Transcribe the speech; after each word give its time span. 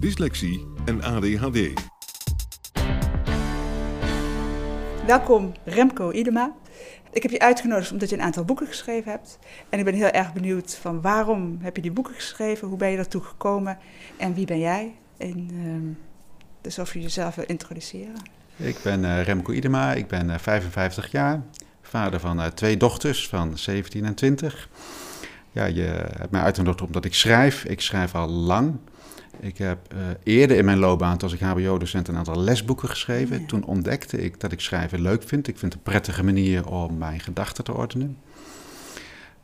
dyslexie 0.00 0.66
en 0.84 1.02
ADHD. 1.02 1.72
Welkom 5.06 5.52
Remco 5.64 6.12
Idema. 6.12 6.52
Ik 7.12 7.22
heb 7.22 7.30
je 7.30 7.38
uitgenodigd 7.38 7.92
omdat 7.92 8.08
je 8.08 8.16
een 8.16 8.22
aantal 8.22 8.44
boeken 8.44 8.66
geschreven 8.66 9.10
hebt. 9.10 9.38
En 9.68 9.78
ik 9.78 9.84
ben 9.84 9.94
heel 9.94 10.10
erg 10.10 10.32
benieuwd 10.32 10.74
van 10.74 11.00
waarom 11.00 11.58
heb 11.60 11.76
je 11.76 11.82
die 11.82 11.90
boeken 11.90 12.14
geschreven? 12.14 12.68
Hoe 12.68 12.78
ben 12.78 12.90
je 12.90 12.96
daartoe 12.96 13.22
gekomen? 13.22 13.78
En 14.16 14.34
wie 14.34 14.46
ben 14.46 14.58
jij? 14.58 14.94
En, 15.16 15.48
uh, 15.52 15.96
dus 16.60 16.78
of 16.78 16.92
je 16.92 17.00
jezelf 17.00 17.34
wil 17.34 17.44
introduceren. 17.46 18.22
Ik 18.56 18.76
ben 18.82 19.02
uh, 19.02 19.22
Remco 19.22 19.52
Idema, 19.52 19.92
ik 19.92 20.06
ben 20.06 20.28
uh, 20.28 20.38
55 20.38 21.10
jaar. 21.10 21.42
Vader 21.82 22.20
van 22.20 22.40
uh, 22.40 22.46
twee 22.46 22.76
dochters 22.76 23.28
van 23.28 23.58
17 23.58 24.04
en 24.04 24.14
20. 24.14 24.68
Ja, 25.52 25.64
je 25.64 26.06
hebt 26.16 26.30
mij 26.30 26.40
uitgenodigd 26.40 26.86
omdat 26.86 27.04
ik 27.04 27.14
schrijf. 27.14 27.64
Ik 27.64 27.80
schrijf 27.80 28.14
al 28.14 28.28
lang. 28.28 28.78
Ik 29.40 29.58
heb 29.58 29.94
uh, 29.94 29.98
eerder 30.22 30.56
in 30.56 30.64
mijn 30.64 30.78
loopbaan, 30.78 31.18
als 31.18 31.32
ik 31.32 31.40
HBO-docent, 31.40 32.08
een 32.08 32.16
aantal 32.16 32.40
lesboeken 32.40 32.88
geschreven. 32.88 33.40
Ja. 33.40 33.46
Toen 33.46 33.64
ontdekte 33.64 34.24
ik 34.24 34.40
dat 34.40 34.52
ik 34.52 34.60
schrijven 34.60 35.00
leuk 35.00 35.22
vind. 35.22 35.48
Ik 35.48 35.58
vind 35.58 35.72
het 35.72 35.82
een 35.82 35.92
prettige 35.92 36.24
manier 36.24 36.66
om 36.66 36.98
mijn 36.98 37.20
gedachten 37.20 37.64
te 37.64 37.74
ordenen. 37.74 38.16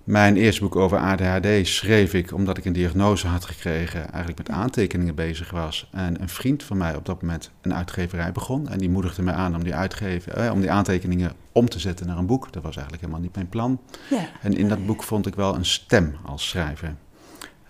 Mijn 0.04 0.36
eerste 0.36 0.60
boek 0.60 0.76
over 0.76 0.98
ADHD 0.98 1.66
schreef 1.66 2.14
ik 2.14 2.32
omdat 2.32 2.58
ik 2.58 2.64
een 2.64 2.72
diagnose 2.72 3.26
had 3.26 3.44
gekregen, 3.44 4.00
eigenlijk 4.00 4.38
met 4.38 4.50
aantekeningen 4.50 5.14
bezig 5.14 5.50
was. 5.50 5.88
En 5.92 6.20
een 6.20 6.28
vriend 6.28 6.62
van 6.62 6.76
mij 6.76 6.96
op 6.96 7.06
dat 7.06 7.22
moment 7.22 7.50
een 7.60 7.74
uitgeverij 7.74 8.32
begon. 8.32 8.68
En 8.68 8.78
die 8.78 8.90
moedigde 8.90 9.22
mij 9.22 9.34
aan 9.34 9.54
om 9.54 9.64
die, 9.64 9.74
uitgeven, 9.74 10.36
eh, 10.36 10.52
om 10.52 10.60
die 10.60 10.70
aantekeningen 10.70 11.32
om 11.52 11.68
te 11.68 11.78
zetten 11.78 12.06
naar 12.06 12.18
een 12.18 12.26
boek. 12.26 12.52
Dat 12.52 12.62
was 12.62 12.76
eigenlijk 12.76 13.04
helemaal 13.04 13.24
niet 13.24 13.34
mijn 13.34 13.48
plan. 13.48 13.80
Ja. 14.10 14.28
En 14.40 14.56
in 14.56 14.68
dat 14.68 14.86
boek 14.86 15.02
vond 15.02 15.26
ik 15.26 15.34
wel 15.34 15.54
een 15.54 15.64
stem 15.64 16.16
als 16.24 16.48
schrijver. 16.48 16.94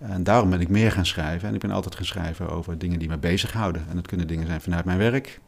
En 0.08 0.24
daarom 0.24 0.50
ben 0.50 0.60
ik 0.60 0.68
meer 0.68 0.92
gaan 0.92 1.06
schrijven. 1.06 1.48
En 1.48 1.54
ik 1.54 1.60
ben 1.60 1.70
altijd 1.70 1.94
gaan 1.94 2.04
schrijven 2.04 2.48
over 2.48 2.78
dingen 2.78 2.98
die 2.98 3.08
me 3.08 3.18
bezighouden. 3.18 3.86
En 3.88 3.96
dat 3.96 4.06
kunnen 4.06 4.26
dingen 4.26 4.46
zijn 4.46 4.60
vanuit 4.60 4.84
mijn 4.84 4.98
werk. 4.98 5.40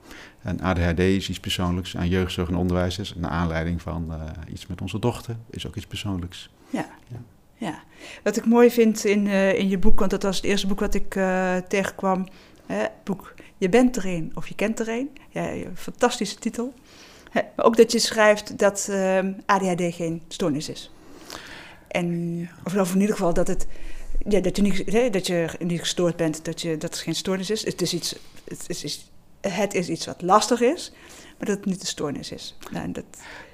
En 0.43 0.61
ADHD 0.61 0.99
is 0.99 1.29
iets 1.29 1.41
persoonlijks. 1.41 1.97
Aan 1.97 2.09
jeugdzorg 2.09 2.49
en 2.49 2.57
onderwijs 2.57 2.99
is 2.99 3.15
naar 3.17 3.31
aanleiding 3.31 3.83
van 3.83 4.07
uh, 4.11 4.53
iets 4.53 4.67
met 4.67 4.81
onze 4.81 4.99
dochter. 4.99 5.37
Is 5.51 5.67
ook 5.67 5.77
iets 5.77 5.87
persoonlijks. 5.87 6.51
Ja. 6.71 6.87
ja. 7.09 7.21
ja. 7.55 7.83
Wat 8.23 8.37
ik 8.37 8.47
mooi 8.47 8.71
vind 8.71 9.05
in, 9.05 9.27
uh, 9.27 9.59
in 9.59 9.69
je 9.69 9.79
boek, 9.79 9.99
want 9.99 10.11
dat 10.11 10.23
was 10.23 10.37
het 10.37 10.45
eerste 10.45 10.67
boek 10.67 10.81
wat 10.81 10.95
ik 10.95 11.15
uh, 11.15 11.57
tegenkwam. 11.57 12.29
Hè, 12.67 12.85
boek 13.05 13.35
Je 13.57 13.69
bent 13.69 13.97
er 13.97 14.07
een 14.07 14.33
of 14.35 14.49
je 14.49 14.55
kent 14.55 14.81
er 14.81 14.89
een. 14.89 15.11
Ja, 15.29 15.53
fantastische 15.75 16.37
titel. 16.37 16.75
Hè, 17.31 17.41
maar 17.57 17.65
ook 17.65 17.77
dat 17.77 17.93
je 17.93 17.99
schrijft 17.99 18.59
dat 18.59 18.91
ADHD 19.47 19.95
geen 19.95 20.23
stoornis 20.29 20.69
is. 20.69 20.91
En, 21.89 22.49
of 22.65 22.95
in 22.95 23.01
ieder 23.01 23.17
geval 23.17 23.35
dat 23.35 23.47
het 23.47 23.67
ja, 24.29 24.41
dat, 24.41 24.57
je 24.57 24.63
niet, 24.63 24.83
hè, 24.87 25.11
dat 25.11 25.27
je 25.27 25.49
niet 25.59 25.81
gestoord 25.81 26.17
bent, 26.17 26.45
dat, 26.45 26.61
je, 26.63 26.77
dat 26.77 26.91
het 26.91 27.03
geen 27.03 27.15
stoornis 27.15 27.51
is. 27.51 27.65
Het 27.65 27.83
is, 27.83 27.95
iets, 27.95 28.17
het, 28.45 28.85
is, 28.85 29.11
het 29.41 29.75
is 29.75 29.89
iets 29.89 30.07
wat 30.07 30.23
lastig 30.23 30.61
is, 30.61 30.93
maar 31.39 31.47
dat 31.47 31.57
het 31.57 31.67
niet 31.67 31.81
de 31.81 31.87
stoornis 31.87 32.31
is. 32.31 32.57
Nou, 32.71 32.93
dat, 32.93 33.05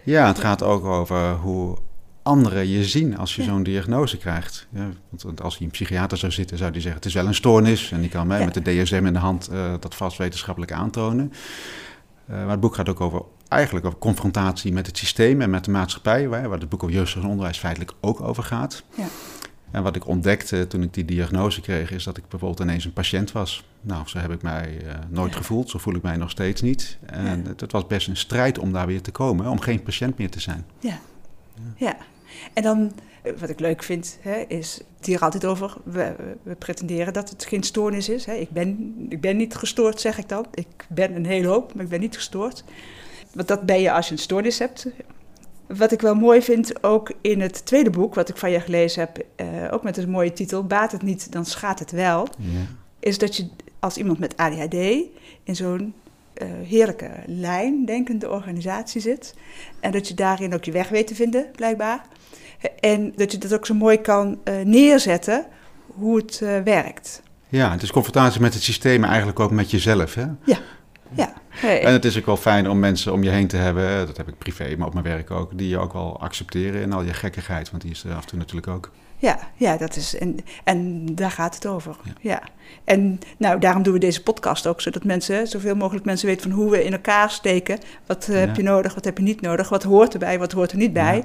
ja, 0.02 0.26
het 0.26 0.38
gaat 0.38 0.62
ook 0.62 0.84
over 0.84 1.34
hoe 1.34 1.76
anderen 2.22 2.68
je 2.68 2.84
zien 2.84 3.16
als 3.16 3.34
je 3.34 3.42
ja. 3.42 3.48
zo'n 3.48 3.62
diagnose 3.62 4.16
krijgt. 4.16 4.66
Ja, 4.70 4.90
want 5.20 5.42
als 5.42 5.56
je 5.56 5.64
een 5.64 5.70
psychiater 5.70 6.18
zou 6.18 6.32
zitten, 6.32 6.58
zou 6.58 6.70
die 6.70 6.80
zeggen: 6.80 7.00
het 7.00 7.08
is 7.08 7.14
wel 7.14 7.26
een 7.26 7.34
stoornis. 7.34 7.92
En 7.92 8.00
die 8.00 8.10
kan 8.10 8.26
mij 8.26 8.38
ja. 8.38 8.44
met 8.44 8.54
de 8.54 8.82
DSM 8.82 9.06
in 9.06 9.12
de 9.12 9.18
hand 9.18 9.48
uh, 9.52 9.74
dat 9.80 9.94
vast 9.94 10.18
wetenschappelijk 10.18 10.72
aantonen. 10.72 11.32
Uh, 12.30 12.36
maar 12.36 12.50
het 12.50 12.60
boek 12.60 12.74
gaat 12.74 12.88
ook 12.88 13.00
over 13.00 13.22
eigenlijk 13.48 13.86
over 13.86 13.98
confrontatie 13.98 14.72
met 14.72 14.86
het 14.86 14.98
systeem 14.98 15.40
en 15.40 15.50
met 15.50 15.64
de 15.64 15.70
maatschappij, 15.70 16.28
waar, 16.28 16.48
waar 16.48 16.58
het 16.58 16.68
boek 16.68 16.82
over 16.82 17.16
en 17.16 17.24
onderwijs 17.24 17.58
feitelijk 17.58 17.92
ook 18.00 18.20
over 18.20 18.42
gaat. 18.42 18.82
Ja. 18.94 19.06
En 19.70 19.82
wat 19.82 19.96
ik 19.96 20.06
ontdekte 20.06 20.66
toen 20.66 20.82
ik 20.82 20.94
die 20.94 21.04
diagnose 21.04 21.60
kreeg, 21.60 21.90
is 21.90 22.04
dat 22.04 22.16
ik 22.16 22.28
bijvoorbeeld 22.28 22.60
ineens 22.60 22.84
een 22.84 22.92
patiënt 22.92 23.32
was. 23.32 23.64
Nou, 23.80 24.08
zo 24.08 24.18
heb 24.18 24.30
ik 24.30 24.42
mij 24.42 24.80
uh, 24.82 24.92
nooit 25.08 25.32
ja. 25.32 25.36
gevoeld, 25.36 25.70
zo 25.70 25.78
voel 25.78 25.94
ik 25.94 26.02
mij 26.02 26.16
nog 26.16 26.30
steeds 26.30 26.62
niet. 26.62 26.98
En 27.06 27.24
ja. 27.24 27.48
het, 27.48 27.60
het, 27.60 27.72
was 27.72 27.86
best 27.86 28.08
een 28.08 28.16
strijd 28.16 28.58
om 28.58 28.72
daar 28.72 28.86
weer 28.86 29.02
te 29.02 29.10
komen, 29.10 29.46
om 29.46 29.60
geen 29.60 29.82
patiënt 29.82 30.18
meer 30.18 30.30
te 30.30 30.40
zijn. 30.40 30.64
Ja, 30.78 30.98
ja. 31.76 31.96
en 32.52 32.62
dan, 32.62 32.92
wat 33.38 33.48
ik 33.48 33.60
leuk 33.60 33.82
vind, 33.82 34.18
hè, 34.20 34.44
is 34.48 34.80
het 34.96 35.06
hier 35.06 35.20
altijd 35.20 35.44
over, 35.44 35.76
we, 35.84 36.14
we, 36.42 36.54
pretenderen 36.54 37.12
dat 37.12 37.30
het 37.30 37.44
geen 37.44 37.62
stoornis 37.62 38.08
is. 38.08 38.24
Hè. 38.24 38.34
Ik, 38.34 38.50
ben, 38.50 38.94
ik 39.08 39.20
ben 39.20 39.36
niet 39.36 39.54
gestoord, 39.54 40.00
zeg 40.00 40.18
ik 40.18 40.28
dan. 40.28 40.46
Ik 40.54 40.86
ben 40.88 41.14
een 41.16 41.26
hele 41.26 41.48
hoop, 41.48 41.74
maar 41.74 41.84
ik 41.84 41.90
ben 41.90 42.00
niet 42.00 42.16
gestoord. 42.16 42.64
Want 43.32 43.48
dat 43.48 43.66
ben 43.66 43.80
je 43.80 43.92
als 43.92 44.06
je 44.06 44.12
een 44.12 44.18
stoornis 44.18 44.58
hebt. 44.58 44.86
Wat 45.76 45.92
ik 45.92 46.00
wel 46.00 46.14
mooi 46.14 46.42
vind, 46.42 46.84
ook 46.84 47.12
in 47.20 47.40
het 47.40 47.66
tweede 47.66 47.90
boek, 47.90 48.14
wat 48.14 48.28
ik 48.28 48.36
van 48.36 48.50
je 48.50 48.60
gelezen 48.60 49.00
heb, 49.00 49.24
uh, 49.36 49.46
ook 49.70 49.82
met 49.82 49.96
een 49.96 50.10
mooie 50.10 50.32
titel, 50.32 50.64
Baat 50.64 50.92
het 50.92 51.02
niet, 51.02 51.32
dan 51.32 51.44
schaadt 51.44 51.78
het 51.78 51.90
wel, 51.90 52.28
ja. 52.38 52.48
is 53.00 53.18
dat 53.18 53.36
je 53.36 53.48
als 53.78 53.96
iemand 53.96 54.18
met 54.18 54.36
ADHD 54.36 54.74
in 55.44 55.56
zo'n 55.56 55.94
uh, 56.42 56.48
heerlijke 56.64 57.10
lijn, 57.26 57.84
denkende 57.84 58.30
organisatie 58.30 59.00
zit. 59.00 59.34
En 59.80 59.90
dat 59.90 60.08
je 60.08 60.14
daarin 60.14 60.54
ook 60.54 60.64
je 60.64 60.72
weg 60.72 60.88
weet 60.88 61.06
te 61.06 61.14
vinden, 61.14 61.46
blijkbaar. 61.56 62.04
En 62.80 63.12
dat 63.16 63.32
je 63.32 63.38
dat 63.38 63.54
ook 63.54 63.66
zo 63.66 63.74
mooi 63.74 64.00
kan 64.00 64.38
uh, 64.44 64.64
neerzetten, 64.64 65.46
hoe 65.86 66.16
het 66.16 66.38
werkt. 66.64 67.22
Ja, 67.48 67.70
het 67.70 67.82
is 67.82 67.90
confrontatie 67.90 68.40
met 68.40 68.54
het 68.54 68.62
systeem, 68.62 69.04
eigenlijk 69.04 69.40
ook 69.40 69.50
met 69.50 69.70
jezelf, 69.70 70.14
hè? 70.14 70.24
Ja, 70.44 70.58
ja. 71.14 71.32
Hey. 71.48 71.82
En 71.82 71.92
het 71.92 72.04
is 72.04 72.18
ook 72.18 72.26
wel 72.26 72.36
fijn 72.36 72.68
om 72.68 72.78
mensen 72.78 73.12
om 73.12 73.22
je 73.22 73.30
heen 73.30 73.46
te 73.46 73.56
hebben, 73.56 74.06
dat 74.06 74.16
heb 74.16 74.28
ik 74.28 74.38
privé, 74.38 74.74
maar 74.76 74.86
op 74.86 74.92
mijn 74.92 75.04
werk 75.04 75.30
ook, 75.30 75.58
die 75.58 75.68
je 75.68 75.78
ook 75.78 75.92
wel 75.92 76.20
accepteren 76.20 76.82
in 76.82 76.92
al 76.92 77.02
je 77.02 77.14
gekkigheid, 77.14 77.70
want 77.70 77.82
die 77.82 77.90
is 77.90 78.04
er 78.04 78.14
af 78.14 78.22
en 78.22 78.28
toe 78.28 78.38
natuurlijk 78.38 78.68
ook. 78.68 78.90
Ja, 79.20 79.38
ja 79.56 79.76
dat 79.76 79.96
is, 79.96 80.18
en, 80.18 80.36
en 80.64 81.06
daar 81.14 81.30
gaat 81.30 81.54
het 81.54 81.66
over. 81.66 81.96
Ja. 82.04 82.12
ja. 82.20 82.42
En 82.84 83.18
nou, 83.36 83.60
daarom 83.60 83.82
doen 83.82 83.92
we 83.92 83.98
deze 83.98 84.22
podcast 84.22 84.66
ook, 84.66 84.80
zodat 84.80 85.04
mensen, 85.04 85.46
zoveel 85.46 85.76
mogelijk 85.76 86.04
mensen 86.04 86.26
weten 86.26 86.50
van 86.50 86.58
hoe 86.58 86.70
we 86.70 86.84
in 86.84 86.92
elkaar 86.92 87.30
steken. 87.30 87.78
Wat 88.06 88.26
ja. 88.26 88.34
heb 88.34 88.56
je 88.56 88.62
nodig, 88.62 88.94
wat 88.94 89.04
heb 89.04 89.18
je 89.18 89.24
niet 89.24 89.40
nodig, 89.40 89.68
wat 89.68 89.82
hoort 89.82 90.12
erbij, 90.12 90.38
wat 90.38 90.52
hoort 90.52 90.72
er 90.72 90.78
niet 90.78 90.92
bij. 90.92 91.24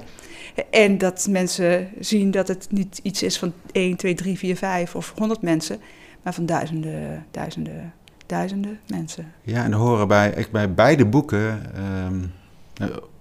Ja. 0.54 0.62
En 0.70 0.98
dat 0.98 1.26
mensen 1.30 1.88
zien 1.98 2.30
dat 2.30 2.48
het 2.48 2.66
niet 2.70 3.00
iets 3.02 3.22
is 3.22 3.38
van 3.38 3.52
1, 3.72 3.96
2, 3.96 4.14
3, 4.14 4.38
4, 4.38 4.56
5 4.56 4.94
of 4.94 5.12
100 5.16 5.42
mensen, 5.42 5.80
maar 6.22 6.34
van 6.34 6.46
duizenden, 6.46 7.26
duizenden 7.30 7.92
duizenden 8.26 8.78
mensen. 8.86 9.32
Ja, 9.42 9.64
en 9.64 9.72
horen 9.72 10.08
bij, 10.08 10.34
echt 10.34 10.50
bij 10.50 10.74
beide 10.74 11.06
boeken, 11.06 11.62
um, 12.06 12.32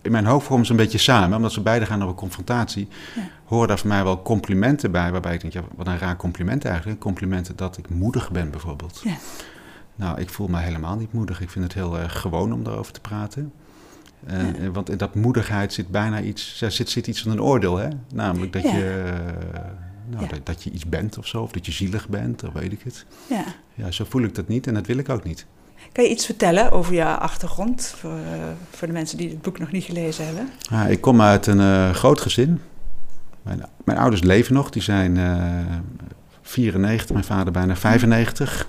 in 0.02 0.12
mijn 0.12 0.26
hoofd 0.26 0.46
vormen 0.46 0.66
ze 0.66 0.72
een 0.72 0.78
beetje 0.78 0.98
samen, 0.98 1.38
omdat 1.38 1.52
ze 1.52 1.62
beide 1.62 1.86
gaan 1.86 2.04
over 2.04 2.16
confrontatie, 2.16 2.88
ja. 3.16 3.22
horen 3.46 3.68
daar 3.68 3.80
voor 3.80 3.88
mij 3.88 4.04
wel 4.04 4.22
complimenten 4.22 4.92
bij, 4.92 5.12
waarbij 5.12 5.34
ik 5.34 5.42
denk, 5.42 5.54
ja, 5.54 5.62
wat 5.76 5.88
een 5.88 5.98
raar 5.98 6.16
compliment 6.16 6.66
eigenlijk. 6.66 7.00
Complimenten 7.00 7.56
dat 7.56 7.78
ik 7.78 7.90
moedig 7.90 8.32
ben 8.32 8.50
bijvoorbeeld. 8.50 9.02
Ja. 9.04 9.16
Nou, 9.96 10.20
ik 10.20 10.30
voel 10.30 10.48
me 10.48 10.60
helemaal 10.60 10.96
niet 10.96 11.14
moedig. 11.14 11.42
Ik 11.42 11.50
vind 11.50 11.64
het 11.64 11.74
heel 11.74 11.98
uh, 11.98 12.04
gewoon 12.08 12.54
om 12.54 12.64
daarover 12.64 12.94
te 12.94 13.02
praten. 13.02 13.54
Uh, 14.30 14.64
ja. 14.64 14.72
Want 14.72 14.90
in 14.90 14.98
dat 14.98 15.16
moedigheid 15.16 15.74
zit 15.74 15.88
bijna 15.88 16.22
iets, 16.22 16.58
zit, 16.58 16.90
zit 16.90 17.08
iets 17.08 17.22
van 17.22 17.32
een 17.32 17.42
oordeel, 17.42 17.78
hè? 17.78 17.88
Namelijk 18.14 18.54
dat 18.54 18.62
je... 18.62 19.04
Uh, 19.54 19.60
nou, 20.08 20.24
ja. 20.24 20.30
dat, 20.30 20.46
dat, 20.46 20.64
je 20.64 20.72
iets 20.72 20.86
bent 20.86 21.18
of 21.18 21.28
zo, 21.28 21.42
of 21.42 21.52
dat 21.52 21.66
je 21.66 21.72
zielig 21.72 22.10
bent, 22.10 22.44
of 22.44 22.54
weet 22.54 22.72
ik 22.72 22.82
het. 22.84 23.06
Ja. 23.30 23.44
ja, 23.74 23.92
zo 23.92 24.06
voel 24.10 24.24
ik 24.24 24.36
dat 24.36 24.48
niet 24.48 24.68
en 24.68 24.74
dat 24.74 24.88
wil 24.88 24.98
ik 24.98 25.10
ook 25.10 25.24
niet. 25.24 25.46
Kan 25.92 26.04
je 26.04 26.10
iets 26.10 26.26
vertellen 26.26 26.72
over 26.72 26.94
je 26.94 27.06
achtergrond, 27.06 27.94
voor, 27.98 28.12
uh, 28.12 28.44
voor 28.70 28.88
de 28.88 28.94
mensen 28.94 29.18
die 29.18 29.30
het 29.30 29.42
boek 29.42 29.60
nog 29.60 29.72
niet 29.72 29.84
gelezen 29.84 30.26
hebben? 30.26 30.50
Ja, 30.60 30.86
ik 30.86 31.02
kom 31.02 31.22
uit 31.22 31.48
een 31.48 31.60
uh, 31.60 31.90
groot 31.90 32.22
gezin. 32.22 32.62
Mijn, 33.42 33.66
mijn, 33.84 33.98
ouders 33.98 34.22
leven 34.22 34.54
nog, 34.54 34.70
die 34.70 34.82
zijn 34.82 35.16
uh, 35.16 35.76
94, 36.42 37.12
mijn 37.12 37.26
vader 37.26 37.54
bijna 37.54 37.76
95. 37.76 38.68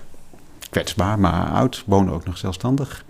kwetsbaar, 0.69 1.19
maar 1.19 1.49
oud. 1.49 1.83
Wonen 1.85 2.13
ook 2.13 2.25
nog 2.25 2.37
zelfstandig. 2.37 3.05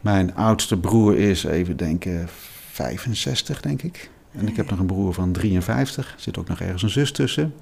Mijn 0.00 0.34
oudste 0.34 0.78
broer 0.78 1.16
is, 1.16 1.44
even 1.44 1.76
denken, 1.76 2.28
65 2.70 3.60
denk 3.60 3.82
ik. 3.82 4.10
En 4.32 4.48
ik 4.48 4.56
heb 4.56 4.70
nog 4.70 4.78
een 4.78 4.86
broer 4.86 5.14
van 5.14 5.32
53. 5.32 6.06
Er 6.06 6.20
zit 6.20 6.38
ook 6.38 6.48
nog 6.48 6.60
ergens 6.60 6.82
een 6.82 6.90
zus 6.90 7.12
tussen. 7.12 7.54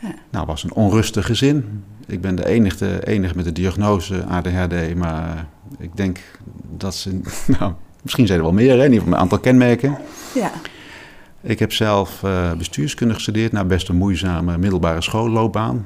Ja. 0.00 0.14
Nou, 0.30 0.46
was 0.46 0.64
een 0.64 0.72
onrustig 0.72 1.26
gezin. 1.26 1.84
Ik 2.06 2.20
ben 2.20 2.34
de 2.34 2.46
enige, 2.46 3.06
enige 3.06 3.36
met 3.36 3.44
de 3.44 3.52
diagnose 3.52 4.24
ADHD, 4.24 4.94
maar 4.94 5.46
ik 5.78 5.96
denk 5.96 6.18
dat 6.76 6.94
ze... 6.94 7.20
Nou, 7.58 7.72
misschien 8.02 8.26
zijn 8.26 8.38
er 8.38 8.44
wel 8.44 8.54
meer, 8.54 8.76
hè? 8.76 8.76
in 8.76 8.82
ieder 8.82 8.98
geval 8.98 9.12
een 9.12 9.20
aantal 9.20 9.38
kenmerken. 9.38 9.98
Ja. 10.34 10.52
Ik 11.40 11.58
heb 11.58 11.72
zelf 11.72 12.22
uh, 12.22 12.52
bestuurskunde 12.52 13.14
gestudeerd, 13.14 13.52
nou 13.52 13.66
best 13.66 13.88
een 13.88 13.96
moeizame 13.96 14.58
middelbare 14.58 15.00
schoolloopbaan. 15.00 15.84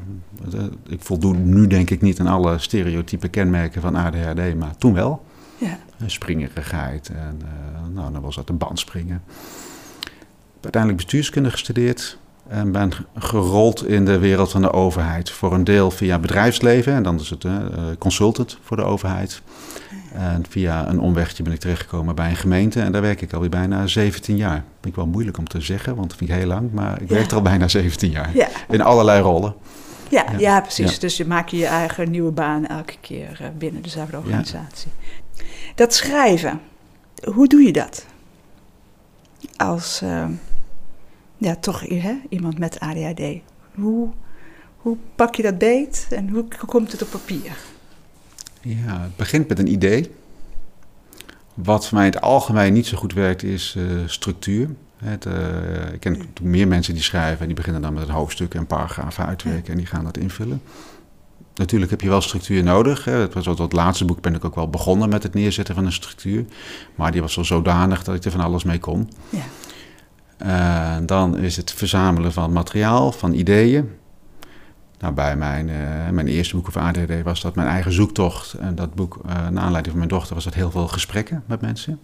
Eh, 0.52 0.64
ik 0.88 1.02
voldoe 1.02 1.36
nu 1.36 1.66
denk 1.66 1.90
ik 1.90 2.00
niet 2.00 2.20
aan 2.20 2.26
alle 2.26 2.58
stereotype 2.58 3.28
kenmerken 3.28 3.80
van 3.80 3.94
ADHD, 3.96 4.54
maar 4.54 4.76
toen 4.76 4.94
wel. 4.94 5.24
Ja. 5.58 5.78
Springerigheid 6.06 7.08
en 7.08 7.40
uh, 7.42 7.94
nou, 7.94 8.12
dan 8.12 8.22
was 8.22 8.34
dat 8.34 8.48
een 8.48 8.58
band 8.58 8.78
springen. 8.78 9.22
Uiteindelijk 10.66 11.02
bestuurskunde 11.02 11.50
gestudeerd 11.50 12.18
en 12.48 12.72
ben 12.72 12.92
gerold 13.14 13.86
in 13.86 14.04
de 14.04 14.18
wereld 14.18 14.50
van 14.50 14.62
de 14.62 14.72
overheid. 14.72 15.30
Voor 15.30 15.54
een 15.54 15.64
deel 15.64 15.90
via 15.90 16.18
bedrijfsleven 16.18 16.92
en 16.92 17.02
dan 17.02 17.20
is 17.20 17.30
het 17.30 17.44
consultant 17.98 18.58
voor 18.62 18.76
de 18.76 18.82
overheid. 18.82 19.42
En 20.12 20.44
via 20.48 20.88
een 20.88 21.00
omwegje 21.00 21.42
ben 21.42 21.52
ik 21.52 21.60
terechtgekomen 21.60 22.14
bij 22.14 22.30
een 22.30 22.36
gemeente 22.36 22.80
en 22.80 22.92
daar 22.92 23.02
werk 23.02 23.20
ik 23.20 23.32
alweer 23.32 23.50
bijna 23.50 23.86
17 23.86 24.36
jaar. 24.36 24.64
Vind 24.80 24.86
ik 24.86 24.94
wel 24.94 25.06
moeilijk 25.06 25.38
om 25.38 25.48
te 25.48 25.60
zeggen, 25.60 25.96
want 25.96 26.08
dat 26.08 26.18
vind 26.18 26.30
ik 26.30 26.36
heel 26.36 26.46
lang, 26.46 26.72
maar 26.72 27.02
ik 27.02 27.08
werk 27.08 27.30
er 27.30 27.36
al 27.36 27.42
bijna 27.42 27.68
17 27.68 28.10
jaar. 28.10 28.30
In 28.68 28.80
allerlei 28.80 29.22
rollen. 29.22 29.54
Ja, 30.08 30.24
ja. 30.38 30.60
precies. 30.60 30.98
Dus 30.98 31.16
je 31.16 31.26
maakt 31.26 31.50
je 31.50 31.66
eigen 31.66 32.10
nieuwe 32.10 32.30
baan 32.30 32.66
elke 32.66 32.96
keer 33.00 33.38
eh, 33.40 33.48
binnen 33.58 33.82
dezelfde 33.82 34.16
organisatie. 34.16 34.90
Dat 35.74 35.94
schrijven, 35.94 36.60
hoe 37.24 37.48
doe 37.48 37.62
je 37.62 37.72
dat? 37.72 38.06
Als 39.56 40.00
uh, 40.04 40.24
ja, 41.36 41.56
toch 41.56 41.80
hè, 41.80 42.14
iemand 42.28 42.58
met 42.58 42.80
ADHD. 42.80 43.22
Hoe, 43.74 44.08
hoe 44.76 44.96
pak 45.14 45.34
je 45.34 45.42
dat 45.42 45.58
beet 45.58 46.06
en 46.10 46.28
hoe 46.28 46.44
komt 46.66 46.92
het 46.92 47.02
op 47.02 47.10
papier? 47.10 47.56
Ja, 48.60 49.00
het 49.00 49.16
begint 49.16 49.48
met 49.48 49.58
een 49.58 49.72
idee. 49.72 50.10
Wat 51.54 51.86
voor 51.86 51.96
mij 51.96 52.06
in 52.06 52.12
het 52.12 52.22
algemeen 52.22 52.72
niet 52.72 52.86
zo 52.86 52.96
goed 52.96 53.12
werkt, 53.12 53.42
is 53.42 53.74
uh, 53.78 54.02
structuur. 54.06 54.68
Het, 54.96 55.24
uh, 55.24 55.92
ik 55.92 56.00
ken 56.00 56.28
meer 56.42 56.68
mensen 56.68 56.94
die 56.94 57.02
schrijven 57.02 57.40
en 57.40 57.46
die 57.46 57.54
beginnen 57.54 57.82
dan 57.82 57.94
met 57.94 58.02
een 58.02 58.14
hoofdstuk 58.14 58.54
en 58.54 58.66
paragrafen 58.66 59.26
uitwerken 59.26 59.72
en 59.72 59.78
die 59.78 59.86
gaan 59.86 60.04
dat 60.04 60.16
invullen. 60.18 60.62
Natuurlijk 61.54 61.90
heb 61.90 62.00
je 62.00 62.08
wel 62.08 62.20
structuur 62.20 62.62
nodig. 62.62 63.04
Hè. 63.04 63.12
Het, 63.12 63.34
was 63.34 63.46
het 63.46 63.72
laatste 63.72 64.04
boek 64.04 64.20
ben 64.20 64.34
ik 64.34 64.44
ook 64.44 64.54
wel 64.54 64.70
begonnen 64.70 65.08
met 65.08 65.22
het 65.22 65.34
neerzetten 65.34 65.74
van 65.74 65.84
een 65.84 65.92
structuur. 65.92 66.44
Maar 66.94 67.12
die 67.12 67.20
was 67.20 67.34
wel 67.34 67.44
zodanig 67.44 68.04
dat 68.04 68.14
ik 68.14 68.24
er 68.24 68.30
van 68.30 68.40
alles 68.40 68.64
mee 68.64 68.78
kon. 68.78 69.10
Ja. 69.30 69.44
Uh, 70.42 70.96
dan 71.02 71.38
is 71.38 71.56
het 71.56 71.72
verzamelen 71.72 72.32
van 72.32 72.52
materiaal, 72.52 73.12
van 73.12 73.32
ideeën. 73.32 73.90
Nou, 74.98 75.14
bij 75.14 75.36
mijn, 75.36 75.68
uh, 75.68 76.08
mijn 76.10 76.26
eerste 76.26 76.56
boek 76.56 76.68
over 76.68 76.80
ADD 76.80 77.22
was 77.22 77.40
dat 77.40 77.54
mijn 77.54 77.68
eigen 77.68 77.92
zoektocht. 77.92 78.52
En 78.52 78.74
dat 78.74 78.94
boek, 78.94 79.18
uh, 79.26 79.32
naar 79.32 79.62
aanleiding 79.62 79.86
van 79.86 79.96
mijn 79.96 80.08
dochter, 80.08 80.34
was 80.34 80.44
dat 80.44 80.54
heel 80.54 80.70
veel 80.70 80.88
gesprekken 80.88 81.42
met 81.46 81.60
mensen. 81.60 82.00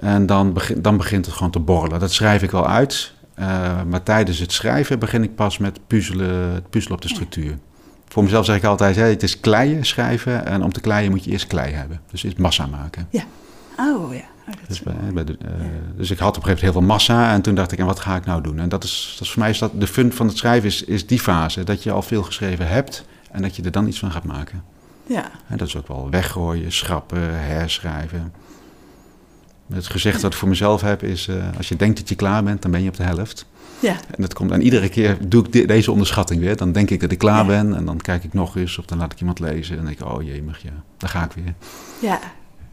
En 0.00 0.26
dan, 0.26 0.52
begin, 0.52 0.82
dan 0.82 0.96
begint 0.96 1.26
het 1.26 1.34
gewoon 1.34 1.52
te 1.52 1.58
borrelen. 1.58 2.00
Dat 2.00 2.12
schrijf 2.12 2.42
ik 2.42 2.50
wel 2.50 2.68
uit. 2.68 3.12
Maar 3.88 4.02
tijdens 4.02 4.38
het 4.38 4.52
schrijven 4.52 4.98
begin 4.98 5.22
ik 5.22 5.34
pas 5.34 5.58
met 5.58 5.78
puzzelen, 5.86 6.54
het 6.54 6.70
puzzelen 6.70 6.96
op 6.96 7.02
de 7.02 7.08
structuur. 7.08 7.58
Voor 8.08 8.22
mezelf 8.22 8.44
zeg 8.44 8.56
ik 8.56 8.64
altijd, 8.64 8.96
hey, 8.96 9.10
het 9.10 9.22
is 9.22 9.40
kleien 9.40 9.84
schrijven. 9.84 10.46
En 10.46 10.62
om 10.62 10.72
te 10.72 10.80
kleien 10.80 11.10
moet 11.10 11.24
je 11.24 11.30
eerst 11.30 11.46
klei 11.46 11.72
hebben. 11.72 12.00
Dus 12.10 12.22
eerst 12.22 12.38
massa 12.38 12.66
maken. 12.66 13.06
Ja. 13.10 13.24
Oh 13.82 14.14
ja. 14.14 14.20
Oh, 14.48 14.54
dus, 14.68 14.82
bij, 14.82 15.24
de, 15.24 15.36
uh, 15.44 15.48
dus, 15.96 16.10
ik 16.10 16.18
had 16.18 16.36
op 16.36 16.42
een 16.42 16.48
gegeven 16.48 16.48
moment 16.48 16.60
heel 16.60 16.72
veel 16.72 16.82
massa 16.82 17.32
en 17.32 17.42
toen 17.42 17.54
dacht 17.54 17.72
ik, 17.72 17.78
en 17.78 17.86
wat 17.86 18.00
ga 18.00 18.16
ik 18.16 18.24
nou 18.24 18.42
doen? 18.42 18.58
En 18.58 18.68
dat 18.68 18.84
is, 18.84 19.10
dat 19.12 19.26
is 19.26 19.32
voor 19.32 19.42
mij 19.42 19.50
is 19.50 19.58
dat 19.58 19.80
de 19.80 19.86
fun 19.86 20.12
van 20.12 20.26
het 20.26 20.36
schrijven 20.36 20.68
is, 20.68 20.84
is 20.84 21.06
die 21.06 21.20
fase, 21.20 21.64
dat 21.64 21.82
je 21.82 21.90
al 21.90 22.02
veel 22.02 22.22
geschreven 22.22 22.68
hebt 22.68 23.04
en 23.30 23.42
dat 23.42 23.56
je 23.56 23.62
er 23.62 23.70
dan 23.70 23.86
iets 23.86 23.98
van 23.98 24.10
gaat 24.12 24.24
maken. 24.24 24.64
Ja. 25.06 25.30
En 25.48 25.56
dat 25.56 25.68
is 25.68 25.76
ook 25.76 25.88
wel 25.88 26.10
weggooien, 26.10 26.72
schrappen, 26.72 27.40
herschrijven. 27.40 28.32
Het 29.72 29.86
gezegd 29.86 30.20
dat 30.20 30.32
ik 30.32 30.38
voor 30.38 30.48
mezelf 30.48 30.80
heb 30.80 31.02
is, 31.02 31.28
uh, 31.28 31.44
als 31.56 31.68
je 31.68 31.76
denkt 31.76 31.98
dat 31.98 32.08
je 32.08 32.14
klaar 32.14 32.44
bent, 32.44 32.62
dan 32.62 32.70
ben 32.70 32.82
je 32.82 32.88
op 32.88 32.96
de 32.96 33.02
helft. 33.02 33.46
Ja. 33.78 33.92
En 33.92 34.22
dat 34.22 34.34
komt 34.34 34.50
en 34.50 34.62
iedere 34.62 34.88
keer 34.88 35.18
doe 35.28 35.46
ik 35.50 35.68
deze 35.68 35.90
onderschatting 35.90 36.40
weer. 36.40 36.56
Dan 36.56 36.72
denk 36.72 36.90
ik 36.90 37.00
dat 37.00 37.12
ik 37.12 37.18
klaar 37.18 37.46
ben 37.46 37.74
en 37.74 37.84
dan 37.84 37.96
kijk 37.96 38.24
ik 38.24 38.32
nog 38.32 38.56
eens 38.56 38.78
of 38.78 38.84
dan 38.84 38.98
laat 38.98 39.12
ik 39.12 39.20
iemand 39.20 39.38
lezen 39.38 39.78
en 39.78 39.84
denk 39.84 40.00
ik, 40.00 40.06
oh 40.06 40.22
jee, 40.22 40.44
ja, 40.62 40.70
daar 40.96 41.10
ga 41.10 41.24
ik 41.24 41.32
weer. 41.32 41.54
Ja, 42.00 42.20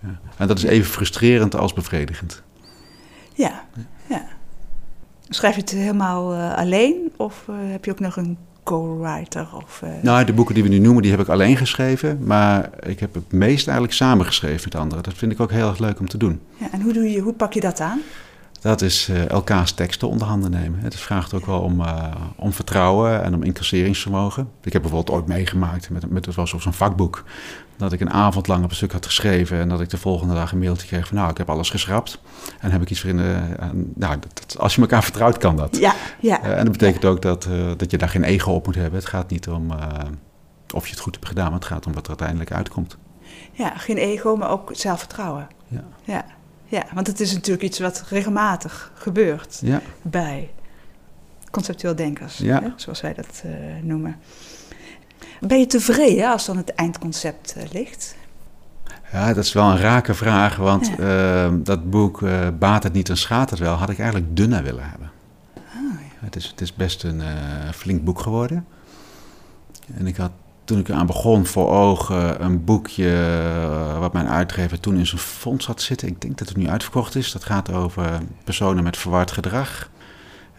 ja. 0.01 0.19
En 0.37 0.47
dat 0.47 0.57
is 0.57 0.63
even 0.63 0.91
frustrerend 0.91 1.55
als 1.55 1.73
bevredigend. 1.73 2.43
Ja, 3.33 3.65
ja. 4.09 4.25
Schrijf 5.29 5.55
je 5.55 5.61
het 5.61 5.69
helemaal 5.69 6.33
uh, 6.33 6.55
alleen 6.55 7.11
of 7.17 7.45
uh, 7.49 7.55
heb 7.59 7.85
je 7.85 7.91
ook 7.91 7.99
nog 7.99 8.17
een 8.17 8.37
co-writer? 8.63 9.47
Of, 9.55 9.81
uh... 9.83 9.89
Nou, 10.01 10.25
de 10.25 10.33
boeken 10.33 10.53
die 10.53 10.63
we 10.63 10.69
nu 10.69 10.79
noemen, 10.79 11.01
die 11.01 11.11
heb 11.11 11.19
ik 11.19 11.27
alleen 11.27 11.57
geschreven. 11.57 12.23
Maar 12.23 12.69
ik 12.85 12.99
heb 12.99 13.13
het 13.13 13.31
meest 13.31 13.65
eigenlijk 13.67 13.97
samengeschreven 13.97 14.61
met 14.63 14.81
anderen. 14.81 15.03
Dat 15.03 15.13
vind 15.13 15.31
ik 15.31 15.39
ook 15.39 15.51
heel 15.51 15.67
erg 15.67 15.79
leuk 15.79 15.99
om 15.99 16.07
te 16.07 16.17
doen. 16.17 16.41
Ja, 16.57 16.67
en 16.71 16.81
hoe, 16.81 16.93
doe 16.93 17.11
je, 17.11 17.19
hoe 17.19 17.33
pak 17.33 17.53
je 17.53 17.59
dat 17.59 17.79
aan? 17.79 17.99
Dat 18.61 18.81
is 18.81 19.09
uh, 19.09 19.29
elkaars 19.29 19.71
teksten 19.71 20.07
onder 20.07 20.27
handen 20.27 20.51
nemen. 20.51 20.79
Het 20.79 20.95
vraagt 20.95 21.33
ook 21.33 21.45
wel 21.45 21.59
om, 21.59 21.81
uh, 21.81 22.03
om 22.35 22.53
vertrouwen 22.53 23.23
en 23.23 23.33
om 23.33 23.43
incasseringsvermogen. 23.43 24.49
Ik 24.63 24.73
heb 24.73 24.81
bijvoorbeeld 24.81 25.17
ooit 25.17 25.27
meegemaakt, 25.27 25.89
met, 25.89 26.09
met, 26.09 26.25
het 26.25 26.35
was 26.35 26.53
op 26.53 26.61
zo'n 26.61 26.73
vakboek, 26.73 27.23
dat 27.77 27.91
ik 27.91 27.99
een 27.99 28.11
avond 28.11 28.47
lang 28.47 28.63
op 28.63 28.69
een 28.69 28.75
stuk 28.75 28.91
had 28.91 29.05
geschreven 29.05 29.59
en 29.59 29.69
dat 29.69 29.81
ik 29.81 29.89
de 29.89 29.97
volgende 29.97 30.33
dag 30.33 30.51
een 30.51 30.59
mailtje 30.59 30.87
kreeg 30.87 31.07
van 31.07 31.17
nou, 31.17 31.29
ik 31.29 31.37
heb 31.37 31.49
alles 31.49 31.69
geschrapt. 31.69 32.19
En 32.59 32.71
heb 32.71 32.81
ik 32.81 32.89
iets 32.89 32.99
voor 32.99 33.09
in 33.09 33.17
de, 33.17 33.39
nou, 33.95 34.19
dat, 34.19 34.59
als 34.59 34.75
je 34.75 34.81
elkaar 34.81 35.03
vertrouwt 35.03 35.37
kan 35.37 35.55
dat. 35.55 35.77
Ja, 35.77 35.93
ja. 36.19 36.43
Uh, 36.43 36.57
en 36.57 36.63
dat 36.63 36.71
betekent 36.71 37.05
ook 37.05 37.21
dat, 37.21 37.47
dat 37.77 37.91
je 37.91 37.97
daar 37.97 38.09
geen 38.09 38.23
ego 38.23 38.51
op 38.51 38.65
moet 38.65 38.75
hebben. 38.75 38.99
Het 38.99 39.09
gaat 39.09 39.29
niet 39.29 39.47
om 39.47 39.71
of 40.73 40.85
je 40.85 40.91
het 40.91 41.01
goed 41.01 41.15
hebt 41.15 41.27
gedaan, 41.27 41.45
maar 41.45 41.59
het 41.59 41.65
gaat 41.65 41.85
om 41.85 41.93
wat 41.93 42.03
er 42.03 42.09
uiteindelijk 42.09 42.51
uitkomt. 42.51 42.97
Ja, 43.51 43.69
geen 43.77 43.97
ego, 43.97 44.35
maar 44.35 44.49
ook 44.49 44.69
zelfvertrouwen. 44.73 45.47
Ja. 45.67 45.83
ja. 46.03 46.25
Ja, 46.69 46.85
want 46.93 47.07
het 47.07 47.19
is 47.19 47.33
natuurlijk 47.33 47.63
iets 47.63 47.79
wat 47.79 48.03
regelmatig 48.09 48.91
gebeurt 48.95 49.59
ja. 49.61 49.81
bij 50.01 50.49
conceptueel 51.51 51.95
denkers, 51.95 52.37
ja. 52.37 52.61
hè, 52.61 52.69
zoals 52.75 53.01
wij 53.01 53.13
dat 53.13 53.43
uh, 53.45 53.51
noemen. 53.81 54.17
Ben 55.39 55.59
je 55.59 55.65
tevreden 55.65 56.31
als 56.31 56.45
dan 56.45 56.57
het 56.57 56.73
eindconcept 56.73 57.55
uh, 57.57 57.63
ligt? 57.71 58.15
Ja, 59.11 59.33
dat 59.33 59.43
is 59.43 59.53
wel 59.53 59.69
een 59.69 59.79
rake 59.79 60.13
vraag, 60.13 60.55
want 60.55 60.91
ja. 60.97 61.45
uh, 61.47 61.53
dat 61.57 61.89
boek 61.89 62.21
uh, 62.21 62.47
Baat 62.59 62.83
het 62.83 62.93
niet 62.93 63.09
en 63.09 63.17
schaadt 63.17 63.49
het 63.49 63.59
wel, 63.59 63.75
had 63.75 63.89
ik 63.89 63.99
eigenlijk 63.99 64.35
dunner 64.35 64.63
willen 64.63 64.89
hebben. 64.89 65.11
Oh, 65.55 65.99
ja. 65.99 66.25
het, 66.25 66.35
is, 66.35 66.45
het 66.45 66.61
is 66.61 66.73
best 66.73 67.03
een 67.03 67.21
flink 67.73 68.03
boek 68.03 68.19
geworden. 68.19 68.65
En 69.97 70.07
ik 70.07 70.17
had 70.17 70.31
toen 70.69 70.79
ik 70.79 70.89
eraan 70.89 71.05
begon, 71.05 71.45
voor 71.45 71.69
ogen 71.69 72.43
een 72.43 72.63
boekje 72.63 73.09
eh, 73.09 73.99
wat 73.99 74.13
mijn 74.13 74.27
uitgever 74.27 74.79
toen 74.79 74.97
in 74.97 75.07
zijn 75.07 75.21
fonds 75.21 75.65
had 75.65 75.81
zitten. 75.81 76.07
Ik 76.07 76.21
denk 76.21 76.37
dat 76.37 76.47
het 76.47 76.57
nu 76.57 76.67
uitverkocht 76.69 77.15
is. 77.15 77.31
Dat 77.31 77.43
gaat 77.43 77.71
over 77.71 78.19
personen 78.43 78.83
met 78.83 78.97
verward 78.97 79.31
gedrag. 79.31 79.89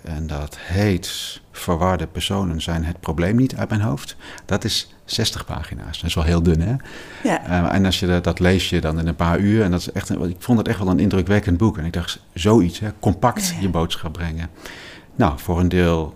En 0.03 0.27
dat 0.27 0.59
heet 0.59 1.41
Verwarde 1.53 2.07
personen 2.07 2.63
zijn 2.63 2.85
het 2.85 3.01
probleem 3.01 3.37
niet 3.37 3.57
uit 3.57 3.69
mijn 3.69 3.81
hoofd. 3.81 4.17
Dat 4.45 4.65
is 4.65 4.95
60 5.05 5.45
pagina's. 5.45 6.01
Dat 6.01 6.09
is 6.09 6.15
wel 6.15 6.25
heel 6.25 6.43
dun, 6.43 6.61
hè? 6.61 6.75
Ja. 7.23 7.49
Uh, 7.49 7.75
en 7.75 7.85
als 7.85 8.01
je 8.01 8.07
dat, 8.07 8.25
dat, 8.25 8.39
lees 8.39 8.69
je 8.71 8.81
dan 8.81 8.99
in 8.99 9.07
een 9.07 9.17
paar 9.17 9.39
uur. 9.39 9.63
En 9.63 9.71
dat 9.71 9.81
is 9.81 9.93
echt 9.93 10.09
een, 10.09 10.23
ik 10.31 10.37
vond 10.39 10.59
het 10.59 10.69
echt 10.69 10.79
wel 10.79 10.89
een 10.89 10.99
indrukwekkend 10.99 11.57
boek. 11.57 11.79
En 11.79 11.85
ik 11.85 11.93
dacht, 11.93 12.21
zoiets, 12.35 12.79
hè, 12.79 12.89
compact 13.01 13.55
je 13.61 13.69
boodschap 13.69 14.13
brengen. 14.13 14.49
Nou, 15.15 15.39
voor 15.39 15.61
een 15.61 15.69
deel 15.69 16.15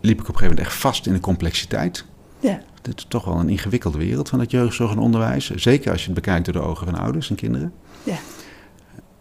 liep 0.00 0.20
ik 0.20 0.28
op 0.28 0.34
een 0.34 0.34
gegeven 0.34 0.56
moment 0.56 0.66
echt 0.66 0.76
vast 0.76 1.06
in 1.06 1.12
de 1.12 1.20
complexiteit. 1.20 2.04
Ja. 2.40 2.60
Het 2.82 2.98
is 2.98 3.06
toch 3.08 3.24
wel 3.24 3.38
een 3.38 3.48
ingewikkelde 3.48 3.98
wereld 3.98 4.28
van 4.28 4.40
het 4.40 4.50
jeugdzorg 4.50 4.90
en 4.90 4.98
onderwijs. 4.98 5.50
Zeker 5.50 5.90
als 5.90 6.00
je 6.00 6.06
het 6.06 6.14
bekijkt 6.14 6.44
door 6.44 6.54
de 6.54 6.68
ogen 6.68 6.86
van 6.86 6.98
ouders 6.98 7.30
en 7.30 7.36
kinderen. 7.36 7.72
Ja. 8.02 8.16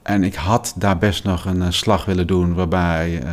En 0.02 0.24
ik 0.24 0.36
had 0.36 0.74
daar 0.78 0.98
best 0.98 1.24
nog 1.24 1.46
een, 1.46 1.62
eh, 1.62 1.70
slag 1.70 2.06
willen 2.06 2.28
doen 2.28 2.54
waarbij 2.54 3.24
uh, 3.24 3.32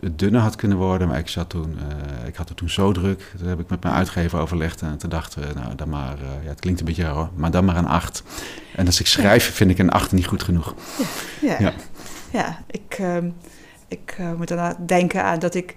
het 0.00 0.18
dunner 0.18 0.40
had 0.40 0.56
kunnen 0.56 0.78
worden. 0.78 1.08
Maar 1.08 1.18
ik, 1.18 1.28
zat 1.28 1.48
toen, 1.48 1.78
uh, 1.78 2.26
ik 2.26 2.36
had 2.36 2.48
het 2.48 2.56
toen 2.56 2.70
zo 2.70 2.92
druk. 2.92 3.32
Toen 3.38 3.48
heb 3.48 3.60
ik 3.60 3.68
met 3.68 3.82
mijn 3.82 3.94
uitgever 3.94 4.38
overlegd. 4.38 4.82
En 4.82 4.98
toen 4.98 5.10
dachten 5.10 5.40
we, 5.40 5.54
nou 5.54 5.74
dan 5.74 5.88
maar, 5.88 6.16
ja, 6.42 6.48
het 6.48 6.60
klinkt 6.60 6.80
een 6.80 6.86
beetje 6.86 7.02
raar, 7.02 7.28
maar 7.34 7.50
dan 7.50 7.64
maar 7.64 7.76
een 7.76 7.86
acht. 7.86 8.22
En 8.76 8.86
als 8.86 9.00
ik 9.00 9.06
schrijf, 9.06 9.54
vind 9.54 9.70
ik 9.70 9.78
een 9.78 9.90
acht 9.90 10.12
niet 10.12 10.26
goed 10.26 10.42
genoeg. 10.42 10.74
Ja, 11.40 11.50
ja. 11.50 11.58
ja. 11.58 11.72
ja 12.32 12.58
ik, 12.70 12.98
uh, 13.00 13.16
ik 13.88 14.18
moet 14.36 14.48
dan 14.48 14.76
denken 14.86 15.24
aan 15.24 15.38
dat 15.38 15.54
ik 15.54 15.76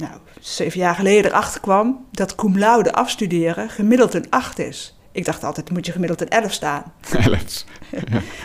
nou, 0.00 0.20
zeven 0.40 0.80
jaar 0.80 0.94
geleden 0.94 1.30
erachter 1.30 1.60
kwam 1.60 2.06
dat 2.10 2.34
cum 2.34 2.58
laude 2.58 2.92
afstuderen 2.92 3.70
gemiddeld 3.70 4.14
een 4.14 4.30
8 4.30 4.58
is. 4.58 4.98
Ik 5.12 5.24
dacht 5.24 5.44
altijd, 5.44 5.70
moet 5.70 5.86
je 5.86 5.92
gemiddeld 5.92 6.20
een 6.20 6.28
11 6.28 6.52
staan. 6.52 6.92
11. 7.10 7.64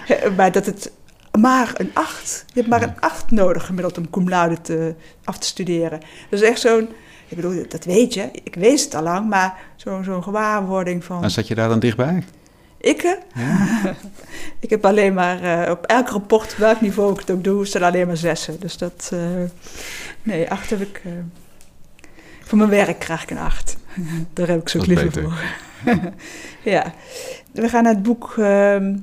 Ja. 0.06 0.30
maar 0.38 0.52
dat 0.52 0.66
het 0.66 0.92
maar 1.40 1.74
een 1.78 1.92
8. 1.94 2.46
Je 2.48 2.54
hebt 2.60 2.68
maar 2.68 2.82
een 2.82 3.00
8 3.00 3.32
nodig 3.32 3.66
gemiddeld 3.66 3.98
om 3.98 4.10
cum 4.10 4.30
laude 4.30 4.62
te, 4.62 4.96
af 5.24 5.38
te 5.38 5.48
studeren. 5.48 6.00
Dat 6.30 6.42
is 6.42 6.48
echt 6.48 6.60
zo'n 6.60 6.90
Ik 7.28 7.36
bedoel, 7.36 7.66
dat 7.70 7.86
weet 7.86 8.14
je. 8.14 8.30
Ik 8.44 8.56
weet 8.56 8.84
het 8.84 8.96
al 8.96 9.04
lang, 9.04 9.30
maar 9.30 9.58
zo'n 9.76 10.04
zo'n 10.04 10.24
gewaarwording 10.24 11.04
van... 11.04 11.24
En 11.24 11.32
zat 11.32 11.48
je 11.48 11.56
daar 11.56 11.70
dan 11.70 11.80
dichtbij? 11.80 12.24
Ik? 12.86 13.02
Ja. 13.02 13.18
ik 14.60 14.70
heb 14.70 14.86
alleen 14.86 15.14
maar 15.14 15.42
eh, 15.42 15.72
op 15.72 15.86
elk 15.86 16.10
rapport, 16.10 16.58
welk 16.58 16.82
niveau 16.82 17.14
ik 17.14 17.20
het 17.20 17.32
ook 17.32 17.44
doe, 17.44 17.66
staan 17.66 17.84
alleen 17.84 18.08
maar 18.08 18.18
zessen. 18.18 18.60
Dus 18.60 18.78
dat, 18.78 19.10
eh, 19.14 19.20
nee, 20.24 20.50
acht 20.50 20.70
heb 20.70 20.82
ik, 20.82 21.02
eh, 21.04 21.12
voor 22.46 22.58
mijn 22.58 22.70
werk 22.70 23.00
krijg 23.00 23.24
ik 23.24 23.32
een 23.32 23.38
acht. 23.38 23.78
Daar 24.34 24.48
heb 24.48 24.62
ik 24.62 24.70
zo 24.70 24.80
Dat 24.80 24.88
is 24.88 24.94
liever 24.94 25.22
voor. 25.22 25.34
ja, 26.74 26.94
we 27.52 27.70
gaan 27.70 27.84
naar 27.84 27.94
het 27.94 28.04
boek 28.04 28.34
ehm, 28.38 28.94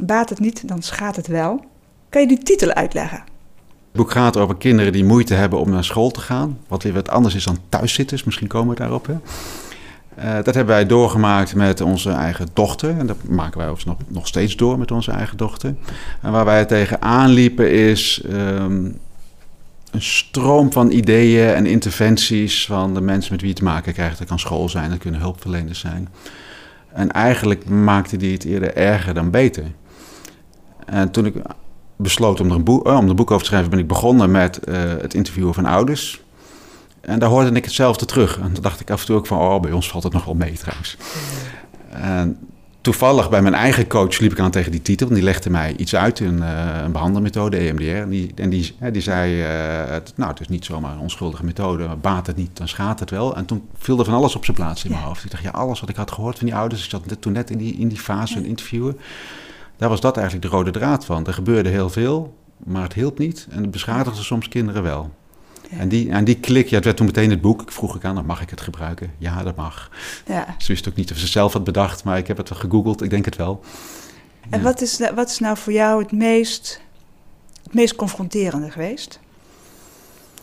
Baat 0.00 0.28
het 0.28 0.38
niet, 0.38 0.68
dan 0.68 0.82
schaadt 0.82 1.16
het 1.16 1.26
wel. 1.26 1.64
Kan 2.08 2.20
je 2.20 2.28
die 2.28 2.42
titel 2.42 2.72
uitleggen? 2.72 3.18
Het 3.18 4.00
boek 4.00 4.10
gaat 4.10 4.36
over 4.36 4.56
kinderen 4.56 4.92
die 4.92 5.04
moeite 5.04 5.34
hebben 5.34 5.58
om 5.58 5.70
naar 5.70 5.84
school 5.84 6.10
te 6.10 6.20
gaan. 6.20 6.58
Wat 6.68 6.82
weer 6.82 6.92
wat 6.92 7.08
anders 7.08 7.34
is 7.34 7.44
dan 7.44 7.58
thuiszitters. 7.68 8.24
Misschien 8.24 8.46
komen 8.46 8.74
we 8.74 8.80
daarop. 8.80 9.06
Hè? 9.06 9.16
Eh, 10.14 10.44
dat 10.44 10.54
hebben 10.54 10.74
wij 10.74 10.86
doorgemaakt 10.86 11.54
met 11.54 11.80
onze 11.80 12.10
eigen 12.10 12.46
dochter. 12.52 12.98
En 12.98 13.06
dat 13.06 13.16
maken 13.28 13.58
wij 13.58 13.68
overigens 13.68 13.98
nog, 13.98 14.08
nog 14.08 14.26
steeds 14.26 14.56
door 14.56 14.78
met 14.78 14.90
onze 14.90 15.10
eigen 15.10 15.36
dochter. 15.36 15.74
En 16.20 16.32
waar 16.32 16.44
wij 16.44 16.64
tegenaan 16.64 17.30
liepen 17.30 17.70
is 17.70 18.22
ehm, 18.30 18.90
een 19.92 20.02
stroom 20.02 20.72
van 20.72 20.90
ideeën 20.90 21.54
en 21.54 21.66
interventies 21.66 22.66
van 22.66 22.94
de 22.94 23.00
mensen 23.00 23.32
met 23.32 23.40
wie 23.40 23.54
te 23.54 23.64
maken 23.64 23.92
krijgt. 23.92 24.18
Dat 24.18 24.26
kan 24.28 24.38
school 24.38 24.68
zijn, 24.68 24.90
dat 24.90 24.98
kunnen 24.98 25.20
hulpverleners 25.20 25.80
zijn. 25.80 26.08
En 26.92 27.10
eigenlijk 27.10 27.68
maakte 27.68 28.16
die 28.16 28.32
het 28.32 28.44
eerder 28.44 28.76
erger 28.76 29.14
dan 29.14 29.30
beter. 29.30 29.64
En 30.86 31.10
toen 31.10 31.26
ik 31.26 31.34
besloot 31.96 32.40
om 32.40 32.48
er 32.48 32.54
een 32.54 32.64
boek, 32.64 32.86
oh, 32.86 32.96
om 32.96 33.08
er 33.08 33.14
boek 33.14 33.30
over 33.30 33.42
te 33.42 33.48
schrijven, 33.48 33.70
ben 33.70 33.78
ik 33.78 33.86
begonnen 33.86 34.30
met 34.30 34.58
eh, 34.58 34.82
het 35.00 35.14
interviewen 35.14 35.54
van 35.54 35.66
ouders. 35.66 36.22
En 37.00 37.18
daar 37.18 37.28
hoorde 37.28 37.50
ik 37.50 37.64
hetzelfde 37.64 38.04
terug. 38.04 38.38
En 38.38 38.52
toen 38.52 38.62
dacht 38.62 38.80
ik 38.80 38.90
af 38.90 39.00
en 39.00 39.06
toe 39.06 39.16
ook 39.16 39.26
van, 39.26 39.38
oh, 39.38 39.60
bij 39.60 39.72
ons 39.72 39.88
valt 39.88 40.02
het 40.02 40.12
nog 40.12 40.24
wel 40.24 40.34
mee 40.34 40.52
trouwens. 40.52 40.96
En 41.90 42.38
toevallig 42.82 43.30
bij 43.30 43.42
mijn 43.42 43.54
eigen 43.54 43.86
coach 43.86 44.18
liep 44.18 44.32
ik 44.32 44.38
aan 44.38 44.50
tegen 44.50 44.70
die 44.70 44.82
titel. 44.82 45.08
En 45.08 45.14
die 45.14 45.22
legde 45.22 45.50
mij 45.50 45.74
iets 45.76 45.94
uit, 45.94 46.20
een, 46.20 46.42
eh, 46.42 46.80
een 46.84 46.92
behandelmethode, 46.92 47.56
EMDR. 47.56 47.82
En 47.96 48.08
die, 48.08 48.32
en 48.34 48.50
die, 48.50 48.74
hè, 48.78 48.90
die 48.90 49.02
zei, 49.02 49.42
eh, 49.42 49.92
het, 49.92 50.12
nou, 50.16 50.30
het 50.30 50.40
is 50.40 50.48
niet 50.48 50.64
zomaar 50.64 50.92
een 50.92 50.98
onschuldige 50.98 51.44
methode. 51.44 51.86
maar 51.86 51.98
Baat 51.98 52.26
het 52.26 52.36
niet, 52.36 52.56
dan 52.56 52.68
schaadt 52.68 53.00
het 53.00 53.10
wel. 53.10 53.36
En 53.36 53.44
toen 53.44 53.62
viel 53.76 53.98
er 53.98 54.04
van 54.04 54.14
alles 54.14 54.36
op 54.36 54.44
zijn 54.44 54.56
plaats 54.56 54.84
in 54.84 54.90
mijn 54.90 55.02
Ja. 55.02 55.08
hoofd. 55.08 55.24
Ik 55.24 55.30
dacht, 55.30 55.42
ja, 55.42 55.50
alles 55.50 55.80
wat 55.80 55.88
ik 55.88 55.96
had 55.96 56.10
gehoord 56.12 56.38
van 56.38 56.46
die 56.46 56.56
ouders. 56.56 56.84
Ik 56.84 56.90
zat 56.90 57.06
net- 57.06 57.20
toen 57.22 57.32
net 57.32 57.50
in 57.50 57.58
die, 57.58 57.74
in 57.74 57.88
die 57.88 57.98
fase 57.98 58.34
van 58.34 58.44
interviewen. 58.44 58.98
Daar 59.76 59.88
was 59.88 60.00
dat 60.00 60.16
eigenlijk 60.16 60.46
de 60.50 60.56
rode 60.56 60.70
draad 60.70 61.04
van. 61.04 61.26
Er 61.26 61.34
gebeurde 61.34 61.68
heel 61.68 61.90
veel, 61.90 62.34
maar 62.64 62.82
het 62.82 62.92
hielp 62.92 63.18
niet. 63.18 63.46
En 63.50 63.62
het 63.62 63.70
beschadigde 63.70 64.22
soms 64.22 64.48
kinderen 64.48 64.82
wel. 64.82 65.10
En, 65.78 65.88
die, 65.88 66.10
en 66.10 66.24
die 66.24 66.40
klik, 66.40 66.68
ja, 66.68 66.74
het 66.76 66.84
werd 66.84 66.96
toen 66.96 67.06
meteen 67.06 67.30
het 67.30 67.40
boek. 67.40 67.62
Ik 67.62 67.72
vroeg 67.72 67.96
ik 67.96 68.04
aan, 68.04 68.14
dan 68.14 68.26
mag 68.26 68.40
ik 68.40 68.50
het 68.50 68.60
gebruiken? 68.60 69.12
Ja, 69.18 69.42
dat 69.42 69.56
mag. 69.56 69.90
Ja. 70.26 70.54
Ze 70.58 70.66
wist 70.72 70.88
ook 70.88 70.94
niet 70.94 71.10
of 71.10 71.16
ze 71.18 71.26
zelf 71.26 71.52
had 71.52 71.64
bedacht, 71.64 72.04
maar 72.04 72.18
ik 72.18 72.26
heb 72.26 72.36
het 72.36 72.48
wel 72.48 72.58
gegoogeld. 72.58 73.02
Ik 73.02 73.10
denk 73.10 73.24
het 73.24 73.36
wel. 73.36 73.60
En 74.50 74.58
Ja. 74.58 74.64
wat 74.64 74.80
is, 74.80 74.98
nou- 74.98 75.14
wat 75.14 75.30
is 75.30 75.38
nou 75.38 75.56
voor 75.56 75.72
jou 75.72 76.02
het 76.02 76.12
meest, 76.12 76.80
het 77.62 77.74
meest 77.74 77.96
confronterende 77.96 78.70
geweest? 78.70 79.20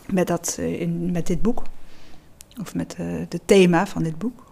Met, 0.06 0.26
dat, 0.26 0.56
eh, 0.58 0.80
in, 0.80 1.10
met 1.10 1.26
dit 1.26 1.42
boek? 1.42 1.62
Of 2.60 2.74
met 2.74 2.94
eh 2.98 3.06
het 3.28 3.40
thema 3.44 3.86
van 3.86 4.02
dit 4.02 4.18
boek? 4.18 4.44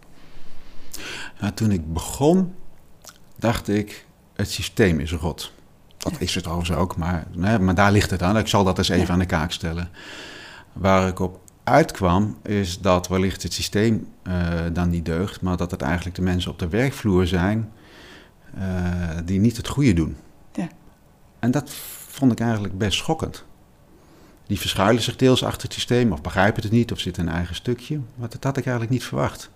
Ja, 1.41 1.51
toen 1.51 1.71
ik 1.71 1.93
begon, 1.93 2.55
dacht 3.37 3.69
ik, 3.69 4.07
het 4.35 4.51
systeem 4.51 5.01
is 5.01 5.13
rot. 5.13 5.53
Dat 5.97 6.13
is 6.19 6.35
het 6.35 6.47
overigens 6.47 6.79
ook, 6.79 6.97
maar, 6.97 7.27
nee, 7.35 7.59
maar 7.59 7.75
daar 7.75 7.93
ligt 7.93 8.11
het 8.11 8.23
aan. 8.23 8.39
Ik 8.39 8.47
zal 8.47 8.65
dat 8.65 8.79
eens 8.79 8.89
even 8.89 9.07
Ja. 9.07 9.13
aan 9.13 9.19
de 9.19 9.27
kaak 9.27 9.53
stellen. 9.53 9.89
Waar 10.79 11.09
ik 11.09 11.19
op 11.19 11.41
uitkwam, 11.65 12.37
is 12.43 12.79
dat 12.81 13.09
wellicht 13.09 13.43
het 13.43 13.53
systeem 13.53 14.09
eh, 14.23 14.35
dan 14.73 14.91
niet 14.91 15.05
deugt, 15.05 15.41
maar 15.41 15.57
dat 15.57 15.71
het 15.71 15.83
eigenlijk 15.83 16.17
de 16.17 16.23
mensen 16.23 16.51
op 16.51 16.59
de 16.59 16.69
werkvloer 16.69 17.27
zijn 17.27 17.73
eh, 18.59 18.63
die 19.25 19.41
niet 19.41 19.57
het 19.57 19.69
goede 19.69 19.93
doen. 19.93 20.17
Ja. 20.53 20.69
En 21.39 21.51
dat 21.51 21.71
vond 22.09 22.33
ik 22.33 22.41
eigenlijk 22.41 22.79
best 22.79 22.99
schokkend. 22.99 23.45
Die 24.47 24.59
verschuilen 24.61 25.03
zich 25.03 25.17
deels 25.17 25.45
achter 25.45 25.63
het 25.63 25.73
systeem, 25.73 26.13
of 26.13 26.21
begrijpen 26.21 26.63
het 26.63 26.73
niet, 26.73 26.93
of 26.93 26.99
zitten 27.01 27.23
in 27.23 27.29
een 27.29 27.35
eigen 27.35 27.55
stukje. 27.55 28.01
Maar 28.15 28.29
dat 28.29 28.45
had 28.45 28.57
ik 28.57 28.65
eigenlijk 28.65 28.93
niet 28.95 29.05
verwacht. 29.05 29.51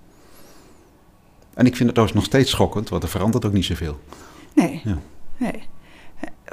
En 1.54 1.66
ik 1.66 1.76
vind 1.76 1.88
het 1.88 1.98
overigens 1.98 2.12
nog 2.12 2.24
steeds 2.24 2.50
schokkend, 2.50 2.88
want 2.88 3.02
er 3.02 3.08
verandert 3.08 3.44
ook 3.44 3.52
niet 3.52 3.64
zoveel. 3.64 4.00
Nee. 4.54 4.80
Ja. 4.84 4.98
nee. 5.36 5.62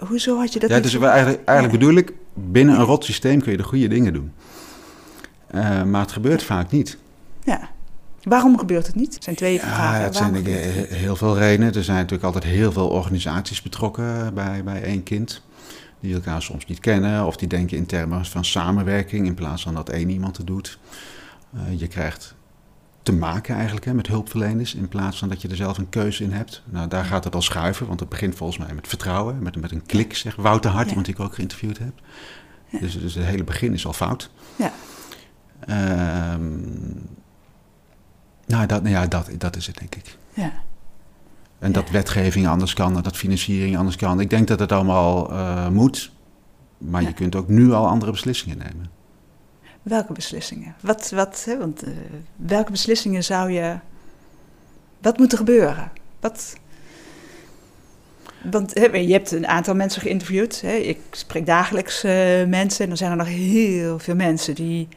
Hoezo 0.07 0.38
had 0.38 0.53
je 0.53 0.59
dat 0.59 0.69
Ja, 0.69 0.75
niet 0.75 0.83
dus 0.83 0.91
verwacht? 0.93 1.13
eigenlijk, 1.13 1.47
eigenlijk 1.47 1.81
Ja. 1.81 1.85
bedoel 1.85 1.99
ik, 2.03 2.13
binnen 2.33 2.75
een 2.79 2.85
rot 2.85 3.05
systeem 3.05 3.41
kun 3.41 3.51
je 3.51 3.57
de 3.57 3.63
goede 3.63 3.88
dingen 3.88 4.13
doen. 4.13 4.31
Eh, 5.51 5.84
maar 5.84 6.01
het 6.01 6.12
gebeurt 6.12 6.44
vaak 6.44 6.72
niet. 6.72 6.98
Ja. 7.44 7.70
Waarom 8.24 8.58
gebeurt 8.58 8.88
het 8.88 8.96
niet? 8.96 9.13
Het 9.13 9.24
zijn 9.24 9.36
twee 9.36 9.53
Ja, 9.53 9.60
vragen. 9.60 10.03
het 10.03 10.15
zijn 10.15 10.34
het 10.36 10.46
he- 10.46 10.96
heel 10.96 11.15
veel 11.15 11.38
redenen. 11.38 11.74
Er 11.74 11.84
zijn 11.84 11.98
natuurlijk 11.98 12.24
altijd 12.24 12.44
heel 12.44 12.72
veel 12.72 12.88
organisaties 12.89 13.62
betrokken 13.62 14.34
bij, 14.34 14.63
bij 14.63 14.84
één 14.84 15.03
kind. 15.03 15.41
Die 16.00 16.13
elkaar 16.13 16.41
soms 16.41 16.65
niet 16.65 16.79
kennen 16.79 17.25
of 17.25 17.36
die 17.38 17.48
denken 17.48 17.77
in 17.77 17.86
termen 17.86 18.25
van 18.25 18.46
samenwerking 18.46 19.25
in 19.25 19.34
plaats 19.34 19.62
van 19.63 19.74
dat 19.74 19.89
één 19.89 20.10
iemand 20.10 20.38
het 20.38 20.48
doet. 20.48 20.79
Eh, 21.53 21.79
je 21.79 21.88
krijgt 21.88 22.36
te 23.03 23.12
maken 23.13 23.56
eigenlijk 23.56 23.86
hè, 23.86 23.94
met 23.94 24.08
hulpverleners 24.08 24.75
in 24.75 24.88
plaats 24.88 25.18
van 25.18 25.29
dat 25.29 25.41
je 25.41 25.48
er 25.48 25.56
zelf 25.56 25.77
een 25.77 25.89
keuze 25.89 26.24
in 26.24 26.32
hebt. 26.32 26.62
Nou, 26.65 26.88
daar 26.88 27.06
gaat 27.06 27.24
het 27.24 27.36
al 27.36 27.41
schuiven, 27.41 27.88
want 27.88 28.00
het 28.00 28.10
begint 28.10 28.36
volgens 28.36 28.58
mij 28.60 28.74
met 28.74 28.88
vertrouwen, 28.88 29.38
met, 29.41 29.56
met 29.56 29.72
een 29.72 29.86
klik, 29.86 30.15
zegt 30.15 30.38
Wouter 30.38 30.72
Hart, 30.72 30.89
Ja. 30.89 30.96
die 31.01 31.13
ik 31.13 31.20
ook 31.20 31.34
geïnterviewd 31.36 31.77
heb. 31.77 31.94
Ja. 32.70 32.79
Dus, 32.79 33.00
dus 33.01 33.15
het 33.15 33.25
hele 33.25 33.44
begin 33.44 33.74
is 33.74 33.86
al 33.86 33.94
fout. 33.94 34.29
Ja. 34.56 34.72
Ehm, 35.68 36.60
nou, 38.46 38.66
dat, 38.66 38.84
nou 38.84 38.89
ja, 38.96 39.08
dat, 39.08 39.30
dat 39.38 39.56
is 39.56 39.68
het 39.68 39.78
denk 39.78 39.96
ik. 39.96 40.18
Ja. 40.34 40.51
En 41.60 41.72
dat 41.72 41.86
Ja. 41.88 41.92
wetgeving 41.92 42.48
anders 42.48 42.74
kan, 42.74 42.96
en 42.98 43.04
dat 43.04 43.18
financiering 43.18 43.78
anders 43.78 43.96
kan. 43.96 44.20
Ik 44.20 44.30
denk 44.30 44.48
dat 44.48 44.60
het 44.60 44.72
allemaal 44.72 45.32
eh, 45.32 45.70
moet. 45.70 46.12
Maar 46.78 47.01
Ja. 47.01 47.08
je 47.08 47.13
kunt 47.13 47.36
ook 47.36 47.48
nu 47.48 47.72
al 47.72 47.88
andere 47.88 48.12
beslissingen 48.12 48.58
nemen. 48.58 48.89
Welke 49.82 50.13
beslissingen? 50.13 50.75
Wat, 50.82 51.10
wat, 51.10 51.44
hè, 51.46 51.58
want, 51.58 51.84
eh, 51.84 51.92
welke 52.36 52.72
beslissingen 52.72 53.24
zou 53.24 53.51
je... 53.51 53.78
Wat 55.01 55.18
moet 55.18 55.32
er 55.32 55.38
gebeuren? 55.38 55.92
Wat... 56.20 56.56
Want 58.51 58.74
hè, 58.74 58.86
je 58.86 59.12
hebt 59.13 59.32
een 59.32 59.48
aantal 59.48 59.75
mensen 59.75 60.01
geïnterviewd. 60.01 60.62
Hè. 60.62 60.74
Ik 60.74 61.00
spreek 61.12 61.46
dagelijks 61.46 62.04
eh, 62.04 62.12
mensen. 62.46 62.82
En 62.84 62.88
dan 62.88 62.98
zijn 62.98 63.12
er 63.12 63.18
nog 63.18 63.28
heel 63.28 64.00
veel 64.00 64.16
mensen 64.16 64.56
die 64.56 64.88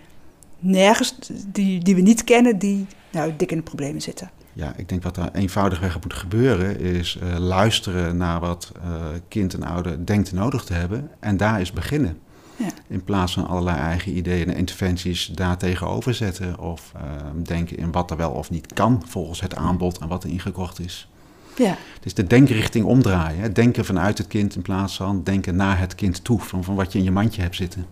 nergens... 0.63 1.15
Die, 1.47 1.85
die 1.85 1.95
we 1.95 2.01
niet 2.01 2.25
kennen, 2.25 2.59
die 2.59 2.87
nou, 3.11 3.33
dik 3.37 3.51
in 3.51 3.57
de 3.57 3.63
problemen 3.63 4.01
zitten. 4.01 4.31
Ja, 4.53 4.73
ik 4.77 4.89
denk 4.89 5.03
wat 5.03 5.17
er 5.17 5.29
eenvoudigweg 5.33 6.03
moet 6.03 6.15
gebeuren 6.15 6.81
is 6.81 7.19
eh, 7.23 7.39
luisteren 7.39 8.17
naar 8.17 8.41
wat 8.41 8.73
eh, 8.83 8.91
kind 9.29 9.55
en 9.55 9.63
ouder 9.63 10.07
denkt 10.07 10.33
nodig 10.33 10.65
te 10.65 10.73
hebben. 10.73 11.11
En 11.21 11.37
daar 11.37 11.61
is 11.61 11.73
beginnen. 11.73 12.19
Ja. 12.57 12.69
In 12.89 13.05
plaats 13.05 13.33
van 13.33 13.47
allerlei 13.47 13.77
eigen 13.77 14.17
ideeën 14.17 14.49
en 14.49 14.57
interventies 14.57 15.27
daar 15.27 15.57
tegenover 15.57 16.15
zetten. 16.15 16.59
Of 16.59 16.93
eh, 16.95 17.03
denken 17.43 17.77
in 17.77 17.93
wat 17.93 18.11
er 18.11 18.17
wel 18.17 18.31
of 18.31 18.51
niet 18.51 18.73
kan 18.73 19.03
volgens 19.07 19.41
het 19.41 19.55
aanbod 19.57 19.99
en 19.99 20.09
wat 20.09 20.25
er 20.25 20.31
ingekocht 20.31 20.81
is. 20.81 21.09
Ja, 21.57 21.77
Het 21.95 22.05
is 22.05 22.15
de 22.15 22.27
denkrichting 22.27 22.85
omdraaien. 22.85 23.41
Hè? 23.41 23.53
Denken 23.53 23.85
vanuit 23.85 24.19
het 24.19 24.27
kind 24.27 24.55
in 24.57 24.63
plaats 24.63 24.97
van 24.97 25.23
denken 25.23 25.57
naar 25.57 25.79
het 25.79 25.95
kind 25.95 26.25
toe. 26.25 26.41
Van, 26.41 26.65
van 26.65 26.75
wat 26.75 26.93
je 26.93 26.99
in 26.99 27.05
je 27.05 27.11
mandje 27.11 27.43
hebt 27.43 27.57
zitten. 27.57 27.87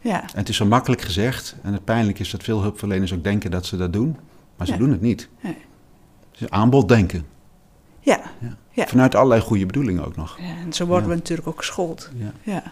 Ja, 0.00 0.22
En 0.22 0.28
het 0.38 0.48
is 0.48 0.56
zo 0.56 0.64
makkelijk 0.66 1.00
gezegd. 1.02 1.56
En 1.62 1.72
het 1.72 1.84
pijnlijke 1.84 2.20
is 2.20 2.30
dat 2.30 2.42
veel 2.42 2.60
hulpverleners 2.62 3.12
ook 3.12 3.24
denken 3.24 3.50
dat 3.50 3.66
ze 3.66 3.76
dat 3.76 3.92
doen. 3.92 4.16
Maar 4.56 4.66
ze 4.66 4.76
doen 4.76 4.90
het 4.90 5.00
niet. 5.00 5.28
Nee. 5.40 5.56
Het 6.32 6.40
is 6.40 6.50
aanbod 6.50 6.88
denken. 6.88 7.26
ja. 8.00 8.20
Ja. 8.40 8.56
Ja. 8.72 8.86
Vanuit 8.86 9.14
allerlei 9.14 9.40
goede 9.40 9.66
bedoelingen 9.66 10.04
ook 10.06 10.16
nog. 10.16 10.38
Ja, 10.38 10.56
En 10.64 10.72
zo 10.72 10.86
worden 10.86 11.08
we 11.08 11.14
natuurlijk 11.14 11.48
ook 11.48 11.58
geschoold. 11.58 12.10
Ja. 12.42 12.62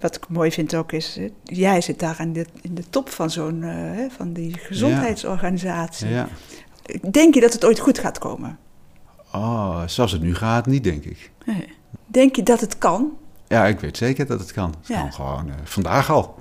Wat 0.00 0.16
ik 0.16 0.28
mooi 0.28 0.52
vind 0.52 0.74
ook 0.74 0.92
is, 0.92 1.18
jij 1.44 1.80
zit 1.80 1.98
daar 1.98 2.16
aan 2.18 2.32
de, 2.32 2.46
in 2.60 2.74
de 2.74 2.84
top 2.90 3.08
van 3.08 3.30
zo'n, 3.30 3.62
eh, 3.62 4.10
van 4.10 4.32
die 4.32 4.58
gezondheidsorganisatie. 4.58 6.08
Ja. 6.08 6.28
Denk 7.10 7.34
je 7.34 7.40
dat 7.40 7.52
het 7.52 7.64
ooit 7.64 7.78
goed 7.78 7.98
gaat 7.98 8.18
komen? 8.18 8.58
Oh, 9.32 9.82
zoals 9.86 10.12
het 10.12 10.22
nu 10.22 10.34
gaat, 10.34 10.66
niet 10.66 10.84
denk 10.84 11.04
ik. 11.04 11.30
Nee. 11.46 11.74
Denk 12.06 12.36
je 12.36 12.42
dat 12.42 12.60
het 12.60 12.78
kan? 12.78 13.12
Ja, 13.48 13.66
ik 13.66 13.80
weet 13.80 13.96
zeker 13.96 14.26
dat 14.26 14.40
het 14.40 14.52
kan. 14.52 14.74
Het 14.82 14.96
kan 14.96 15.12
gewoon 15.12 15.48
eh, 15.48 15.54
vandaag 15.64 16.10
al. 16.10 16.38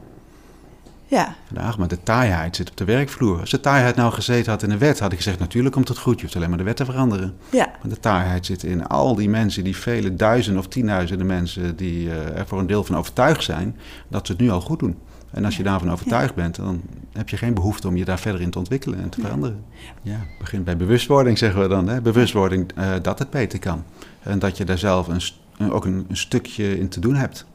Ja, 1.07 1.35
Vandaag, 1.45 1.77
maar 1.77 1.87
de 1.87 2.03
taaiheid 2.03 2.55
zit 2.55 2.69
op 2.69 2.77
de 2.77 2.85
werkvloer. 2.85 3.39
Als 3.39 3.49
de 3.49 3.59
taaiheid 3.59 3.95
nou 3.95 4.13
gezeten 4.13 4.51
had 4.51 4.63
in 4.63 4.69
de 4.69 4.77
wet, 4.77 4.99
had 4.99 5.11
ik 5.11 5.17
gezegd: 5.17 5.39
natuurlijk 5.39 5.75
komt 5.75 5.87
het 5.87 5.97
goed. 5.97 6.15
Je 6.15 6.21
hoeft 6.21 6.35
alleen 6.35 6.49
maar 6.49 6.57
de 6.57 6.63
wet 6.63 6.75
te 6.75 6.85
veranderen. 6.85 7.35
ja, 7.49 7.65
Maar 7.65 7.89
de 7.89 7.99
taaiheid 7.99 8.45
zit 8.45 8.63
in 8.63 8.87
al 8.87 9.15
die 9.15 9.29
mensen, 9.29 9.63
die 9.63 9.77
vele 9.77 10.15
duizenden 10.15 10.61
of 10.61 10.67
tienduizenden 10.67 11.27
mensen, 11.27 11.75
die 11.75 12.09
eh, 12.09 12.37
er 12.37 12.47
voor 12.47 12.59
een 12.59 12.67
deel 12.67 12.83
van 12.83 12.97
overtuigd 12.97 13.43
zijn 13.43 13.77
dat 14.07 14.25
ze 14.25 14.31
het 14.31 14.41
nu 14.41 14.49
al 14.49 14.61
goed 14.61 14.79
doen. 14.79 14.97
En 15.31 15.45
als 15.45 15.57
je 15.57 15.63
daarvan 15.63 15.91
overtuigd 15.91 16.35
bent, 16.35 16.55
dan 16.55 16.81
heb 17.13 17.29
je 17.29 17.37
geen 17.37 17.53
behoefte 17.53 17.87
om 17.87 17.95
je 17.95 18.05
daar 18.05 18.19
verder 18.19 18.41
in 18.41 18.49
te 18.49 18.57
ontwikkelen 18.57 18.99
en 18.99 19.09
te 19.09 19.21
veranderen. 19.21 19.63
Ja, 20.01 20.19
begint 20.39 20.63
bij 20.65 20.77
bewustwording, 20.77 21.37
zeggen 21.37 21.61
we 21.61 21.67
dan. 21.67 21.87
Hè? 21.87 22.01
Bewustwording 22.01 22.71
eh, 22.75 22.93
dat 23.01 23.19
het 23.19 23.29
beter 23.29 23.59
kan. 23.59 23.83
En 24.23 24.39
dat 24.39 24.57
je 24.57 24.63
daar 24.63 24.77
zelf 24.77 25.07
een, 25.07 25.71
ook 25.71 25.85
een, 25.85 26.05
een 26.09 26.17
stukje 26.17 26.79
in 26.79 26.89
te 26.89 26.99
doen 26.99 27.15
hebt. 27.15 27.45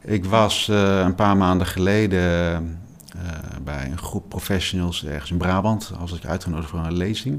Ik 0.00 0.24
was 0.24 0.68
eh, 0.68 1.00
een 1.00 1.14
paar 1.14 1.36
maanden 1.36 1.66
geleden 1.66 2.78
bij 3.64 3.90
een 3.90 3.98
groep 3.98 4.28
professionals 4.28 5.04
ergens 5.04 5.30
in 5.30 5.36
Brabant. 5.36 5.92
Als 6.00 6.12
ik 6.12 6.24
uitgenodigd 6.24 6.70
voor 6.70 6.78
een 6.78 6.96
lezing. 6.96 7.34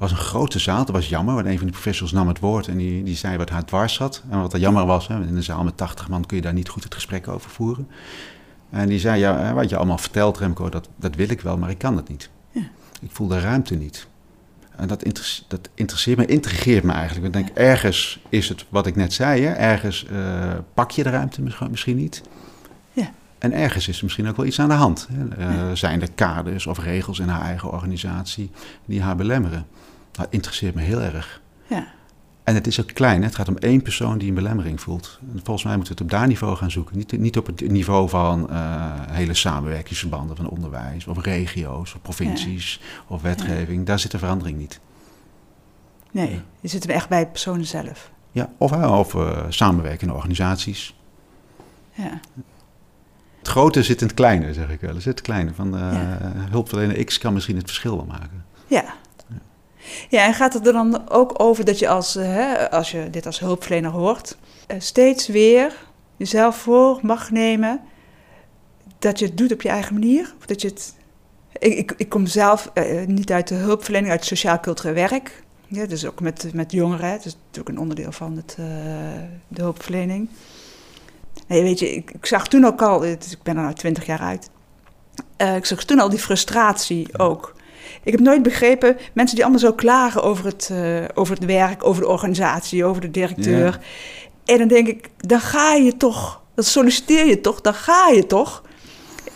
Het 0.00 0.10
was 0.10 0.10
een 0.10 0.26
grote 0.26 0.58
zaal, 0.58 0.84
dat 0.84 0.94
was 0.94 1.08
jammer, 1.08 1.34
want 1.34 1.46
een 1.46 1.56
van 1.56 1.64
die 1.64 1.72
professionals 1.72 2.12
nam 2.12 2.28
het 2.28 2.38
woord 2.38 2.68
en 2.68 2.76
die, 2.76 3.02
die 3.02 3.16
zei 3.16 3.36
wat 3.36 3.50
haar 3.50 3.64
dwars 3.64 3.94
zat. 3.94 4.22
En 4.30 4.40
wat 4.40 4.52
er 4.52 4.60
jammer 4.60 4.86
was, 4.86 5.08
hè, 5.08 5.26
in 5.26 5.36
een 5.36 5.42
zaal 5.42 5.64
met 5.64 5.76
80 5.76 6.08
man 6.08 6.26
kun 6.26 6.36
je 6.36 6.42
daar 6.42 6.52
niet 6.52 6.68
goed 6.68 6.84
het 6.84 6.94
gesprek 6.94 7.28
over 7.28 7.50
voeren. 7.50 7.88
En 8.70 8.88
die 8.88 8.98
zei, 8.98 9.20
ja, 9.20 9.54
wat 9.54 9.68
je 9.68 9.76
allemaal 9.76 9.98
vertelt 9.98 10.38
Remco, 10.38 10.68
dat, 10.68 10.88
dat 10.96 11.14
wil 11.14 11.30
ik 11.30 11.40
wel, 11.40 11.58
maar 11.58 11.70
ik 11.70 11.78
kan 11.78 11.96
het 11.96 12.08
niet. 12.08 12.30
Ja. 12.50 12.62
Ik 13.00 13.10
voel 13.10 13.26
de 13.26 13.40
ruimte 13.40 13.74
niet. 13.74 14.06
En 14.80 14.86
dat, 14.86 15.04
dat 15.48 15.68
interesseert 15.74 16.18
me, 16.18 16.26
intrigeert 16.26 16.84
me 16.84 16.92
eigenlijk. 16.92 17.26
Ik 17.26 17.32
denk, 17.32 17.48
ergens 17.48 18.20
is 18.28 18.48
het 18.48 18.64
wat 18.68 18.86
ik 18.86 18.96
net 18.96 19.12
zei, 19.12 19.42
hè? 19.42 19.52
ergens 19.52 20.06
uh, 20.12 20.52
pak 20.74 20.90
je 20.90 21.02
de 21.02 21.10
ruimte 21.10 21.42
misschien 21.70 21.96
niet. 21.96 22.22
Ja. 22.92 23.10
En 23.38 23.52
ergens 23.52 23.88
is 23.88 23.98
er 23.98 24.04
misschien 24.04 24.28
ook 24.28 24.36
wel 24.36 24.46
iets 24.46 24.60
aan 24.60 24.68
de 24.68 24.74
hand. 24.74 25.08
Hè? 25.12 25.38
Uh, 25.38 25.72
Zijn 25.72 26.00
er 26.00 26.10
kaders 26.14 26.66
of 26.66 26.78
regels 26.78 27.18
in 27.18 27.28
haar 27.28 27.42
eigen 27.42 27.70
organisatie 27.70 28.50
die 28.84 29.02
haar 29.02 29.16
belemmeren? 29.16 29.66
Dat 30.10 30.26
interesseert 30.30 30.74
me 30.74 30.82
heel 30.82 31.00
erg. 31.00 31.40
Ja. 31.66 31.86
En 32.50 32.56
het 32.56 32.66
is 32.66 32.80
ook 32.80 32.86
klein. 32.86 33.20
Hè? 33.20 33.26
Het 33.26 33.34
gaat 33.34 33.48
om 33.48 33.56
één 33.56 33.82
persoon 33.82 34.18
die 34.18 34.28
een 34.28 34.34
belemmering 34.34 34.80
voelt. 34.80 35.18
En 35.32 35.40
volgens 35.44 35.64
mij 35.64 35.76
moeten 35.76 35.94
we 35.94 36.02
het 36.02 36.12
op 36.12 36.18
daar 36.18 36.28
niveau 36.28 36.56
gaan 36.56 36.70
zoeken. 36.70 36.96
Niet, 36.96 37.18
niet 37.18 37.36
op 37.36 37.46
het 37.46 37.70
niveau 37.70 38.08
van 38.08 38.46
uh, 38.50 38.56
hele 39.10 39.34
samenwerkingsverbanden 39.34 40.36
van 40.36 40.48
onderwijs, 40.48 41.06
of 41.06 41.22
regio's, 41.22 41.94
of 41.94 42.02
provincies, 42.02 42.80
of 43.06 43.22
wetgeving. 43.22 43.86
Daar 43.86 43.98
zit 43.98 44.10
de 44.10 44.18
verandering 44.18 44.58
niet. 44.58 44.80
Nee, 46.10 46.40
je 46.60 46.68
zit 46.68 46.86
echt 46.86 47.08
bij 47.08 47.26
personen 47.26 47.66
zelf. 47.66 48.10
Ja, 48.32 48.50
of, 48.56 48.72
of 48.72 49.14
uh, 49.14 49.44
samenwerkende 49.48 50.14
organisaties. 50.14 50.94
Ja. 51.92 52.20
Het 53.38 53.48
grote 53.48 53.82
zit 53.82 54.00
in 54.00 54.06
het 54.06 54.16
kleine, 54.16 54.54
zeg 54.54 54.70
ik 54.70 54.80
wel. 54.80 54.94
Het 54.94 55.02
zit 55.02 55.18
het 55.18 55.26
kleine. 55.26 55.54
Van 55.54 55.76
uh, 55.76 56.00
hulpverlener 56.50 57.04
X 57.04 57.18
kan 57.18 57.32
misschien 57.32 57.56
het 57.56 57.66
verschil 57.66 57.96
wel 57.96 58.06
maken. 58.06 58.44
Ja, 58.66 58.84
ja, 60.08 60.26
en 60.26 60.34
gaat 60.34 60.52
het 60.52 60.66
er 60.66 60.72
dan 60.72 61.10
ook 61.10 61.42
over 61.42 61.64
dat 61.64 61.78
je 61.78 61.88
als, 61.88 62.16
eh, 62.16 62.24
hè, 62.24 62.70
als 62.70 62.90
je 62.90 63.10
dit 63.10 63.26
als 63.26 63.40
hulpverlener 63.40 63.90
hoort, 63.90 64.36
eh, 64.66 64.80
steeds 64.80 65.26
weer 65.26 65.88
jezelf 66.16 66.56
voor 66.56 66.98
mag 67.02 67.30
nemen 67.30 67.80
dat 68.98 69.18
je 69.18 69.24
het 69.24 69.36
doet 69.36 69.52
op 69.52 69.62
je 69.62 69.68
eigen 69.68 69.94
manier? 69.94 70.34
Of 70.38 70.46
dat 70.46 70.60
je 70.60 70.68
het. 70.68 70.94
Ik, 71.58 71.74
ik, 71.74 71.94
ik 71.96 72.08
kom 72.08 72.26
zelf 72.26 72.70
uh, 72.74 73.06
niet 73.06 73.32
uit 73.32 73.48
de 73.48 73.54
hulpverlening, 73.54 74.12
uit 74.12 74.24
sociaal-cultureel 74.24 74.94
werk. 74.94 75.42
Ja, 75.66 75.86
dus 75.86 76.06
ook 76.06 76.20
met, 76.20 76.54
met 76.54 76.72
jongeren. 76.72 77.10
Het 77.10 77.24
is 77.24 77.36
natuurlijk 77.44 77.68
een 77.68 77.82
onderdeel 77.82 78.12
van 78.12 78.36
het, 78.36 78.56
uh, 78.60 78.66
de 79.48 79.62
hulpverlening. 79.62 80.28
Nee, 81.46 81.62
weet 81.62 81.78
je, 81.78 81.94
ik, 81.94 82.10
ik, 82.10 82.26
zag 82.26 82.48
toen 82.48 82.64
ook 82.64 82.82
al, 82.82 83.04
ik 83.04 83.42
ben 83.42 83.56
er 83.56 83.66
nu 83.66 83.74
twintig 83.74 84.06
jaar 84.06 84.20
uit. 84.20 84.50
Uh, 85.38 85.56
ik 85.56 85.64
zag 85.64 85.84
toen 85.84 86.00
al 86.00 86.08
die 86.08 86.18
frustratie 86.18 87.18
ook. 87.18 87.54
Ik 88.02 88.12
heb 88.12 88.20
nooit 88.20 88.42
begrepen, 88.42 88.96
mensen 89.12 89.34
die 89.36 89.44
allemaal 89.44 89.62
zo 89.62 89.72
klagen 89.72 90.22
over 90.22 90.44
het, 90.44 90.68
uh, 90.72 91.04
over 91.14 91.34
het 91.34 91.44
werk, 91.44 91.84
over 91.84 92.02
de 92.02 92.08
organisatie, 92.08 92.84
over 92.84 93.00
de 93.00 93.10
directeur. 93.10 93.80
En 94.44 94.58
dan 94.58 94.68
denk 94.68 94.88
ik, 94.88 95.10
dan 95.16 95.40
ga 95.40 95.74
je 95.74 95.96
toch, 95.96 96.42
dan 96.54 96.64
solliciteer 96.64 97.26
je 97.26 97.40
toch, 97.40 97.60
dan 97.60 97.74
ga 97.74 98.08
je 98.08 98.26
toch. 98.26 98.62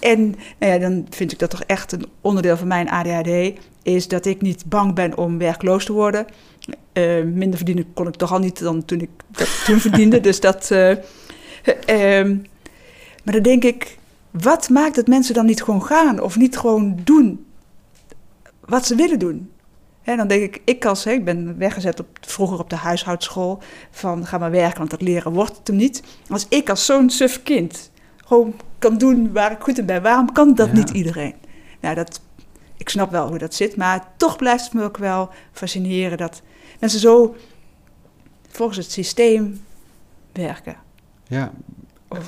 En 0.01 0.35
nou 0.59 0.73
ja, 0.73 0.79
dan 0.79 1.07
vind 1.11 1.33
ik 1.33 1.39
dat 1.39 1.51
toch 1.51 1.63
echt 1.63 1.93
een 1.93 2.07
onderdeel 2.21 2.57
van 2.57 2.67
mijn 2.67 2.91
ADHD, 2.91 3.59
is 3.83 4.09
dat 4.09 4.27
ik 4.27 4.41
niet 4.41 4.65
bang 4.67 4.95
ben 4.95 5.17
om 5.17 5.39
werkloos 5.39 5.85
te 5.85 5.93
worden. 5.93 6.27
Uh, 6.93 7.25
minder 7.25 7.57
verdienen 7.57 7.93
kon 7.95 8.09
ik 8.09 8.15
toch 8.15 8.33
al 8.33 8.39
niet 8.39 8.59
dan 8.59 8.85
toen 8.85 9.01
ik 9.01 9.11
dat 9.31 9.49
toen 9.67 9.81
verdiende. 9.81 10.21
Dus 10.21 10.41
dat. 10.41 10.71
Uh, 10.73 10.97
maar 13.25 13.35
dan 13.35 13.43
denk 13.43 13.65
ik, 13.65 13.99
wat 14.31 14.69
maakt 14.69 14.95
dat 14.95 15.07
mensen 15.07 15.35
dan 15.35 15.47
niet 15.47 15.63
gewoon 15.63 15.85
gaan 15.85 16.21
of 16.21 16.37
niet 16.37 16.57
gewoon 16.57 17.01
doen 17.05 17.44
wat 18.67 18.87
ze 18.87 18.95
willen 18.95 19.19
doen. 19.19 19.53
En 20.03 20.17
dan 20.17 20.29
denk 20.29 20.43
ik, 20.43 20.63
ik 20.65 20.85
als, 20.85 21.07
ik 21.07 21.25
ben 21.25 21.59
weggezet 21.59 22.01
op, 22.01 22.07
vroeger 22.21 22.59
op 22.59 22.71
de 22.71 22.77
huishoudschool, 22.77 23.63
van 23.91 24.27
ga 24.27 24.39
maar 24.39 24.51
werken, 24.51 24.79
want 24.79 24.91
dat 24.91 25.03
leren 25.03 25.33
wordt 25.33 25.57
het 25.57 25.67
hem 25.67 25.77
niet. 25.77 26.03
Als 26.29 26.47
ik 26.49 26.71
als 26.71 26.85
zo'n 26.85 27.11
suf 27.11 27.43
kind 27.43 27.91
gewoon 28.25 28.55
kan 28.79 28.99
doen 28.99 29.33
waar 29.33 29.53
ik 29.53 29.61
goed 29.61 29.79
in 29.79 29.87
ben, 29.87 30.03
waarom 30.03 30.33
kan 30.33 30.55
dat 30.55 30.73
niet 30.73 30.91
iedereen? 30.91 31.35
Nou, 31.81 31.95
dat, 31.95 32.21
ik 32.77 32.89
snap 32.89 33.11
wel 33.11 33.29
hoe 33.29 33.39
dat 33.39 33.55
zit, 33.55 33.77
maar 33.77 34.07
toch 34.17 34.37
blijft 34.37 34.65
het 34.65 34.73
me 34.73 34.83
ook 34.83 34.97
wel 34.97 35.31
fascineren 35.53 36.19
dat 36.19 36.43
mensen 36.81 37.01
zo 37.01 37.37
volgens 38.49 38.79
het 38.79 38.91
systeem 38.91 39.65
werken. 40.33 40.77
Ja, 41.27 41.53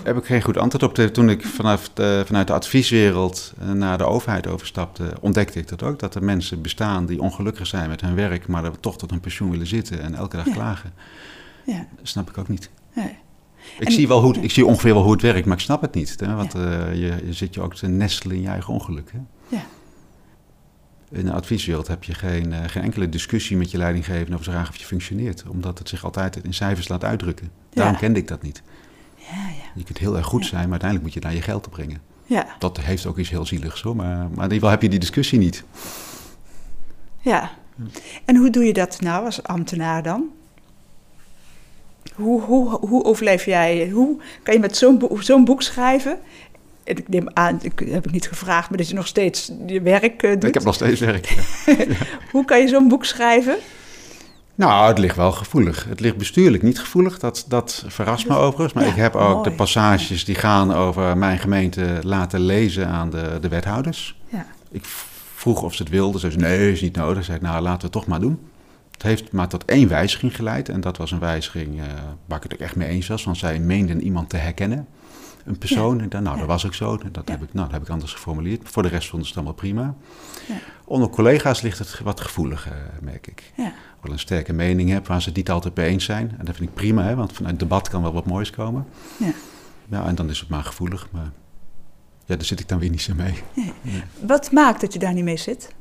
heb 0.05 0.17
ik 0.17 0.25
geen 0.25 0.43
goed 0.43 0.57
antwoord 0.57 0.83
op. 0.83 1.13
Toen 1.13 1.31
ik 1.31 1.47
vanaf 1.47 1.91
de, 1.95 2.23
vanuit 2.27 2.47
de 2.47 2.53
advieswereld 2.53 3.53
eh, 3.61 3.71
naar 3.71 3.99
de 3.99 4.05
overheid 4.05 4.47
overstapte, 4.47 5.13
ontdekte 5.21 5.59
ik 5.59 5.69
dat 5.69 5.83
ook. 5.83 5.99
Dat 5.99 6.15
er 6.15 6.25
mensen 6.25 6.63
bestaan 6.63 7.07
die 7.07 7.21
ongelukkig 7.21 7.67
zijn 7.67 7.89
met 7.89 8.01
hun 8.01 8.15
werk, 8.15 8.47
maar 8.47 8.81
toch 8.81 8.99
tot 8.99 9.11
hun 9.11 9.21
pensioen 9.21 9.51
willen 9.51 9.67
zitten 9.67 10.01
en 10.01 10.15
elke 10.15 10.37
dag 10.37 10.51
klagen. 10.51 10.93
Ja. 11.67 11.87
Dat 11.97 12.09
snap 12.09 12.31
ik 12.31 12.39
ook 12.39 12.49
niet. 12.49 12.71
Nee. 12.95 13.17
Ik, 13.79 13.91
zie 13.91 14.09
wel 14.09 14.23
hoe, 14.23 14.41
ik 14.41 14.51
zie 14.51 14.67
ongeveer 14.67 14.95
wel 14.95 15.03
hoe 15.03 15.13
het 15.13 15.23
werkt, 15.23 15.47
maar 15.47 15.57
ik 15.57 15.63
snap 15.63 15.81
het 15.81 15.95
niet. 15.95 16.21
Hè? 16.21 16.35
Want 16.35 16.57
uh, 16.57 16.63
je, 16.95 17.15
je, 17.27 17.33
zit 17.33 17.55
je 17.55 17.61
ook 17.61 17.75
te 17.75 17.87
nestelen 17.87 18.37
in 18.37 18.43
je 18.43 18.49
eigen 18.49 18.75
ongeluk. 18.75 19.13
Hè? 19.13 19.19
Ja. 19.57 19.65
In 21.11 21.25
de 21.25 21.33
advieswereld 21.33 21.89
heb 21.89 22.05
je 22.05 22.15
geen, 22.15 22.53
uh, 22.53 22.59
geen 22.67 22.83
enkele 22.83 23.09
discussie 23.09 23.57
met 23.57 23.71
je 23.71 23.79
leidinggevende 23.79 24.33
over 24.33 24.45
de 24.45 24.51
vraag 24.51 24.69
of 24.69 24.77
je 24.77 24.85
functioneert. 24.85 25.45
Omdat 25.49 25.79
het 25.79 25.89
zich 25.89 26.05
altijd 26.05 26.45
in 26.45 26.55
cijfers 26.55 26.89
laat 26.89 27.05
uitdrukken. 27.05 27.51
Daarom 27.71 27.97
kende 27.97 28.19
ik 28.19 28.29
dat 28.29 28.43
niet. 28.43 28.63
Ja, 29.31 29.49
ja. 29.49 29.71
Je 29.75 29.85
kunt 29.85 29.99
heel 29.99 30.17
erg 30.17 30.27
goed 30.27 30.47
zijn, 30.47 30.63
maar 30.63 30.81
uiteindelijk 30.81 31.03
moet 31.03 31.15
je 31.15 31.21
daar 31.21 31.35
je 31.35 31.43
geld 31.43 31.67
op 31.67 31.73
brengen. 31.73 32.01
Ja. 32.27 32.47
Dat 32.59 32.81
heeft 32.81 33.07
ook 33.07 33.19
iets 33.19 33.31
heel 33.31 33.47
zieligs 33.47 33.83
hoor, 33.83 33.97
maar, 33.97 34.17
maar 34.17 34.27
in 34.27 34.43
ieder 34.43 34.53
geval 34.53 34.71
heb 34.71 34.83
je 34.83 34.89
die 34.89 34.99
discussie 34.99 35.39
niet. 35.39 35.65
Ja. 37.21 37.51
En 38.25 38.37
hoe 38.37 38.51
doe 38.51 38.65
je 38.65 38.73
dat 38.73 39.01
nou 39.01 39.25
als 39.25 39.43
ambtenaar 39.43 40.03
dan? 40.03 40.31
Hoe, 42.15 42.43
hoe, 42.43 42.69
hoe 42.69 43.05
overleef 43.05 43.45
jij? 43.45 43.89
Hoe 43.89 44.21
kan 44.43 44.55
je 44.55 44.61
met 44.61 44.77
zo'n 44.77 44.99
boek, 44.99 45.23
zo'n 45.23 45.45
boek 45.45 45.63
schrijven? 45.63 46.19
En 46.85 46.97
ik 46.97 47.09
neem 47.09 47.29
aan, 47.33 47.59
ik 47.63 47.79
heb 47.79 48.03
het 48.03 48.13
niet 48.13 48.29
gevraagd, 48.29 48.69
maar 48.69 48.79
dat 48.79 48.89
je 48.89 48.95
nog 48.95 49.07
steeds 49.07 49.53
je 49.67 49.81
werk 49.81 50.23
uh, 50.23 50.31
doet. 50.31 50.45
Ik 50.45 50.55
heb 50.55 50.65
nog 50.65 50.75
steeds 50.75 51.01
werk. 51.01 51.35
hoe 52.33 52.45
kan 52.45 52.61
je 52.61 52.69
zo'n 52.69 52.89
boek 52.89 53.05
schrijven? 53.05 53.57
Nou, 54.57 54.89
het 54.89 54.99
ligt 54.99 55.17
wel 55.17 55.33
gevoelig. 55.33 55.87
Het 55.89 56.01
ligt 56.01 56.17
bestuurlijk 56.17 56.63
niet 56.63 56.81
gevoelig. 56.81 57.19
Dat, 57.19 57.45
dat 57.49 57.85
verrast 57.87 58.29
me 58.29 58.35
overigens. 58.35 58.73
Maar 58.73 58.87
ik 58.87 58.95
heb 58.95 59.15
ook 59.15 59.45
de 59.45 59.53
passages 59.53 60.25
die 60.25 60.35
gaan 60.35 60.75
over 60.75 61.19
mijn 61.19 61.39
gemeente 61.39 61.99
laten 62.03 62.41
lezen 62.41 62.89
aan 62.89 63.11
de, 63.11 63.39
de 63.41 63.49
wethouders. 63.49 64.21
Ja. 64.29 64.47
Ik 64.71 64.85
vroeg 65.35 65.63
of 65.63 65.75
ze 65.75 65.83
het 65.83 65.93
wilden. 65.93 66.21
Ze 66.21 66.31
zei, 66.31 66.43
nee, 66.43 66.73
is 66.73 66.81
niet 66.81 66.97
nodig. 66.97 67.25
Zei 67.25 67.39
nou, 67.41 67.63
laten 67.63 67.79
we 67.79 67.85
het 67.85 67.93
toch 67.93 68.07
maar 68.07 68.21
doen. 68.21 68.39
Het 68.93 69.03
heeft 69.03 69.33
maar 69.33 69.49
tot 69.49 69.65
één 69.65 69.89
wijziging 69.89 70.37
geleid. 70.37 70.69
En 70.69 70.81
dat 70.81 70.97
was 70.97 71.11
een 71.11 71.19
wijziging 71.19 71.79
uh, 71.79 71.85
waar 72.27 72.37
ik 72.37 72.43
het 72.43 72.55
ook 72.55 72.61
echt 72.61 72.77
mee 72.77 72.89
eens 72.89 73.07
was. 73.07 73.25
Want 73.25 73.37
zij 73.37 73.59
meenden 73.59 74.03
iemand 74.03 74.29
te 74.29 74.37
herkennen. 74.37 74.87
Een 75.47 75.59
persoon. 75.59 76.01
En 76.01 76.09
dan, 76.09 76.23
nou, 76.23 76.39
dat 76.39 76.47
was 76.47 76.67
ook 76.67 76.75
zo. 76.75 76.97
Dat, 76.97 77.29
heb 77.29 77.43
ik, 77.43 77.53
nou, 77.53 77.67
dat 77.67 77.71
heb 77.71 77.83
ik 77.83 77.89
anders 77.89 78.13
geformuleerd. 78.13 78.69
Voor 78.69 78.83
de 78.83 78.89
rest 78.89 79.09
vond 79.09 79.27
het 79.27 79.37
allemaal 79.37 79.55
prima. 79.55 79.95
Onder 80.85 81.09
collega's 81.09 81.61
ligt 81.61 81.79
het 81.79 82.01
wat 82.01 82.21
gevoeliger, 82.21 82.91
merk 83.01 83.27
ik. 83.27 83.53
Ja 83.57 83.73
wel 84.07 84.13
een 84.13 84.21
sterke 84.21 84.53
mening 84.53 84.91
heb 84.91 85.07
waar 85.07 85.21
ze 85.21 85.29
het 85.29 85.37
niet 85.37 85.51
altijd 85.51 85.75
mee 85.77 85.89
eens 85.89 86.05
zijn. 86.05 86.35
En 86.39 86.45
dat 86.45 86.57
vind 86.57 86.69
ik 86.69 86.75
prima, 86.75 87.03
hè, 87.03 87.15
want 87.15 87.33
vanuit 87.33 87.59
debat 87.59 87.89
kan 87.89 88.03
wel 88.03 88.13
wat 88.13 88.27
moois 88.27 88.51
komen. 88.51 88.87
Ja. 89.17 89.33
ja, 89.89 90.07
en 90.07 90.15
dan 90.15 90.31
is 90.31 90.41
het 90.41 90.49
maar 90.49 90.65
gevoelig, 90.65 91.09
maar 91.11 91.31
ja, 92.25 92.37
daar 92.37 92.45
zit 92.45 92.61
ik 92.61 92.69
dan 92.69 92.79
weer 92.79 92.91
niet 92.91 93.03
zo 93.03 93.15
mee. 93.15 93.43
Nee. 93.55 94.03
Wat 94.21 94.53
maakt 94.53 94.81
dat 94.81 94.93
je 94.93 94.99
daar 94.99 95.15
niet 95.15 95.25
mee 95.25 95.37
zit? 95.37 95.75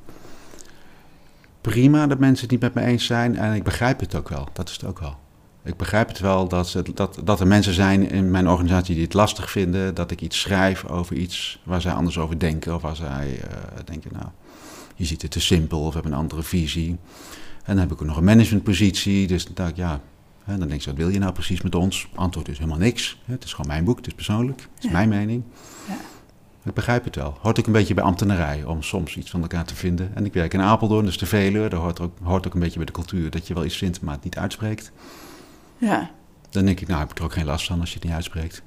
Prima 1.61 2.07
dat 2.07 2.19
mensen 2.19 2.41
het 2.41 2.51
niet 2.51 2.61
met 2.61 2.73
me 2.73 2.81
eens 2.81 3.05
zijn 3.05 3.37
en 3.37 3.53
ik 3.53 3.63
begrijp 3.63 3.99
het 3.99 4.15
ook 4.15 4.29
wel. 4.29 4.47
Dat 4.53 4.69
is 4.69 4.75
het 4.75 4.83
ook 4.83 4.99
wel. 4.99 5.17
Ik 5.65 5.77
begrijp 5.77 6.07
het 6.07 6.19
wel 6.19 6.47
dat, 6.47 6.67
ze, 6.67 6.83
dat, 6.93 7.19
dat 7.23 7.39
er 7.39 7.47
mensen 7.47 7.73
zijn 7.73 8.09
in 8.09 8.31
mijn 8.31 8.49
organisatie 8.49 8.95
die 8.95 9.03
het 9.03 9.13
lastig 9.13 9.51
vinden 9.51 9.95
dat 9.95 10.11
ik 10.11 10.21
iets 10.21 10.39
schrijf 10.39 10.85
over 10.85 11.15
iets 11.15 11.59
waar 11.63 11.81
zij 11.81 11.93
anders 11.93 12.17
over 12.17 12.39
denken. 12.39 12.75
Of 12.75 12.81
waar 12.81 12.95
zij 12.95 13.27
uh, 13.29 13.49
denken, 13.85 14.11
nou, 14.13 14.25
je 14.95 15.05
ziet 15.05 15.21
het 15.21 15.31
te 15.31 15.39
simpel 15.39 15.79
of 15.79 15.93
hebben 15.93 16.11
een 16.11 16.17
andere 16.17 16.43
visie. 16.43 16.89
En 16.89 16.97
dan 17.65 17.77
heb 17.77 17.91
ik 17.91 18.01
ook 18.01 18.07
nog 18.07 18.17
een 18.17 18.23
managementpositie. 18.23 19.27
Dus 19.27 19.45
dan 19.45 19.53
dacht 19.53 19.69
ik, 19.69 19.75
ja, 19.75 20.01
dan 20.45 20.59
denk 20.59 20.71
ik, 20.71 20.85
wat 20.85 20.95
wil 20.95 21.09
je 21.09 21.19
nou 21.19 21.33
precies 21.33 21.61
met 21.61 21.75
ons? 21.75 22.07
Antwoord 22.15 22.47
is 22.47 22.57
helemaal 22.57 22.79
niks. 22.79 23.21
Het 23.25 23.43
is 23.43 23.53
gewoon 23.53 23.67
mijn 23.67 23.83
boek, 23.83 23.97
het 23.97 24.07
is 24.07 24.13
persoonlijk, 24.13 24.67
het 24.75 24.83
is 24.83 24.91
mijn 24.91 25.09
mening. 25.09 25.43
Ja. 25.87 25.97
Ik 26.63 26.73
begrijp 26.73 27.03
het 27.03 27.15
wel. 27.15 27.37
Hoort 27.41 27.59
ook 27.59 27.65
een 27.65 27.71
beetje 27.71 27.93
bij 27.93 28.03
ambtenarij 28.03 28.63
om 28.63 28.83
soms 28.83 29.17
iets 29.17 29.29
van 29.29 29.41
elkaar 29.41 29.65
te 29.65 29.75
vinden. 29.75 30.11
En 30.13 30.25
ik 30.25 30.33
werk 30.33 30.53
in 30.53 30.61
Apeldoorn, 30.61 31.05
dus 31.05 31.17
de 31.17 31.25
Veluwe. 31.25 31.69
Daar 31.69 31.79
hoort 31.79 31.99
ook, 31.99 32.17
hoort 32.23 32.47
ook 32.47 32.53
een 32.53 32.59
beetje 32.59 32.77
bij 32.77 32.85
de 32.85 32.91
cultuur 32.91 33.29
dat 33.29 33.47
je 33.47 33.53
wel 33.53 33.65
iets 33.65 33.77
vindt, 33.77 34.01
maar 34.01 34.13
het 34.13 34.23
niet 34.23 34.37
uitspreekt. 34.37 34.91
Ja. 35.77 36.11
Dan 36.49 36.65
denk 36.65 36.79
ik, 36.79 36.87
nou 36.87 36.99
heb 36.99 37.11
ik 37.11 37.17
er 37.17 37.23
ook 37.23 37.33
geen 37.33 37.45
last 37.45 37.67
van 37.67 37.79
als 37.79 37.89
je 37.89 37.95
het 37.95 38.03
niet 38.03 38.13
uitspreekt. 38.13 38.63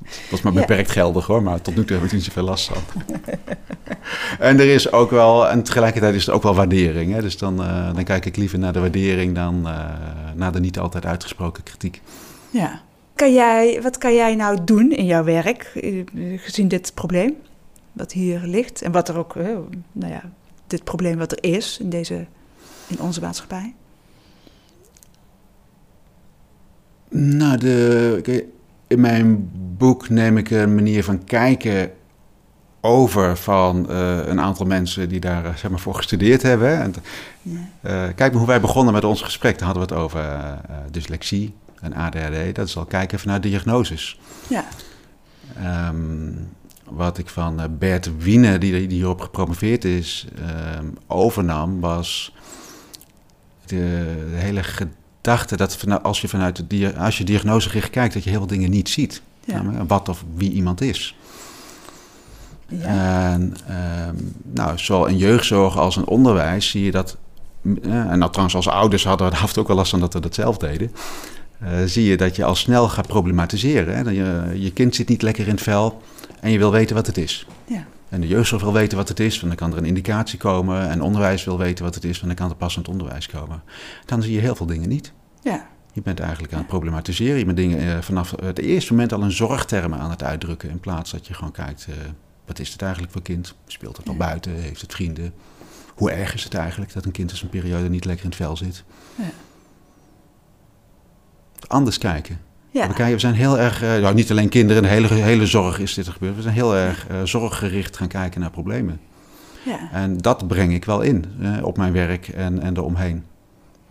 Dat 0.00 0.38
is 0.38 0.42
maar 0.42 0.52
beperkt 0.52 0.90
geldig 0.90 1.26
hoor, 1.26 1.42
maar 1.42 1.60
tot 1.60 1.76
nu 1.76 1.84
toe 1.84 1.96
heb 1.96 2.06
ik 2.06 2.12
niet 2.12 2.24
zoveel 2.24 2.42
last 2.42 2.66
van. 2.72 3.04
en 4.48 4.60
er 4.60 4.74
is 4.74 4.92
ook 4.92 5.10
wel, 5.10 5.48
en 5.48 5.62
tegelijkertijd 5.62 6.14
is 6.14 6.26
er 6.26 6.32
ook 6.32 6.42
wel 6.42 6.54
waardering. 6.54 7.12
Hè? 7.12 7.20
Dus 7.20 7.38
dan, 7.38 7.60
uh, 7.60 7.94
dan 7.94 8.04
kijk 8.04 8.26
ik 8.26 8.36
liever 8.36 8.58
naar 8.58 8.72
de 8.72 8.80
waardering 8.80 9.34
dan 9.34 9.66
uh, 9.66 9.84
naar 10.34 10.52
de 10.52 10.60
niet 10.60 10.78
altijd 10.78 11.06
uitgesproken 11.06 11.62
kritiek. 11.62 12.02
Ja. 12.50 12.80
Kan 13.14 13.32
jij, 13.32 13.82
wat 13.82 13.98
kan 13.98 14.14
jij 14.14 14.34
nou 14.34 14.58
doen 14.64 14.92
in 14.92 15.04
jouw 15.04 15.24
werk, 15.24 15.62
eh, 15.74 16.04
gezien 16.36 16.68
dit 16.68 16.94
probleem? 16.94 17.36
wat 17.92 18.12
hier 18.12 18.40
ligt 18.44 18.82
en 18.82 18.92
wat 18.92 19.08
er 19.08 19.16
ook, 19.16 19.34
nou 19.92 20.12
ja, 20.12 20.22
dit 20.66 20.84
probleem 20.84 21.18
wat 21.18 21.32
er 21.32 21.44
is 21.44 21.78
in, 21.78 21.90
deze, 21.90 22.26
in 22.86 23.00
onze 23.00 23.20
maatschappij? 23.20 23.74
Nou, 27.10 27.58
de, 27.58 28.44
in 28.86 29.00
mijn 29.00 29.50
boek 29.76 30.08
neem 30.08 30.36
ik 30.36 30.50
een 30.50 30.74
manier 30.74 31.04
van 31.04 31.24
kijken 31.24 31.90
over 32.80 33.36
van 33.36 33.86
uh, 33.90 34.26
een 34.26 34.40
aantal 34.40 34.66
mensen 34.66 35.08
die 35.08 35.20
daar 35.20 35.44
uh, 35.44 35.54
zeg 35.54 35.70
maar, 35.70 35.80
voor 35.80 35.94
gestudeerd 35.94 36.42
hebben. 36.42 36.80
En, 36.80 36.94
uh, 37.42 37.60
kijk 38.14 38.18
maar 38.18 38.30
hoe 38.32 38.46
wij 38.46 38.60
begonnen 38.60 38.94
met 38.94 39.04
ons 39.04 39.22
gesprek. 39.22 39.58
Dan 39.58 39.66
hadden 39.66 39.88
we 39.88 39.94
het 39.94 40.02
over 40.02 40.58
dyslexie 40.90 41.54
en 41.80 41.94
ADHD. 41.94 42.54
Dat 42.54 42.66
is 42.66 42.76
al 42.76 42.84
kijken 42.84 43.18
vanuit 43.18 43.42
diagnoses. 43.42 44.20
Ja. 44.48 44.64
Um, 45.88 46.48
wat 46.84 47.18
ik 47.18 47.28
van 47.28 47.76
Bert 47.78 48.18
Wiene, 48.18 48.58
die, 48.58 48.86
die 48.86 48.98
hierop 48.98 49.20
gepromoveerd 49.20 49.84
is, 49.84 50.26
um, 50.78 50.96
overnam, 51.06 51.80
was 51.80 52.34
de, 53.66 53.76
de 54.30 54.36
hele 54.36 54.62
gedachte 54.62 54.98
dat 55.20 56.02
als 56.02 56.20
je 56.20 56.28
vanuit 56.28 56.64
de 56.70 56.96
als 56.96 57.18
je 57.18 57.24
diagnosegericht 57.24 57.90
kijkt, 57.90 58.14
dat 58.14 58.24
je 58.24 58.30
heel 58.30 58.38
veel 58.38 58.48
dingen 58.48 58.70
niet 58.70 58.88
ziet. 58.88 59.22
Ja. 59.44 59.62
Wat 59.86 60.08
of 60.08 60.24
wie 60.34 60.52
iemand 60.52 60.80
is. 60.80 61.16
Ja. 62.68 62.86
En 63.32 63.56
um, 64.08 64.34
nou, 64.42 64.78
zowel 64.78 65.06
in 65.06 65.16
jeugdzorg 65.16 65.78
als 65.78 65.96
in 65.96 66.06
onderwijs 66.06 66.70
zie 66.70 66.84
je 66.84 66.90
dat. 66.90 67.16
en 67.82 68.18
nou, 68.18 68.30
trouwens, 68.30 68.54
als 68.54 68.68
ouders 68.68 69.04
hadden 69.04 69.30
we 69.30 69.36
af 69.36 69.42
en 69.42 69.52
toe 69.52 69.62
ook 69.62 69.68
wel 69.68 69.76
last 69.76 69.90
van 69.90 70.00
dat 70.00 70.12
we 70.12 70.20
dat 70.20 70.34
zelf 70.34 70.56
deden. 70.56 70.92
Uh, 71.62 71.68
zie 71.86 72.04
je 72.04 72.16
dat 72.16 72.36
je 72.36 72.44
al 72.44 72.54
snel 72.54 72.88
gaat 72.88 73.06
problematiseren. 73.06 73.96
Hè? 73.96 74.10
Je, 74.10 74.60
je 74.60 74.72
kind 74.72 74.94
zit 74.94 75.08
niet 75.08 75.22
lekker 75.22 75.46
in 75.46 75.54
het 75.54 75.62
vel 75.62 76.02
en 76.40 76.50
je 76.50 76.58
wil 76.58 76.70
weten 76.70 76.96
wat 76.96 77.06
het 77.06 77.18
is. 77.18 77.46
Ja. 77.64 77.86
En 78.10 78.20
de 78.20 78.26
jeugdzorg 78.26 78.62
wil 78.62 78.72
weten 78.72 78.96
wat 78.96 79.08
het 79.08 79.20
is, 79.20 79.40
want 79.40 79.46
dan 79.46 79.68
kan 79.68 79.72
er 79.72 79.82
een 79.82 79.88
indicatie 79.88 80.38
komen. 80.38 80.88
En 80.88 81.02
onderwijs 81.02 81.44
wil 81.44 81.58
weten 81.58 81.84
wat 81.84 81.94
het 81.94 82.04
is, 82.04 82.20
want 82.20 82.26
dan 82.26 82.34
kan 82.34 82.50
er 82.50 82.56
passend 82.56 82.88
onderwijs 82.88 83.26
komen. 83.26 83.62
Dan 84.06 84.22
zie 84.22 84.32
je 84.32 84.40
heel 84.40 84.54
veel 84.54 84.66
dingen 84.66 84.88
niet. 84.88 85.12
Ja. 85.42 85.68
Je 85.92 86.02
bent 86.02 86.20
eigenlijk 86.20 86.52
aan 86.52 86.58
het 86.58 86.68
problematiseren. 86.68 87.38
Je 87.38 87.44
bent 87.44 87.56
dingen 87.56 87.96
eh, 87.96 88.02
vanaf 88.02 88.34
het 88.42 88.58
eerste 88.58 88.92
moment 88.92 89.12
al 89.12 89.22
een 89.22 89.32
zorgtermen 89.32 89.98
aan 89.98 90.10
het 90.10 90.22
uitdrukken. 90.22 90.70
In 90.70 90.80
plaats 90.80 91.10
dat 91.10 91.26
je 91.26 91.34
gewoon 91.34 91.52
kijkt, 91.52 91.86
uh, 91.90 91.94
wat 92.46 92.58
is 92.58 92.72
het 92.72 92.82
eigenlijk 92.82 93.12
voor 93.12 93.22
kind? 93.22 93.54
Speelt 93.66 93.96
het 93.96 94.06
al 94.08 94.12
ja. 94.12 94.18
buiten? 94.18 94.52
Heeft 94.52 94.80
het 94.80 94.92
vrienden? 94.92 95.32
Hoe 95.94 96.10
erg 96.10 96.34
is 96.34 96.44
het 96.44 96.54
eigenlijk 96.54 96.92
dat 96.92 97.04
een 97.04 97.12
kind 97.12 97.30
eens 97.30 97.42
een 97.42 97.48
periode 97.48 97.88
niet 97.88 98.04
lekker 98.04 98.24
in 98.24 98.30
het 98.30 98.40
vel 98.40 98.56
zit? 98.56 98.84
Ja. 99.14 99.30
Anders 101.66 101.98
kijken. 101.98 102.40
Ja. 102.70 103.12
We, 103.12 103.18
zijn 103.18 103.34
heel 103.34 103.58
erg, 103.58 103.82
uh, 103.82 103.96
nou, 103.96 104.14
niet 104.14 104.30
alleen 104.30 104.48
kinderen, 104.48 104.82
de 104.82 104.88
hele, 104.88 105.14
hele 105.14 105.46
zorg 105.46 105.78
is 105.78 105.94
dit 105.94 106.06
er 106.06 106.12
gebeurd. 106.12 106.36
We 106.36 106.42
zijn 106.42 106.54
heel 106.54 106.76
erg 106.76 107.06
uh, 107.10 107.22
zorggericht 107.24 107.96
gaan 107.96 108.08
kijken 108.08 108.40
naar 108.40 108.50
problemen. 108.50 109.00
Ja. 109.64 109.88
En 109.92 110.18
dat 110.18 110.48
breng 110.48 110.74
ik 110.74 110.84
wel 110.84 111.00
in 111.00 111.24
uh, 111.40 111.64
op 111.64 111.76
mijn 111.76 111.92
werk 111.92 112.28
en, 112.28 112.60
en 112.60 112.76
eromheen. 112.76 113.24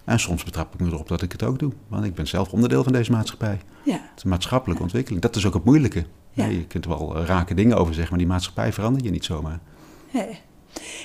En 0.05 0.19
soms 0.19 0.43
betrap 0.43 0.73
ik 0.73 0.79
me 0.79 0.87
erop 0.87 1.07
dat 1.07 1.21
ik 1.21 1.31
het 1.31 1.43
ook 1.43 1.59
doe. 1.59 1.71
Want 1.87 2.05
ik 2.05 2.13
ben 2.13 2.27
zelf 2.27 2.51
onderdeel 2.51 2.83
van 2.83 2.93
deze 2.93 3.11
maatschappij. 3.11 3.59
Ja. 3.83 3.91
Het 3.93 4.17
is 4.17 4.23
een 4.23 4.29
maatschappelijke 4.29 4.83
ontwikkeling. 4.83 5.21
Dat 5.21 5.35
is 5.35 5.45
ook 5.45 5.53
het 5.53 5.63
moeilijke. 5.63 6.05
Ja. 6.31 6.45
Je 6.45 6.65
kunt 6.65 6.85
er 6.85 6.89
wel 6.89 7.17
rake 7.25 7.53
dingen 7.53 7.77
over 7.77 7.93
zeggen, 7.93 8.11
maar 8.11 8.23
die 8.23 8.33
maatschappij 8.33 8.73
verander 8.73 9.03
je 9.03 9.09
niet 9.09 9.25
zomaar. 9.25 9.59
Nee. 10.11 10.39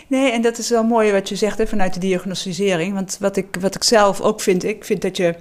Nee, 0.07 0.33
en 0.33 0.43
dat 0.43 0.59
is 0.59 0.71
wel 0.71 0.85
mooi 0.85 1.13
wat 1.13 1.29
je 1.29 1.37
zegt 1.37 1.59
hè, 1.59 1.67
vanuit 1.67 1.95
de 1.95 2.01
diagnosticering. 2.01 2.95
Want 2.95 3.17
wat 3.21 3.37
ik, 3.37 3.57
wat 3.61 3.75
ik 3.75 3.83
zelf 3.83 4.21
ook 4.21 4.41
vind, 4.41 4.65
ik 4.65 4.85
vind 4.85 5.03
dat 5.03 5.17
je 5.17 5.35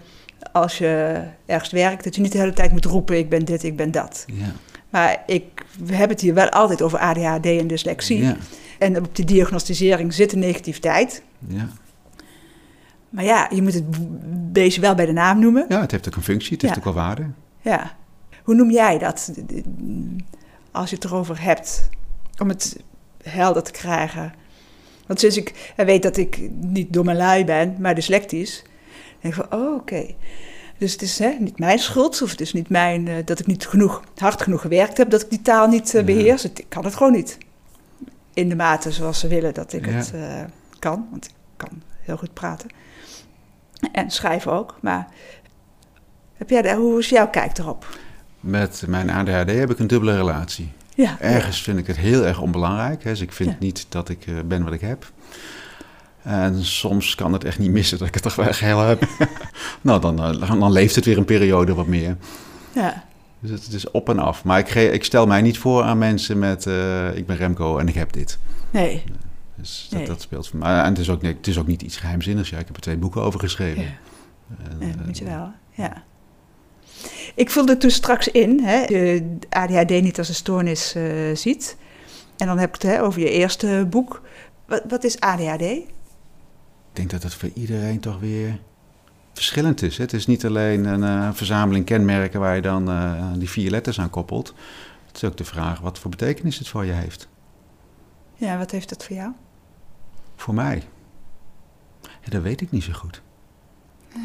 als 0.51 0.77
je 0.77 1.21
ergens 1.45 1.71
werkt, 1.71 2.03
dat 2.03 2.15
je 2.15 2.21
niet 2.21 2.31
de 2.31 2.37
hele 2.37 2.53
tijd 2.53 2.71
moet 2.71 2.85
roepen: 2.85 3.17
ik 3.17 3.29
ben 3.29 3.45
dit, 3.45 3.63
ik 3.63 3.75
ben 3.75 3.91
dat. 3.91 4.25
Ja. 4.27 4.51
Maar 4.89 5.23
ik, 5.25 5.65
we 5.79 5.95
hebben 5.95 6.15
het 6.15 6.21
hier 6.21 6.33
wel 6.33 6.49
altijd 6.49 6.81
over 6.81 6.99
ADHD 6.99 7.45
en 7.45 7.67
dyslexie. 7.67 8.23
Ja. 8.23 8.37
En 8.79 8.97
op 8.97 9.15
die 9.15 9.25
diagnosticering 9.25 10.13
zit 10.13 10.29
de 10.29 10.37
negativiteit. 10.37 11.23
Ja. 11.47 11.69
Maar 13.09 13.23
ja, 13.23 13.47
je 13.53 13.61
moet 13.61 13.73
het 13.73 13.83
beestje 14.53 14.81
wel 14.81 14.95
bij 14.95 15.05
de 15.05 15.11
naam 15.11 15.39
noemen. 15.39 15.65
ja, 15.69 15.81
het 15.81 15.91
heeft 15.91 16.07
ook 16.07 16.15
een 16.15 16.23
functie, 16.23 16.53
het 16.53 16.61
heeft 16.61 16.77
ook 16.77 16.83
wel 16.83 16.93
waarde. 16.93 17.25
Ja. 17.61 17.95
Hoe 18.43 18.55
noem 18.55 18.71
jij 18.71 18.97
dat? 18.97 19.33
Als 20.71 20.89
je 20.89 20.95
het 20.95 21.05
erover 21.05 21.41
hebt. 21.41 21.89
Om 22.37 22.49
het 22.49 22.79
helder 23.23 23.63
te 23.63 23.71
krijgen. 23.71 24.33
Want 25.07 25.19
sinds 25.19 25.37
ik 25.37 25.73
weet 25.75 26.03
dat 26.03 26.17
ik 26.17 26.49
niet 26.59 26.93
dom 26.93 27.09
en 27.09 27.15
lui 27.15 27.45
ben, 27.45 27.75
maar 27.79 27.95
dyslectisch. 27.95 28.63
Denk 29.23 29.35
ik 29.35 29.45
van, 29.49 29.59
oh, 29.59 29.75
oké. 29.75 30.05
Dus 30.77 30.91
het 30.91 31.01
is 31.01 31.19
hè, 31.19 31.35
niet 31.39 31.59
mijn 31.59 31.79
schuld, 31.79 32.21
of 32.21 32.31
het 32.31 32.41
is 32.41 32.53
niet 32.53 32.69
mijn, 32.69 33.07
eh, 33.07 33.15
dat 33.25 33.39
ik 33.39 33.45
niet 33.47 33.67
genoeg, 33.67 34.03
hard 34.17 34.41
genoeg 34.41 34.61
gewerkt 34.61 34.97
heb, 34.97 35.09
dat 35.09 35.21
ik 35.21 35.29
die 35.29 35.41
taal 35.41 35.67
niet 35.67 35.91
Ja. 35.91 36.03
beheers. 36.03 36.43
Ik 36.45 36.65
kan 36.69 36.85
het 36.85 36.95
gewoon 36.95 37.11
niet. 37.11 37.37
In 38.33 38.49
de 38.49 38.55
mate 38.55 38.91
zoals 38.91 39.19
ze 39.19 39.27
willen 39.27 39.53
dat 39.53 39.73
ik 39.73 39.85
Ja. 39.85 39.91
het 39.91 40.11
eh, 40.13 40.41
kan, 40.79 41.07
want 41.11 41.25
ik 41.25 41.31
kan 41.57 41.81
heel 42.01 42.17
goed 42.17 42.33
praten. 42.33 42.69
En 43.91 44.11
schrijven 44.11 44.51
ook. 44.51 44.75
Maar 44.81 45.07
heb 46.33 46.49
jij 46.49 46.61
daar, 46.61 46.75
hoe 46.75 46.99
is 46.99 47.09
jouw 47.09 47.29
kijk 47.29 47.57
erop? 47.57 47.97
Met 48.39 48.83
mijn 48.87 49.09
ADHD 49.09 49.49
heb 49.51 49.69
ik 49.71 49.79
een 49.79 49.87
dubbele 49.87 50.15
relatie. 50.15 50.71
Ja, 50.95 51.19
Ergens 51.19 51.61
vind 51.61 51.79
ik 51.79 51.87
het 51.87 51.97
heel 51.97 52.25
erg 52.25 52.41
onbelangrijk. 52.41 53.03
Hè. 53.03 53.09
Dus 53.09 53.21
ik 53.21 53.31
vind 53.31 53.49
Ja. 53.49 53.55
niet 53.59 53.85
dat 53.89 54.09
ik 54.09 54.25
ben 54.47 54.63
wat 54.63 54.73
ik 54.73 54.81
heb. 54.81 55.11
En 56.23 56.63
soms 56.65 57.15
kan 57.15 57.33
het 57.33 57.43
echt 57.43 57.59
niet 57.59 57.71
missen 57.71 57.97
dat 57.97 58.07
ik 58.07 58.13
het 58.13 58.23
toch 58.23 58.35
wel 58.35 58.47
heel 58.49 58.79
heb. 58.79 59.07
nou, 59.81 60.01
dan, 60.01 60.23
eh, 60.23 60.59
dan 60.59 60.71
leeft 60.71 60.95
het 60.95 61.05
weer 61.05 61.17
een 61.17 61.25
periode 61.25 61.73
wat 61.73 61.87
meer. 61.87 62.17
ja, 62.73 63.03
Dus 63.39 63.49
het, 63.51 63.63
het 63.65 63.73
is 63.73 63.91
op 63.91 64.09
en 64.09 64.19
af. 64.19 64.43
Maar 64.43 64.59
ik, 64.59 64.69
ge- 64.69 64.91
ik 64.91 65.03
stel 65.03 65.25
mij 65.25 65.41
niet 65.41 65.57
voor 65.57 65.83
aan 65.83 65.97
mensen 65.97 66.39
met... 66.39 66.65
eh, 66.67 67.15
ik 67.17 67.25
ben 67.25 67.35
Remco 67.37 67.77
en 67.77 67.87
ik 67.87 67.93
heb 67.95 68.13
dit. 68.13 68.37
nee. 68.71 69.03
Dus 69.55 69.87
dat, 69.89 69.99
Nee. 69.99 70.07
dat 70.07 70.21
speelt 70.21 70.47
voor 70.47 70.59
mij. 70.59 70.77
En 70.79 70.85
het 70.89 70.97
is, 70.99 71.09
ook, 71.09 71.21
niet- 71.21 71.37
het 71.37 71.47
is 71.47 71.57
ook 71.59 71.67
niet 71.67 71.81
iets 71.81 71.97
geheimzinnigs. 71.97 72.49
Ja, 72.49 72.57
ik 72.57 72.65
heb 72.65 72.75
er 72.75 72.81
twee 72.81 72.97
boeken 72.97 73.21
over 73.21 73.39
geschreven. 73.39 73.81
Ja. 73.83 73.89
En, 74.69 74.77
Ja, 74.79 74.85
eh, 74.87 74.97
dat 74.97 75.05
moet 75.05 75.17
je 75.17 75.25
wel, 75.25 75.51
ja. 75.71 76.03
Ik 77.35 77.49
vulde 77.49 77.77
toen 77.77 77.89
straks 77.89 78.27
in, 78.27 78.59
hè, 78.63 78.85
de 78.85 79.37
ADHD 79.49 79.89
niet 80.01 80.17
als 80.17 80.29
een 80.29 80.35
stoornis 80.35 80.95
eh, 80.95 81.03
ziet. 81.33 81.77
En 82.37 82.47
dan 82.47 82.57
heb 82.57 82.67
ik 82.75 82.81
het 82.81 82.91
hè, 82.91 83.03
over 83.03 83.19
je 83.21 83.29
eerste 83.29 83.87
boek. 83.89 84.21
Wat, 84.67 84.81
wat 84.87 85.03
is 85.03 85.19
ADHD? 85.19 85.63
Ik 86.93 86.99
denk 86.99 87.11
dat 87.11 87.23
het 87.23 87.33
voor 87.33 87.49
iedereen 87.53 87.99
toch 87.99 88.19
weer 88.19 88.59
verschillend 89.33 89.81
is. 89.81 89.97
Het 89.97 90.13
is 90.13 90.27
niet 90.27 90.45
alleen 90.45 90.85
een 90.85 91.03
eh, 91.03 91.33
verzameling 91.33 91.85
kenmerken 91.85 92.39
waar 92.39 92.55
je 92.55 92.61
dan 92.61 92.89
eh, 92.89 93.31
die 93.37 93.49
vier 93.49 93.71
letters 93.71 93.99
aan 93.99 94.09
koppelt. 94.09 94.53
Het 95.07 95.15
is 95.15 95.23
ook 95.23 95.37
de 95.37 95.43
vraag 95.43 95.79
wat 95.79 95.99
voor 95.99 96.09
betekenis 96.11 96.57
het 96.57 96.67
voor 96.67 96.85
je 96.85 96.91
heeft. 96.91 97.27
Ja, 98.35 98.57
wat 98.57 98.71
heeft 98.71 98.89
dat 98.89 99.05
voor 99.05 99.15
jou? 99.15 99.31
Voor 100.35 100.53
mij? 100.53 100.83
Ja, 102.01 102.29
dat 102.29 102.41
weet 102.41 102.61
ik 102.61 102.71
niet 102.71 102.83
zo 102.83 102.93
goed. 102.93 103.21
Ah, 104.15 104.21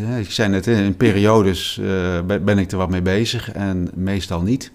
Ja, 0.00 0.16
ik 0.16 0.30
zei 0.30 0.48
net, 0.48 0.66
in 0.66 0.96
periodes 0.96 1.78
eh, 1.78 2.20
ben 2.22 2.58
ik 2.58 2.70
er 2.70 2.78
wat 2.78 2.90
mee 2.90 3.02
bezig 3.02 3.52
en 3.52 3.90
meestal 3.94 4.42
niet. 4.42 4.72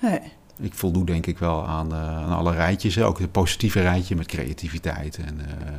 Nee. 0.00 0.20
Ik 0.60 0.74
voldoe 0.74 1.04
denk 1.04 1.26
ik 1.26 1.38
wel 1.38 1.66
aan, 1.66 1.92
eh, 1.92 2.16
aan 2.16 2.36
alle 2.36 2.52
rijtjes. 2.52 2.94
hè. 2.94 3.06
Ook 3.06 3.18
het 3.18 3.32
positieve 3.32 3.80
rijtje 3.80 4.16
met 4.16 4.26
creativiteit 4.26 5.16
en 5.16 5.40
eh, 5.40 5.72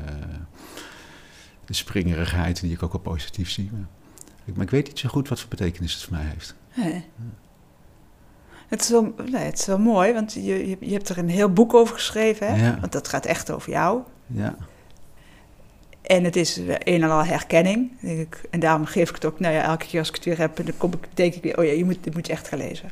de 1.65 1.73
springerigheid 1.73 2.61
die 2.61 2.71
ik 2.71 2.83
ook 2.83 2.91
wel 2.91 3.01
positief 3.01 3.49
zie. 3.49 3.69
Maar 3.71 3.87
ik, 4.45 4.55
maar 4.55 4.65
ik 4.65 4.71
weet 4.71 4.87
niet 4.87 4.99
zo 4.99 5.09
goed 5.09 5.29
wat 5.29 5.39
voor 5.39 5.49
betekenis 5.49 5.93
het 5.93 6.03
voor 6.03 6.13
mij 6.13 6.25
heeft. 6.25 6.55
nee. 6.73 7.03
Het 8.67 8.81
is, 8.81 8.89
wel, 8.89 9.13
nee, 9.31 9.43
het 9.43 9.59
is 9.59 9.65
wel 9.65 9.79
mooi, 9.79 10.13
want 10.13 10.33
je, 10.33 10.77
je, 10.79 10.93
hebt 10.93 11.09
er 11.09 11.17
een 11.17 11.29
heel 11.29 11.53
boek 11.53 11.73
over 11.73 11.95
geschreven. 11.95 12.47
Hè? 12.47 12.65
Ja. 12.65 12.79
Want 12.79 12.91
dat 12.91 13.07
gaat 13.07 13.25
echt 13.25 13.51
over 13.51 13.71
jou. 13.71 14.01
Ja, 14.27 14.55
En 16.01 16.23
het 16.23 16.35
is 16.35 16.57
een 16.57 17.03
en 17.03 17.09
al 17.09 17.25
herkenning. 17.25 17.91
Denk 18.01 18.19
ik. 18.19 18.41
En 18.49 18.59
daarom 18.59 18.85
geef 18.85 19.09
ik 19.09 19.15
het 19.15 19.25
ook, 19.25 19.39
nou 19.39 19.53
ja, 19.53 19.63
elke 19.63 19.85
keer 19.85 19.99
als 19.99 20.09
ik 20.09 20.15
het 20.15 20.25
weer 20.25 20.37
heb, 20.37 20.55
dan 20.55 20.77
kom 20.77 20.93
ik, 20.93 21.07
denk 21.13 21.33
ik 21.33 21.43
weer, 21.43 21.57
oh 21.57 21.65
ja, 21.65 21.71
je 21.71 21.85
moet, 21.85 21.97
dit 22.01 22.13
moet 22.13 22.27
je 22.27 22.33
echt 22.33 22.47
gaan 22.47 22.59
lezen. 22.59 22.91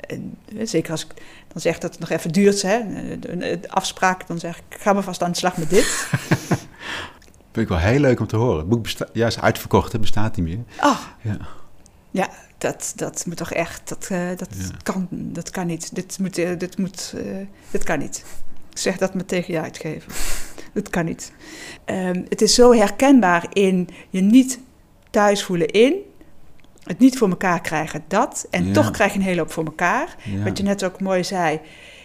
En, 0.00 0.36
eh, 0.56 0.66
zeker 0.66 0.90
als 0.90 1.04
ik 1.04 1.12
dan 1.52 1.60
zeg 1.60 1.78
dat 1.78 1.90
het 1.90 2.00
nog 2.00 2.10
even 2.10 2.32
duurt, 2.32 2.62
hè, 2.62 2.80
de 3.18 3.68
afspraak, 3.68 4.26
dan 4.26 4.38
zeg 4.38 4.58
ik, 4.58 4.80
ga 4.80 4.92
maar 4.92 5.02
vast 5.02 5.22
aan 5.22 5.30
de 5.30 5.36
slag 5.36 5.56
met 5.56 5.70
dit. 5.70 5.86
vind 7.58 7.70
ik 7.70 7.76
wel 7.82 7.92
heel 7.92 8.00
leuk 8.00 8.20
om 8.20 8.26
te 8.26 8.36
horen. 8.36 8.58
Het 8.58 8.68
boek 8.68 8.82
besta- 8.82 9.08
ja, 9.12 9.26
is 9.26 9.40
uitverkocht, 9.40 9.92
het 9.92 10.00
bestaat 10.00 10.36
niet 10.36 10.46
meer. 10.46 10.58
Ah, 10.80 10.98
Ja. 11.22 11.36
ja, 12.10 12.28
dat, 12.58 12.92
dat 12.96 13.24
moet 13.26 13.36
toch 13.36 13.52
echt, 13.52 13.88
dat, 13.88 14.06
eh, 14.10 14.28
dat, 14.36 14.48
Ja. 14.58 14.64
kan, 14.82 15.08
dat 15.10 15.50
kan 15.50 15.66
niet. 15.66 15.94
Dit, 15.94 16.18
moet, 16.18 16.38
eh, 16.38 16.58
dit, 16.58 16.78
moet, 16.78 17.12
eh, 17.16 17.36
dit 17.70 17.84
kan 17.84 17.98
niet. 17.98 18.24
Ik 18.70 18.78
zeg 18.78 18.96
dat 18.96 19.14
maar 19.14 19.24
tegen 19.24 19.54
je 19.54 19.60
uitgeven. 19.60 20.12
Dat 20.72 20.90
kan 20.90 21.04
niet. 21.04 21.32
Ehm, 21.84 22.22
het 22.28 22.42
is 22.42 22.54
zo 22.54 22.72
herkenbaar 22.74 23.46
in 23.52 23.88
je 24.10 24.20
niet 24.20 24.60
thuis 25.10 25.44
voelen 25.44 25.68
in, 25.68 25.94
het 26.82 26.98
niet 26.98 27.18
voor 27.18 27.28
elkaar 27.28 27.60
krijgen, 27.60 28.04
dat. 28.08 28.46
En 28.50 28.66
Ja. 28.66 28.72
toch 28.72 28.90
krijg 28.90 29.12
je 29.12 29.18
een 29.18 29.24
hele 29.24 29.40
hoop 29.40 29.52
voor 29.52 29.64
elkaar. 29.64 30.16
Ja. 30.24 30.42
Wat 30.44 30.58
je 30.58 30.64
net 30.64 30.84
ook 30.84 31.00
mooi 31.00 31.24
zei, 31.24 31.60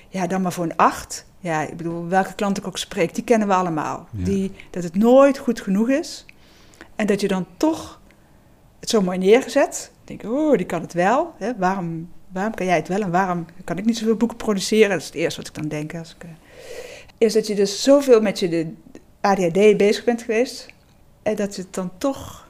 ja, 0.10 0.28
dan 0.28 0.42
maar 0.42 0.54
voor 0.54 0.64
een 0.64 0.76
acht. 0.76 1.26
Ja, 1.44 1.68
ik 1.68 1.78
bedoel, 1.78 2.08
welke 2.08 2.34
klant 2.36 2.58
ik 2.58 2.68
ook 2.68 2.78
spreek, 2.78 3.16
die 3.16 3.24
kennen 3.24 3.48
we 3.48 3.54
allemaal. 3.54 4.08
Ja. 4.12 4.26
Die, 4.26 4.52
dat 4.70 4.84
het 4.84 4.96
nooit 4.96 5.38
goed 5.38 5.62
genoeg 5.62 5.90
is. 5.90 6.26
En 6.96 7.06
dat 7.06 7.22
je 7.22 7.28
dan 7.28 7.46
toch 7.58 8.02
het 8.80 8.90
zo 8.90 9.02
mooi 9.02 9.18
neergezet. 9.18 9.92
Denk, 10.04 10.24
oh, 10.24 10.58
die 10.58 10.66
kan 10.66 10.82
het 10.82 10.94
wel. 10.94 11.34
Hè? 11.38 11.56
Waarom 11.58 12.10
waarom 12.34 12.54
kan 12.54 12.66
jij 12.66 12.76
het 12.76 12.88
wel 12.88 13.02
en 13.02 13.12
waarom 13.12 13.46
kan 13.64 13.78
ik 13.78 13.86
niet 13.86 13.98
zoveel 13.98 14.16
boeken 14.16 14.38
produceren? 14.38 14.90
Dat 14.90 15.00
is 15.00 15.06
het 15.06 15.16
eerste 15.16 15.40
wat 15.40 15.50
ik 15.50 15.56
dan 15.56 15.68
denk. 15.68 15.96
Als 15.96 16.16
ik, 16.16 16.24
uh, 16.24 16.30
is 17.18 17.34
dat 17.34 17.48
je 17.48 17.56
dus 17.56 17.84
zoveel 17.84 18.22
met 18.22 18.40
je 18.40 18.50
de 18.50 18.74
ADHD 19.22 19.78
bezig 19.78 20.04
bent 20.04 20.22
geweest. 20.22 20.68
En 21.24 21.36
dat 21.36 21.56
het 21.56 21.74
dan 21.74 21.92
toch, 21.98 22.50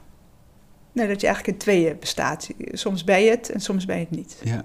nou, 0.92 1.08
dat 1.08 1.20
je 1.20 1.26
eigenlijk 1.26 1.56
in 1.56 1.62
tweeën 1.62 1.96
bestaat. 2.00 2.48
Soms 2.72 3.04
ben 3.04 3.22
je 3.22 3.30
het 3.30 3.50
en 3.50 3.60
soms 3.60 3.84
ben 3.84 3.96
je 3.96 4.04
het 4.04 4.16
niet. 4.16 4.36
Ja. 4.42 4.64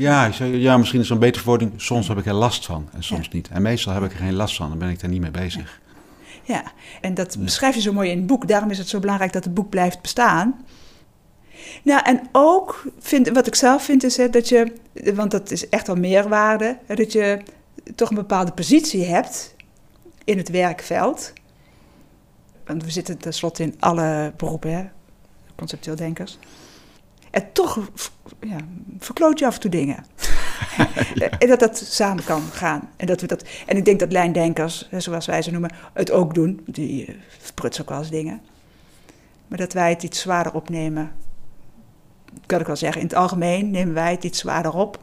Ja, 0.00 0.30
ja, 0.38 0.76
misschien 0.76 1.00
is 1.00 1.10
een 1.10 1.18
betere 1.18 1.42
verwoording. 1.42 1.72
Soms 1.76 2.08
heb 2.08 2.18
ik 2.18 2.26
er 2.26 2.32
last 2.34 2.66
van 2.66 2.88
en 2.92 3.02
soms 3.02 3.26
Ja. 3.26 3.32
niet. 3.32 3.48
En 3.48 3.62
meestal 3.62 3.92
heb 3.92 4.02
ik 4.02 4.12
er 4.12 4.18
geen 4.18 4.34
last 4.34 4.56
van, 4.56 4.68
dan 4.68 4.78
ben 4.78 4.88
ik 4.88 5.00
daar 5.00 5.10
niet 5.10 5.20
mee 5.20 5.30
bezig. 5.30 5.80
Ja, 6.42 6.62
en 7.00 7.14
dat 7.14 7.36
beschrijf 7.38 7.74
je 7.74 7.80
zo 7.80 7.92
mooi 7.92 8.10
in 8.10 8.16
het 8.16 8.26
boek. 8.26 8.48
Daarom 8.48 8.70
is 8.70 8.78
het 8.78 8.88
zo 8.88 8.98
belangrijk 9.00 9.32
dat 9.32 9.44
het 9.44 9.54
boek 9.54 9.70
blijft 9.70 10.00
bestaan. 10.00 10.64
Nou, 11.82 12.02
en 12.04 12.20
ook, 12.32 12.84
vind, 12.98 13.28
wat 13.28 13.46
ik 13.46 13.54
zelf 13.54 13.84
vind, 13.84 14.04
is 14.04 14.16
hè, 14.16 14.30
dat 14.30 14.48
je, 14.48 14.72
want 15.14 15.30
dat 15.30 15.50
is 15.50 15.68
echt 15.68 15.86
wel 15.86 15.96
meerwaarde, 15.96 16.78
hè, 16.86 16.94
dat 16.94 17.12
je 17.12 17.40
toch 17.94 18.08
een 18.08 18.14
bepaalde 18.16 18.52
positie 18.52 19.04
hebt 19.04 19.54
in 20.24 20.38
het 20.38 20.48
werkveld. 20.48 21.32
Want 22.66 22.84
we 22.84 22.90
zitten 22.90 23.18
tenslotte 23.18 23.62
in 23.62 23.74
alle 23.78 24.32
beroepen, 24.36 24.74
hè, 24.74 24.84
conceptueel 25.56 25.96
denkers. 25.96 26.38
En 27.30 27.52
toch 27.52 27.90
ja, 28.40 28.56
verkloot 28.98 29.38
je 29.38 29.46
af 29.46 29.54
en 29.54 29.60
toe 29.60 29.70
dingen. 29.70 30.04
En 31.38 31.48
dat 31.48 31.60
dat 31.60 31.78
samen 31.78 32.24
kan 32.24 32.42
gaan. 32.42 32.88
En, 32.96 33.06
dat 33.06 33.20
we 33.20 33.26
dat, 33.26 33.44
en 33.66 33.76
ik 33.76 33.84
denk 33.84 34.00
dat 34.00 34.12
lijndenkers, 34.12 34.88
zoals 34.90 35.26
wij 35.26 35.42
ze 35.42 35.50
noemen, 35.50 35.70
het 35.92 36.10
ook 36.10 36.34
doen. 36.34 36.60
Die 36.66 37.06
eh, 37.06 37.14
prutsen 37.54 37.82
ook 37.82 37.88
wel 37.90 37.98
eens 37.98 38.10
dingen. 38.10 38.40
Maar 39.48 39.58
dat 39.58 39.72
wij 39.72 39.90
het 39.90 40.02
iets 40.02 40.20
zwaarder 40.20 40.52
opnemen. 40.52 41.12
Kan 42.46 42.60
ik 42.60 42.66
wel 42.66 42.76
zeggen, 42.76 43.00
in 43.00 43.06
het 43.06 43.16
algemeen 43.16 43.70
nemen 43.70 43.94
wij 43.94 44.10
het 44.10 44.24
iets 44.24 44.38
zwaarder 44.38 44.72
op. 44.72 45.02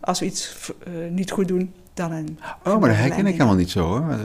Als 0.00 0.20
we 0.20 0.26
iets 0.26 0.72
eh, 0.84 0.92
niet 1.10 1.30
goed 1.30 1.48
doen 1.48 1.74
dan 1.94 2.12
een. 2.12 2.38
Oh, 2.64 2.80
maar 2.80 2.88
dat 2.88 2.98
herken 2.98 3.26
ik 3.26 3.32
helemaal 3.32 3.54
niet 3.54 3.70
zo 3.70 3.80
hoor. 3.80 4.10
Eh, 4.10 4.18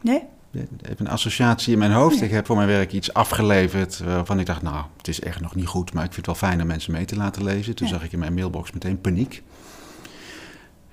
Nee? 0.00 0.22
Even 0.52 0.70
een 0.98 1.08
associatie 1.08 1.72
in 1.72 1.78
mijn 1.78 1.92
hoofd. 1.92 2.14
Nee. 2.14 2.24
Ik 2.24 2.30
heb 2.30 2.46
voor 2.46 2.56
mijn 2.56 2.68
werk 2.68 2.92
iets 2.92 3.12
afgeleverd 3.12 3.98
waarvan 3.98 4.40
ik 4.40 4.46
dacht, 4.46 4.62
nou, 4.62 4.84
het 4.96 5.08
is 5.08 5.20
echt 5.20 5.40
nog 5.40 5.54
niet 5.54 5.66
goed, 5.66 5.92
maar 5.92 6.04
ik 6.04 6.12
vind 6.12 6.26
het 6.26 6.40
wel 6.40 6.48
fijn 6.50 6.60
om 6.60 6.66
mensen 6.66 6.92
mee 6.92 7.04
te 7.04 7.16
laten 7.16 7.44
lezen. 7.44 7.74
Toen 7.74 7.86
Ja. 7.86 7.92
zag 7.92 8.02
ik 8.04 8.12
in 8.12 8.18
mijn 8.18 8.34
mailbox 8.34 8.72
meteen 8.72 9.00
paniek. 9.00 9.42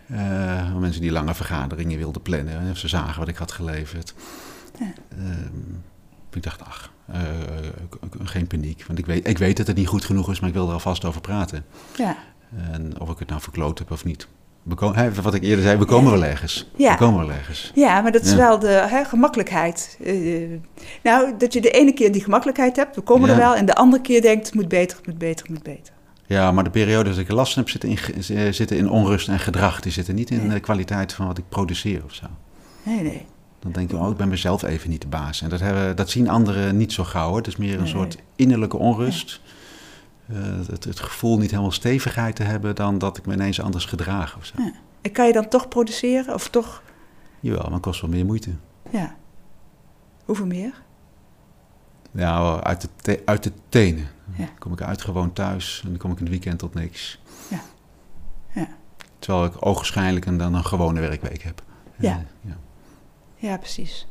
Eh, 0.08 0.76
mensen 0.76 1.02
die 1.02 1.12
lange 1.12 1.34
vergaderingen 1.34 1.98
wilden 1.98 2.22
plannen. 2.22 2.60
En 2.60 2.78
ze 2.78 2.88
zagen 2.88 3.20
wat 3.20 3.28
ik 3.28 3.36
had 3.38 3.52
geleverd. 3.52 4.13
Ja. 4.80 4.94
Ehm, 5.18 5.74
ik 6.34 6.44
dacht, 6.44 6.63
ach, 6.63 6.91
eh, 7.06 7.22
geen 8.24 8.48
paniek. 8.48 8.84
Want 8.88 9.00
ik 9.00 9.06
weet, 9.06 9.28
ik 9.28 9.38
weet 9.38 9.58
dat 9.58 9.68
het 9.68 9.76
niet 9.76 9.88
goed 9.88 10.06
genoeg 10.06 10.32
is, 10.32 10.39
maar 10.39 10.50
ik 10.50 10.56
wil 10.56 10.68
er 10.68 10.74
alvast 10.74 11.06
over 11.06 11.22
praten. 11.22 11.65
Ja. 11.98 12.18
En 12.72 13.00
of 13.00 13.10
ik 13.10 13.20
het 13.20 13.30
nou 13.30 13.41
verkloot 13.41 13.80
heb 13.80 13.91
of 13.91 14.06
niet. 14.06 14.28
Wat 15.21 15.34
ik 15.34 15.43
eerder 15.43 15.63
zei, 15.63 15.78
we 15.78 15.86
komen 15.86 16.12
wel 16.12 16.23
ergens. 16.23 16.69
Ja. 16.75 16.91
We 16.91 16.97
komen 16.97 17.28
wel 17.28 17.36
ergens. 17.36 17.71
Ja, 17.75 18.01
maar 18.01 18.12
dat 18.12 18.23
is 18.23 18.32
Ja. 18.32 18.38
wel 18.38 18.60
de 18.60 18.67
hè, 18.67 19.04
gemakkelijkheid. 19.06 19.97
Eh, 20.04 20.13
nou, 21.04 21.34
dat 21.38 21.54
je 21.54 21.62
de 21.62 21.71
ene 21.71 21.93
keer 21.93 22.12
die 22.12 22.23
gemakkelijkheid 22.23 22.75
hebt, 22.75 22.95
we 22.95 23.01
komen 23.01 23.30
er 23.30 23.36
wel. 23.38 23.56
En 23.56 23.65
de 23.65 23.75
andere 23.75 24.01
keer 24.01 24.21
denkt, 24.21 24.45
het 24.45 24.56
moet 24.56 24.67
beter, 24.67 24.97
het 24.97 25.06
moet 25.08 25.17
beter, 25.17 25.45
het 25.45 25.49
moet 25.54 25.63
beter. 25.63 25.93
Ja, 26.25 26.51
maar 26.51 26.63
de 26.63 26.69
periode 26.69 27.10
dat 27.10 27.19
ik 27.19 27.32
last 27.32 27.56
heb 27.56 27.69
zitten 27.69 27.89
in, 27.89 27.97
zitten 28.54 28.78
in 28.78 28.89
onrust 28.89 29.28
en 29.28 29.39
gedrag. 29.39 29.80
Die 29.82 29.91
zitten 29.91 30.15
niet 30.15 30.30
in 30.30 30.39
Nee. 30.39 30.49
de 30.49 30.60
kwaliteit 30.60 31.13
van 31.13 31.28
wat 31.28 31.38
ik 31.38 31.43
produceer 31.49 32.01
of 32.06 32.13
zo. 32.13 32.25
Nee, 32.84 33.01
nee. 33.01 33.25
Dan 33.60 33.71
denk 33.71 33.91
ik, 33.91 33.99
oh, 33.99 34.10
ik 34.10 34.17
ben 34.17 34.28
mezelf 34.28 34.63
even 34.63 34.89
niet 34.89 35.01
de 35.01 35.08
baas. 35.08 35.41
En 35.41 35.49
dat, 35.49 35.60
hebben, 35.60 35.95
dat 35.95 36.10
zien 36.10 36.30
anderen 36.30 36.78
niet 36.78 36.93
zo 36.93 37.04
gauw. 37.04 37.28
Hoor. 37.28 37.38
Het 37.38 37.47
is 37.47 37.56
meer 37.56 37.73
een 37.73 37.80
Nee. 37.82 37.88
soort 37.91 38.17
innerlijke 38.36 38.78
onrust. 38.78 39.41
Het, 40.72 40.84
het 40.84 41.00
gevoel 41.00 41.38
niet 41.38 41.50
helemaal 41.50 41.72
stevigheid 41.72 42.36
te 42.36 42.44
hebben 42.44 42.76
dan 42.76 42.98
dat 42.98 43.18
ik 43.18 43.26
me 43.26 43.34
ineens 43.34 43.62
anders 43.62 43.86
gedraag 43.86 44.38
of 44.38 44.46
zo. 44.46 44.54
Ja. 44.62 44.72
En 45.02 45.12
kan 45.12 45.28
je 45.28 45.34
dan 45.34 45.48
toch 45.48 45.68
produceren? 45.68 46.34
Of 46.34 46.50
toch, 46.50 46.82
Jawel, 47.40 47.64
maar 47.64 47.72
het 47.72 47.82
kost 47.82 48.02
wel 48.02 48.10
meer 48.10 48.26
moeite. 48.26 48.52
ja. 48.90 49.16
Hoeveel 50.26 50.46
meer? 50.46 50.84
Ja, 52.12 52.60
uit 52.62 52.82
de, 52.82 52.90
te- 52.96 53.22
uit 53.26 53.44
de 53.44 53.52
tenen. 53.70 54.08
Ja. 54.38 54.46
Dan 54.46 54.58
kom 54.60 54.72
ik 54.74 54.82
uit 54.82 55.02
gewoon 55.02 55.34
thuis 55.34 55.82
en 55.84 55.90
dan 55.90 55.98
kom 55.98 56.12
ik 56.12 56.18
in 56.18 56.24
het 56.24 56.32
weekend 56.34 56.60
tot 56.60 56.74
niks. 56.74 57.20
Ja. 57.50 57.60
Ja. 58.54 58.68
Terwijl 59.20 59.46
ik 59.46 59.66
ogenschijnlijk 59.66 60.26
en 60.26 60.38
dan 60.38 60.54
een 60.54 60.66
gewone 60.66 61.00
werkweek 61.00 61.42
heb. 61.42 61.62
Ja. 61.98 62.12
Eh, 62.12 62.18
ja. 62.42 62.58
Ja, 63.36 63.58
precies. 63.58 64.08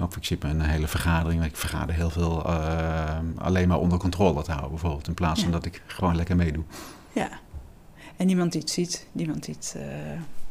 Of 0.00 0.16
ik 0.16 0.24
zit 0.24 0.42
met 0.42 0.52
een 0.52 0.60
hele 0.60 0.88
vergadering. 0.88 1.44
Ik 1.44 1.56
vergader 1.56 1.94
heel 1.94 2.10
veel 2.10 2.44
eh, 2.46 3.18
alleen 3.38 3.68
maar 3.68 3.78
onder 3.78 3.98
controle 3.98 4.42
te 4.42 4.50
houden, 4.50 4.70
bijvoorbeeld. 4.70 5.08
In 5.08 5.14
plaats 5.14 5.40
van 5.40 5.48
Ja. 5.50 5.54
dat 5.56 5.64
ik 5.64 5.82
gewoon 5.86 6.16
lekker 6.16 6.36
meedoe. 6.36 6.64
Ja. 7.12 7.28
En 8.16 8.26
niemand 8.26 8.54
het 8.54 8.70
ziet, 8.70 9.06
niemand 9.12 9.46
het 9.46 9.74
eh, 9.78 9.84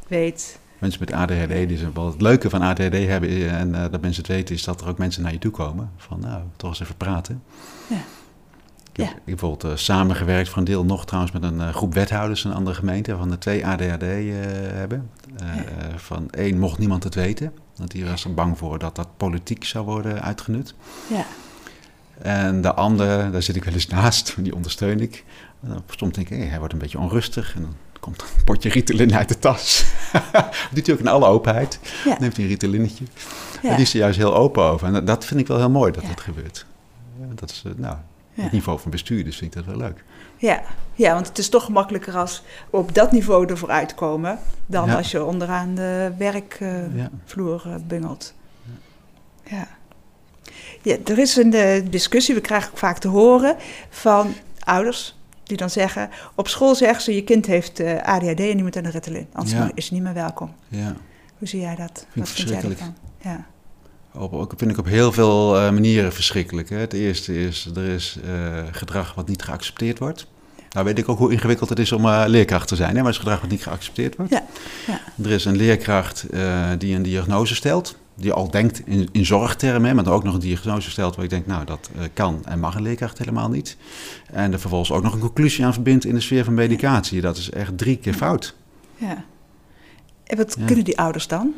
weet. 0.07 0.59
Mensen 0.79 0.99
met 0.99 1.11
ADHD, 1.13 1.67
die 1.67 1.77
zijn 1.77 1.93
wel 1.93 2.05
het 2.07 2.21
leuke 2.21 2.49
van 2.49 2.61
ADHD 2.61 2.93
hebben 2.93 3.29
eh, 3.29 3.59
en 3.59 3.71
dat 3.71 4.01
mensen 4.01 4.23
het 4.23 4.31
weten, 4.31 4.55
is 4.55 4.63
dat 4.63 4.81
er 4.81 4.87
ook 4.87 4.97
mensen 4.97 5.23
naar 5.23 5.31
je 5.31 5.39
toe 5.39 5.51
komen. 5.51 5.91
Van 5.97 6.19
nou, 6.19 6.41
toch 6.55 6.69
eens 6.69 6.79
even 6.79 6.95
praten. 6.97 7.43
Ja. 7.89 7.95
Ik 8.91 8.97
heb, 8.97 9.05
Ja. 9.05 9.11
ik 9.11 9.15
heb 9.25 9.25
bijvoorbeeld 9.25 9.79
samengewerkt 9.79 10.49
voor 10.49 10.57
een 10.57 10.63
deel 10.63 10.85
nog 10.85 11.05
trouwens 11.05 11.33
met 11.33 11.43
een 11.43 11.73
groep 11.73 11.93
wethouders 11.93 12.43
in 12.43 12.49
een 12.49 12.55
andere 12.55 12.75
gemeente, 12.75 13.11
waarvan 13.11 13.31
er 13.31 13.39
twee 13.39 13.65
ADHD 13.65 14.01
hebben. 14.01 15.09
Ja. 15.37 15.65
Van 15.97 16.29
één 16.29 16.59
mocht 16.59 16.77
niemand 16.77 17.03
het 17.03 17.15
weten, 17.15 17.53
want 17.75 17.91
die 17.91 18.05
was 18.05 18.23
er 18.23 18.33
bang 18.33 18.57
voor 18.57 18.79
dat 18.79 18.95
dat 18.95 19.07
politiek 19.17 19.63
zou 19.63 19.85
worden 19.85 20.21
uitgenut. 20.21 20.73
Ja. 21.09 21.25
En 22.21 22.61
de 22.61 22.73
andere, 22.73 23.29
daar 23.29 23.41
zit 23.43 23.55
ik 23.55 23.63
wel 23.63 23.73
eens 23.73 23.87
naast, 23.87 24.35
die 24.39 24.55
ondersteun 24.55 24.99
ik. 24.99 25.25
En 25.63 25.69
dan 25.69 25.83
soms 25.95 26.13
denk 26.15 26.29
ik, 26.29 26.49
hij 26.49 26.57
wordt 26.59 26.73
een 26.73 26.79
beetje 26.79 26.99
onrustig. 26.99 27.55
En 27.55 27.61
dan 27.61 27.75
komt 27.99 28.21
een 28.21 28.43
potje 28.43 28.69
Ritalin 28.69 29.15
uit 29.15 29.27
de 29.29 29.39
tas. 29.39 29.85
Doet 30.73 30.85
hij 30.85 30.95
ook 30.95 31.01
in 31.01 31.07
alle 31.07 31.25
openheid. 31.25 31.79
Ja. 32.05 32.15
Neemt 32.19 32.35
hij 32.35 32.43
een 32.45 32.51
Ritalinetje. 32.51 33.05
Ja. 33.61 33.69
En 33.69 33.75
die 33.75 33.85
is 33.85 33.93
er 33.93 33.99
juist 33.99 34.17
heel 34.17 34.35
open 34.35 34.63
over. 34.63 34.93
En 34.95 35.05
dat- 35.05 35.25
vind 35.25 35.39
ik 35.39 35.47
wel 35.47 35.57
heel 35.57 35.69
mooi 35.69 35.91
dat 35.91 36.01
Ja. 36.01 36.07
dat 36.09 36.21
gebeurt. 36.21 36.65
Dat 37.35 37.49
is, 37.49 37.63
eh, 37.65 37.71
nou, 37.75 37.95
Ja. 38.33 38.43
het 38.43 38.51
niveau 38.51 38.79
van 38.79 38.91
bestuurders 38.91 39.37
vind 39.37 39.55
ik 39.55 39.65
dat 39.65 39.75
wel 39.75 39.81
leuk. 39.87 40.03
Ja. 40.37 40.61
ja, 40.93 41.13
want 41.13 41.27
het 41.27 41.37
is 41.37 41.49
toch 41.49 41.69
makkelijker 41.69 42.15
als 42.17 42.43
we 42.71 42.77
op 42.77 42.93
dat 42.95 43.11
niveau 43.11 43.45
ervoor 43.49 43.69
uitkomen... 43.69 44.39
dan 44.65 44.85
Ja. 44.89 44.95
als 44.95 45.11
je 45.11 45.23
onderaan 45.23 45.75
de 45.75 46.11
werkvloer 46.17 47.61
Ja. 47.67 47.73
eh, 47.75 47.81
bungelt. 47.87 48.33
Ja. 49.43 49.67
ja. 50.81 50.97
Er 51.05 51.19
is 51.19 51.35
een 51.35 51.53
eh, 51.53 51.81
discussie, 51.89 52.35
we 52.35 52.41
krijgen 52.41 52.71
ook 52.71 52.77
vaak 52.77 52.97
te 52.97 53.07
horen 53.07 53.55
van 53.89 54.33
ouders... 54.59 55.17
die 55.43 55.57
dan 55.57 55.69
zeggen, 55.69 56.09
op 56.35 56.47
school 56.47 56.75
zeggen 56.75 57.03
ze... 57.03 57.15
je 57.15 57.23
kind 57.23 57.45
heeft 57.45 57.79
eh, 57.79 58.01
ADHD 58.03 58.25
en 58.27 58.35
die 58.35 58.63
moet 58.63 58.77
aan 58.77 58.83
de 58.83 58.89
Ritalin. 58.89 59.27
Anders 59.33 59.55
Ja. 59.57 59.71
is 59.73 59.87
hij 59.89 59.97
niet 59.97 60.05
meer 60.07 60.15
welkom. 60.15 60.53
Ja. 60.67 60.95
Hoe 61.37 61.47
zie 61.47 61.61
jij 61.61 61.75
dat? 61.75 62.05
Wat 62.13 62.29
vind 62.29 62.49
jij 62.49 62.61
ervan? 62.63 62.95
Ja. 63.21 63.45
Op, 64.13 64.53
vind 64.57 64.71
ik 64.71 64.77
op 64.77 64.85
heel 64.85 65.11
veel 65.11 65.57
eh, 65.57 65.71
manieren 65.71 66.13
verschrikkelijk. 66.13 66.69
Hè. 66.69 66.77
Het 66.77 66.93
eerste 66.93 67.43
is, 67.43 67.69
er 67.75 67.87
is 67.87 68.17
eh, 68.25 68.63
gedrag 68.71 69.13
wat 69.15 69.27
niet 69.27 69.43
geaccepteerd 69.43 69.99
wordt. 69.99 70.27
Nou 70.69 70.85
weet 70.85 70.97
ik 70.97 71.09
ook 71.09 71.17
hoe 71.17 71.31
ingewikkeld 71.31 71.69
het 71.69 71.79
is 71.79 71.91
om 71.91 72.05
eh, 72.05 72.23
leerkracht 72.27 72.67
te 72.67 72.75
zijn, 72.75 72.89
hè, 72.89 72.95
maar 72.95 73.05
het 73.05 73.13
is 73.13 73.19
gedrag 73.19 73.41
wat 73.41 73.49
niet 73.49 73.63
geaccepteerd 73.63 74.15
wordt. 74.15 74.31
Ja, 74.31 74.45
ja. 74.87 75.01
Er 75.23 75.31
is 75.31 75.45
een 75.45 75.55
leerkracht 75.55 76.25
die 76.77 76.95
een 76.95 77.03
diagnose 77.03 77.55
stelt, 77.55 77.95
die 78.15 78.31
al 78.31 78.51
denkt 78.51 78.81
in, 78.85 79.09
in 79.11 79.25
zorgtermen, 79.25 79.89
hè, 79.89 79.93
maar 79.95 80.03
dan 80.03 80.13
ook 80.13 80.23
nog 80.23 80.33
een 80.33 80.39
diagnose 80.39 80.89
stelt 80.89 81.15
waar 81.15 81.23
ik 81.23 81.29
denk, 81.29 81.45
nou 81.47 81.65
dat 81.65 81.89
kan 82.13 82.45
en 82.45 82.59
mag 82.59 82.75
een 82.75 82.81
leerkracht 82.81 83.17
helemaal 83.17 83.49
niet. 83.49 83.77
En 84.31 84.53
er 84.53 84.59
vervolgens 84.59 84.91
ook 84.91 85.03
nog 85.03 85.13
een 85.13 85.19
conclusie 85.19 85.65
aan 85.65 85.73
verbindt 85.73 86.05
in 86.05 86.13
de 86.13 86.21
sfeer 86.21 86.43
van 86.43 86.53
medicatie. 86.53 87.21
Dat 87.21 87.37
is 87.37 87.49
echt 87.49 87.77
drie 87.77 87.97
keer 87.97 88.13
fout. 88.13 88.55
ja. 88.97 89.23
En 90.23 90.37
wat 90.37 90.57
kunnen 90.65 90.85
die 90.85 90.97
ouders 90.97 91.27
dan? 91.27 91.53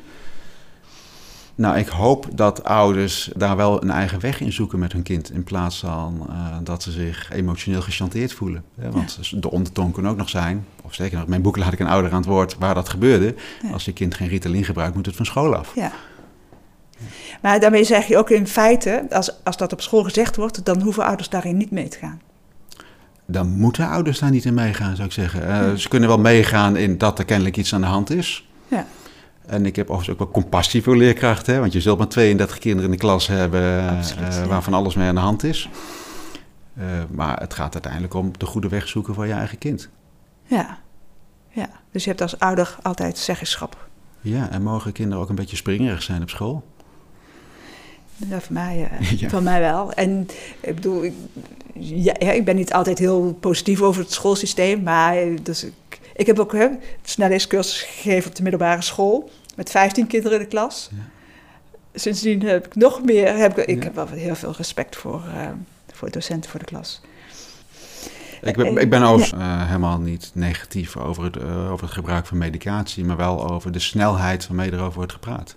Nou, 1.56 1.78
ik 1.78 1.88
hoop 1.88 2.28
dat 2.34 2.64
ouders 2.64 3.30
daar 3.36 3.56
wel 3.56 3.84
een 3.84 3.90
eigen 3.92 4.20
weg 4.20 4.40
in 4.42 4.52
zoeken 4.52 4.80
met 4.80 4.92
hun 4.92 5.04
kind. 5.04 5.32
In 5.32 5.44
plaats 5.44 5.80
van 5.80 6.26
eh, 6.30 6.58
dat 6.64 6.84
ze 6.84 6.92
zich 6.92 7.32
emotioneel 7.32 7.82
gechanteerd 7.82 8.34
voelen. 8.34 8.64
Hè? 8.80 8.92
Want 8.92 9.42
de 9.42 9.52
ondertoon 9.52 9.92
kan 9.92 10.08
ook 10.08 10.18
nog 10.18 10.30
zijn, 10.30 10.66
of 10.82 10.94
zeker 10.94 11.18
nog, 11.18 11.28
mijn 11.28 11.42
boek 11.42 11.58
laat 11.58 11.74
ik 11.74 11.80
een 11.80 11.88
ouder 11.88 12.12
aan 12.12 12.18
het 12.18 12.26
woord 12.26 12.56
waar 12.60 12.74
dat 12.74 12.90
gebeurde. 12.90 13.36
Ja. 13.64 13.72
Als 13.72 13.86
je 13.86 13.94
kind 13.94 14.16
geen 14.16 14.28
Ritalin 14.28 14.64
gebruikt, 14.64 14.96
moet 14.96 15.06
het 15.06 15.16
van 15.16 15.26
school 15.26 15.56
af. 15.56 15.76
Ja. 15.76 15.92
Maar 17.42 17.60
daarmee 17.60 17.84
zeg 17.84 18.08
je 18.08 18.18
ook 18.18 18.30
in 18.30 18.48
feite, 18.48 19.06
als, 19.10 19.44
als 19.44 19.58
dat 19.58 19.74
op 19.74 19.82
school 19.82 20.04
gezegd 20.04 20.36
wordt, 20.36 20.66
dan 20.66 20.82
hoeven 20.82 21.06
ouders 21.06 21.30
daarin 21.30 21.58
niet 21.58 21.72
mee 21.72 21.88
te 21.88 21.98
gaan. 21.98 22.22
Dan 23.26 23.50
moeten 23.50 23.88
ouders 23.90 24.20
daar 24.20 24.32
niet 24.32 24.46
in 24.46 24.54
meegaan, 24.54 24.96
zou 24.96 25.08
ik 25.08 25.14
zeggen. 25.14 25.48
Eh, 25.48 25.74
Ze 25.74 25.88
kunnen 25.88 26.10
wel 26.10 26.20
meegaan 26.20 26.76
in 26.76 26.98
dat 26.98 27.20
er 27.20 27.26
kennelijk 27.26 27.58
iets 27.58 27.74
aan 27.74 27.82
de 27.82 27.88
hand 27.88 28.10
is. 28.10 28.48
Ja. 28.68 28.86
En 29.46 29.66
ik 29.66 29.76
heb 29.76 29.90
overigens 29.90 30.20
ook 30.20 30.24
wel 30.24 30.42
compassie 30.42 30.84
voor 30.84 30.98
leerkrachten. 30.98 31.54
Hè? 31.54 31.60
Want 31.60 31.74
je 31.74 31.82
zult 31.82 31.98
maar 31.98 32.08
32 32.08 32.58
kinderen 32.58 32.86
in 32.86 32.92
de 32.92 33.02
klas 33.02 33.28
hebben 33.28 33.90
Absoluut, 33.90 34.28
eh, 34.28 34.42
ja. 34.42 34.48
waarvan 34.48 34.74
alles 34.74 34.96
mee 34.96 35.08
aan 35.08 35.16
de 35.16 35.22
hand 35.22 35.44
is. 35.44 35.70
Eh, 36.78 36.86
maar 37.12 37.40
het 37.40 37.54
gaat 37.54 37.74
uiteindelijk 37.74 38.14
om 38.14 38.32
de 38.38 38.46
goede 38.46 38.68
weg 38.68 38.88
zoeken 38.88 39.14
voor 39.14 39.28
je 39.28 39.34
eigen 39.34 39.58
kind. 39.58 39.90
Ja. 40.46 40.78
ja. 41.50 41.70
Dus 41.92 42.04
je 42.04 42.10
hebt 42.10 42.22
als 42.22 42.40
ouder 42.40 42.76
altijd 42.82 43.18
zeggenschap. 43.18 43.88
Ja, 44.22 44.50
en 44.52 44.64
mogen 44.64 44.92
kinderen 44.92 45.24
ook 45.24 45.30
een 45.30 45.36
beetje 45.36 45.56
springerig 45.56 46.04
zijn 46.04 46.22
op 46.22 46.30
school? 46.30 46.64
Ja, 48.16 48.40
voor 48.40 48.54
mij, 48.54 48.90
eh, 48.92 49.12
Ja. 49.20 49.30
voor 49.30 49.44
mij 49.44 49.60
wel. 49.60 49.94
En 49.94 50.28
ik 50.60 50.76
bedoel, 50.76 51.04
ik, 51.04 51.14
ja, 51.74 52.20
ik 52.20 52.46
ben 52.46 52.56
niet 52.56 52.74
altijd 52.74 53.00
heel 53.00 53.38
positief 53.40 53.82
over 53.82 54.02
het 54.02 54.12
schoolsysteem, 54.12 54.84
maar 54.84 55.16
dus 55.42 55.64
ik, 55.64 56.00
ik 56.16 56.26
heb 56.26 56.40
ook 56.40 56.52
hè, 56.54 56.68
snelheidscursus 57.04 57.82
gegeven 57.82 58.30
op 58.30 58.36
de 58.36 58.42
middelbare 58.44 58.82
school 58.82 59.30
met 59.56 59.70
15 59.70 60.08
kinderen 60.08 60.38
in 60.38 60.44
de 60.44 60.50
klas. 60.50 60.90
Ja. 60.92 60.98
Sindsdien 62.00 62.42
heb 62.42 62.66
ik 62.66 62.76
nog 62.76 63.04
meer, 63.04 63.38
heb 63.38 63.58
ik, 63.58 63.66
ik 63.68 63.78
Ja. 63.78 63.84
heb 63.84 63.96
wel 63.96 64.08
heel 64.08 64.36
veel 64.36 64.54
respect 64.58 64.96
voor, 64.96 65.24
eh, 65.36 65.48
voor 65.94 66.12
docenten 66.12 66.50
voor 66.50 66.60
de 66.60 66.66
klas. 66.66 67.02
Ik 68.42 68.56
ben, 68.56 68.78
ik 68.78 68.90
ben 68.90 69.04
overigens 69.04 69.42
eh, 69.42 69.66
helemaal 69.68 70.00
niet 70.00 70.32
negatief 70.34 70.98
over 70.98 71.24
het, 71.24 71.38
eh, 71.38 71.72
over 71.72 71.86
het 71.86 71.96
gebruik 71.96 72.26
van 72.26 72.38
medicatie, 72.38 73.06
maar 73.06 73.18
wel 73.18 73.50
over 73.50 73.72
de 73.72 73.80
snelheid 73.80 74.48
waarmee 74.48 74.72
erover 74.74 74.94
wordt 74.94 75.12
gepraat. 75.12 75.56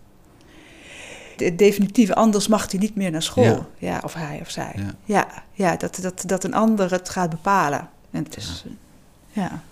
De- 1.36 1.54
Definitief, 1.54 2.10
anders 2.10 2.48
mag 2.48 2.70
hij 2.70 2.80
niet 2.80 2.96
meer 2.96 3.10
naar 3.10 3.22
school. 3.22 3.44
Ja. 3.44 3.66
Ja, 3.78 4.00
of 4.04 4.14
hij 4.14 4.38
of 4.40 4.50
zij. 4.50 4.72
Ja. 4.76 4.94
Ja, 5.04 5.26
ja, 5.52 5.76
dat, 5.76 5.98
dat, 6.02 6.22
dat 6.26 6.44
een 6.44 6.54
ander 6.54 6.90
het 6.90 7.08
gaat 7.08 7.30
bepalen. 7.30 7.88
En 8.10 8.24
het 8.24 8.36
is, 8.36 8.64
ja. 9.32 9.62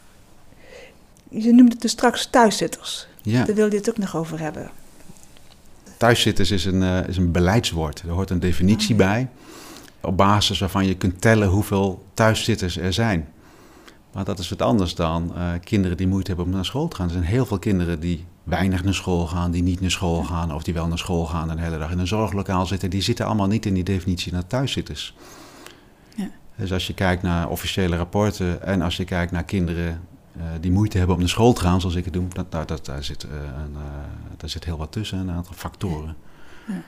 Je 1.39 1.53
noemde 1.53 1.73
het 1.73 1.81
dus 1.81 1.91
straks 1.91 2.27
thuiszitters. 2.31 3.07
Ja, 3.23 3.45
Daar 3.45 3.55
wil 3.55 3.71
je 3.71 3.77
het 3.77 3.89
ook 3.91 3.99
nog 3.99 4.17
over 4.17 4.39
hebben. 4.41 4.71
thuiszitters 5.97 6.51
is 6.51 6.65
een, 6.65 6.83
eh, 6.83 7.09
is 7.09 7.17
een 7.17 7.33
beleidswoord. 7.33 8.01
Er 8.03 8.11
hoort 8.11 8.31
een 8.31 8.41
definitie 8.41 8.95
Oh, 8.95 9.01
ja. 9.01 9.07
bij, 9.07 9.29
op 10.01 10.17
basis 10.17 10.59
waarvan 10.59 10.87
je 10.87 10.95
kunt 10.97 11.21
tellen 11.21 11.49
hoeveel 11.49 12.05
thuiszitters 12.15 12.77
er 12.77 12.93
zijn. 12.93 13.29
Maar 14.13 14.25
dat 14.25 14.39
is 14.39 14.49
wat 14.49 14.63
anders 14.63 14.95
dan 14.95 15.35
eh, 15.37 15.51
kinderen 15.65 15.97
die 15.97 16.07
moeite 16.07 16.27
hebben 16.29 16.47
om 16.47 16.53
naar 16.53 16.65
school 16.65 16.89
te 16.89 16.97
gaan. 16.97 17.07
Er 17.07 17.13
zijn 17.13 17.25
heel 17.25 17.47
veel 17.47 17.59
kinderen 17.59 18.01
die 18.01 18.25
weinig 18.43 18.85
naar 18.85 18.95
school 18.95 19.27
gaan, 19.27 19.51
die 19.51 19.63
niet 19.63 19.81
naar 19.81 19.91
school 19.91 20.23
gaan, 20.23 20.55
of 20.55 20.63
die 20.63 20.75
wel 20.75 20.87
naar 20.87 20.99
school 20.99 21.27
gaan 21.27 21.51
en 21.51 21.57
de 21.57 21.63
hele 21.63 21.79
dag 21.79 21.91
in 21.91 21.99
een 21.99 22.07
zorglokaal 22.07 22.67
zitten. 22.67 22.91
Die 22.91 23.03
zitten 23.03 23.27
allemaal 23.27 23.47
niet 23.47 23.67
in 23.67 23.75
die 23.75 23.85
definitie 23.85 24.33
naar 24.33 24.47
thuiszitters. 24.47 25.15
Ja. 26.17 26.31
Dus 26.57 26.73
als 26.73 26.87
je 26.87 26.95
kijkt 26.95 27.23
naar 27.23 27.49
officiële 27.49 27.97
rapporten 27.97 28.63
en 28.63 28.83
als 28.83 28.97
je 28.97 29.05
kijkt 29.05 29.33
naar 29.33 29.45
kinderen 29.45 30.01
die 30.61 30.73
moeite 30.73 30.97
hebben 30.99 31.15
om 31.15 31.21
naar 31.21 31.31
school 31.31 31.53
te 31.53 31.61
gaan, 31.61 31.81
zoals 31.81 31.95
ik 31.95 32.05
het 32.05 32.13
doe, 32.13 32.29
dat, 32.29 32.69
dat, 32.69 32.85
daar, 32.87 33.05
zit, 33.05 33.23
eh, 33.25 33.31
een, 33.37 33.75
eh, 33.75 33.81
daar 34.37 34.49
zit 34.51 34.65
heel 34.65 34.77
wat 34.79 34.93
tussen, 34.93 35.19
een 35.19 35.31
aantal 35.31 35.55
factoren. 35.57 36.17
Ja. 36.67 36.83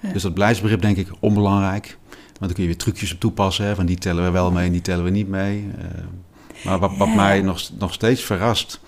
Ja. 0.00 0.12
Dus 0.12 0.22
dat 0.22 0.34
beleidsbegrip 0.34 0.80
denk 0.80 0.96
ik 0.96 1.08
onbelangrijk. 1.20 1.98
Want 2.08 2.38
dan 2.38 2.52
kun 2.52 2.62
je 2.62 2.68
weer 2.68 2.78
trucjes 2.78 3.12
op 3.12 3.20
toepassen. 3.20 3.64
Hè, 3.66 3.74
van 3.74 3.86
die 3.86 3.98
tellen 3.98 4.24
we 4.24 4.30
wel 4.30 4.50
mee 4.50 4.66
en 4.66 4.72
die 4.72 4.80
tellen 4.80 5.04
we 5.04 5.10
niet 5.10 5.28
mee. 5.28 5.70
Eh, 5.78 6.64
maar 6.64 6.78
wat, 6.78 6.96
wat 6.96 7.08
Ja. 7.08 7.14
mij 7.14 7.40
nog, 7.40 7.70
nog 7.78 7.92
steeds 7.92 8.22
verrast, 8.22 8.80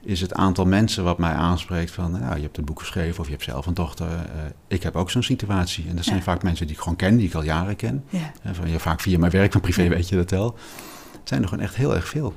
is 0.00 0.20
het 0.20 0.34
aantal 0.34 0.64
mensen 0.66 1.04
wat 1.04 1.18
mij 1.18 1.32
aanspreekt 1.32 1.90
van... 1.90 2.10
Nou, 2.10 2.36
je 2.36 2.42
hebt 2.42 2.56
het 2.56 2.64
boek 2.64 2.78
geschreven 2.80 3.18
of 3.20 3.24
je 3.26 3.32
hebt 3.32 3.44
zelf 3.44 3.66
een 3.66 3.74
dochter. 3.74 4.06
eh, 4.06 4.20
ik 4.68 4.82
heb 4.82 4.96
ook 4.96 5.10
zo'n 5.10 5.22
situatie. 5.22 5.84
En 5.88 5.96
dat 5.96 6.04
zijn 6.04 6.16
Ja. 6.16 6.22
vaak 6.22 6.42
mensen 6.42 6.66
die 6.66 6.74
ik 6.74 6.80
gewoon 6.82 6.96
ken, 6.96 7.16
die 7.16 7.26
ik 7.26 7.34
al 7.34 7.42
jaren 7.44 7.76
ken. 7.76 8.04
Van, 8.52 8.68
ja, 8.70 8.78
vaak 8.78 9.00
via 9.00 9.18
mijn 9.18 9.32
werk 9.32 9.52
van 9.52 9.60
privé 9.60 9.88
weet 9.88 10.08
je 10.08 10.16
dat 10.16 10.30
wel. 10.30 10.56
Het 11.24 11.32
zijn 11.32 11.42
er 11.42 11.48
gewoon 11.48 11.64
echt 11.64 11.74
heel 11.74 11.94
erg 11.94 12.08
veel. 12.08 12.34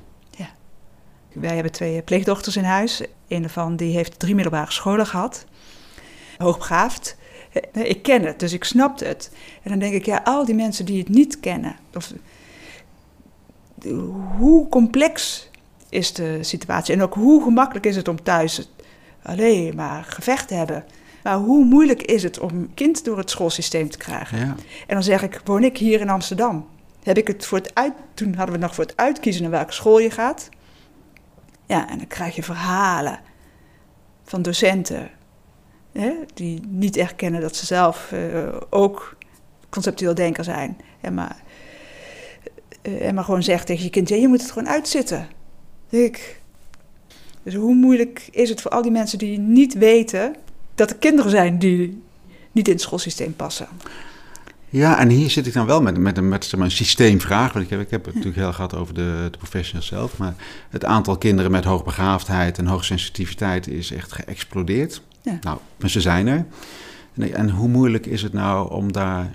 Wij 1.39 1.53
hebben 1.53 1.71
twee 1.71 2.01
pleegdochters 2.01 2.55
in 2.55 2.63
huis. 2.63 3.01
Een 3.27 3.41
daarvan 3.41 3.75
die 3.75 3.93
heeft 3.95 4.19
drie 4.19 4.35
middelbare 4.35 4.71
scholen 4.71 5.05
gehad. 5.05 5.45
Hoogbegaafd. 6.37 7.17
Eh, 7.73 7.89
Ik 7.89 8.03
ken 8.03 8.23
het, 8.23 8.39
dus 8.39 8.53
ik 8.53 8.63
snapte 8.63 9.05
het. 9.05 9.31
En 9.63 9.69
dan 9.69 9.79
denk 9.79 9.93
ik, 9.93 10.05
ja, 10.05 10.21
al 10.23 10.45
die 10.45 10.55
mensen 10.55 10.85
die 10.85 10.99
het 10.99 11.09
niet 11.09 11.39
kennen. 11.39 11.75
Of, 11.93 12.13
hoe 14.37 14.69
complex 14.69 15.49
is 15.89 16.13
de 16.13 16.37
situatie? 16.41 16.93
En 16.93 17.01
ook 17.01 17.13
hoe 17.13 17.43
gemakkelijk 17.43 17.85
is 17.85 17.95
het 17.95 18.07
om 18.07 18.23
thuis 18.23 18.69
alleen 19.21 19.75
maar 19.75 20.03
gevecht 20.03 20.47
te 20.47 20.53
hebben? 20.53 20.85
Maar 21.23 21.37
hoe 21.37 21.65
moeilijk 21.65 22.01
is 22.01 22.23
het 22.23 22.39
om 22.39 22.49
een 22.49 22.71
kind 22.73 23.05
door 23.05 23.17
het 23.17 23.29
schoolsysteem 23.29 23.89
te 23.89 23.97
krijgen? 23.97 24.37
Ja. 24.37 24.55
En 24.87 24.93
dan 24.93 25.03
zeg 25.03 25.21
ik, 25.21 25.41
woon 25.43 25.63
ik 25.63 25.77
hier 25.77 26.01
in 26.01 26.09
Amsterdam? 26.09 26.67
Heb 27.07 27.17
ik 27.17 27.27
het 27.27 27.45
voor 27.45 27.57
het 27.57 27.75
uit... 27.75 27.93
Toen 28.13 28.35
hadden 28.35 28.55
we 28.55 28.61
nog 28.61 28.75
voor 28.75 28.83
het 28.83 28.97
uitkiezen 28.97 29.41
naar 29.41 29.51
welke 29.51 29.73
school 29.73 29.99
je 29.99 30.09
gaat. 30.09 30.49
Ja, 31.65 31.89
en 31.89 31.97
dan 31.97 32.07
krijg 32.07 32.35
je 32.35 32.43
verhalen 32.43 33.19
van 34.23 34.41
docenten... 34.41 35.09
Hè, 35.91 36.13
die 36.33 36.61
niet 36.67 36.97
erkennen 36.97 37.41
dat 37.41 37.55
ze 37.55 37.65
zelf 37.65 38.11
eh, 38.11 38.55
ook 38.69 39.17
conceptueel 39.69 40.13
denker 40.13 40.43
zijn. 40.43 40.77
En 41.01 41.13
maar, 41.13 41.41
eh, 42.81 43.07
en 43.07 43.15
maar 43.15 43.23
gewoon 43.23 43.43
zegt 43.43 43.65
tegen 43.65 43.83
je 43.83 43.89
kind, 43.89 44.09
je 44.09 44.27
moet 44.27 44.41
het 44.41 44.51
gewoon 44.51 44.69
uitzitten. 44.69 45.27
Ik. 45.89 46.41
Dus 47.43 47.53
hoe 47.53 47.75
moeilijk 47.75 48.27
is 48.31 48.49
het 48.49 48.61
voor 48.61 48.71
al 48.71 48.81
die 48.81 48.91
mensen 48.91 49.17
die 49.17 49.39
niet 49.39 49.73
weten... 49.73 50.35
dat 50.75 50.89
er 50.89 50.97
kinderen 50.97 51.31
zijn 51.31 51.59
die 51.59 52.03
niet 52.51 52.67
in 52.67 52.73
het 52.73 52.81
schoolsysteem 52.81 53.35
passen. 53.35 53.67
Ja, 54.69 54.99
en 54.99 55.09
hier 55.09 55.29
zit 55.29 55.47
ik 55.47 55.53
dan 55.53 55.65
wel 55.65 55.81
met, 55.81 55.97
met, 55.97 56.17
een- 56.17 56.27
met, 56.29 56.53
een 56.57 56.71
systeemvraag. 56.71 57.53
Want 57.53 57.65
ik 57.65 57.71
heb, 57.71 57.79
ik 57.79 57.89
heb 57.91 58.05
het 58.05 58.13
natuurlijk 58.13 58.41
heel 58.41 58.53
gehad 58.53 58.75
over 58.75 58.93
de, 58.93 59.27
de 59.31 59.37
professionals 59.37 59.87
zelf. 59.87 60.17
Maar 60.17 60.35
het 60.69 60.85
aantal 60.85 61.17
kinderen 61.17 61.51
met 61.51 61.63
hoogbegaafdheid 61.63 62.57
en 62.57 62.65
hoogsensitiviteit 62.67 63.67
is 63.67 63.91
echt 63.91 64.11
geëxplodeerd. 64.11 65.01
Ja. 65.21 65.37
Nou, 65.41 65.57
maar 65.79 65.89
ze 65.89 66.01
zijn 66.01 66.27
er. 66.27 66.45
En, 67.15 67.33
en 67.33 67.49
hoe 67.49 67.67
moeilijk 67.67 68.05
is 68.05 68.21
het 68.21 68.33
nou 68.33 68.71
om 68.71 68.91
daar 68.91 69.31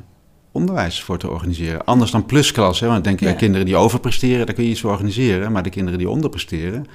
onderwijs 0.52 1.02
voor 1.02 1.18
te 1.18 1.30
organiseren? 1.30 1.84
Anders 1.84 2.10
dan 2.10 2.26
plusklas. 2.26 2.80
Hè? 2.80 2.86
Want 2.86 3.04
denk, 3.04 3.20
ja. 3.20 3.28
Ja. 3.28 3.34
kinderen 3.34 3.66
die 3.66 3.76
overpresteren, 3.76 4.46
daar 4.46 4.54
kun 4.54 4.64
je 4.64 4.70
iets 4.70 4.80
voor 4.80 4.90
organiseren. 4.90 5.52
Maar 5.52 5.62
de 5.62 5.70
kinderen 5.70 5.98
die 5.98 6.08
onderpresteren, 6.08 6.86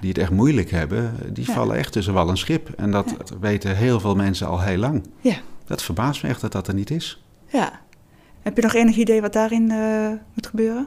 die 0.00 0.08
het 0.08 0.18
echt 0.18 0.30
moeilijk 0.30 0.70
hebben, 0.70 1.14
die 1.32 1.50
vallen 1.50 1.76
echt 1.76 1.92
tussen 1.92 2.12
wal 2.14 2.28
en 2.28 2.36
schip. 2.36 2.68
En 2.76 2.90
dat 2.90 3.14
weten 3.40 3.76
heel 3.76 4.00
veel 4.00 4.14
mensen 4.14 4.46
al 4.46 4.60
heel 4.60 4.78
lang. 4.78 5.02
Ja. 5.20 5.36
Dat 5.66 5.82
verbaast 5.82 6.22
me 6.22 6.28
echt 6.28 6.40
dat 6.40 6.52
dat 6.52 6.68
er 6.68 6.74
niet 6.74 6.90
is. 6.90 7.20
Ja. 7.48 7.80
Heb 8.42 8.56
je 8.56 8.62
nog 8.62 8.74
enig 8.74 8.96
idee 8.96 9.20
wat 9.20 9.32
daarin 9.32 9.70
eh, 9.70 10.08
moet 10.34 10.46
gebeuren? 10.46 10.86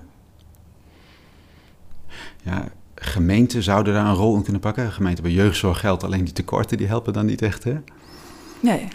Ja, 2.44 2.68
gemeenten 2.96 3.64
zouden 3.64 3.94
daar 3.94 4.06
een 4.06 4.14
rol 4.14 4.36
in 4.36 4.44
kunnen 4.44 4.62
pakken. 4.62 4.92
Gemeenten 4.92 5.24
bij 5.24 5.34
jeugdzorg 5.34 5.80
geldt 5.80 6.04
alleen 6.04 6.24
die 6.24 6.34
tekorten, 6.34 6.78
die 6.78 6.88
helpen 6.88 7.14
dan 7.14 7.26
niet 7.26 7.42
echt. 7.42 7.64
Hè? 7.64 7.78
Nee. 8.60 8.88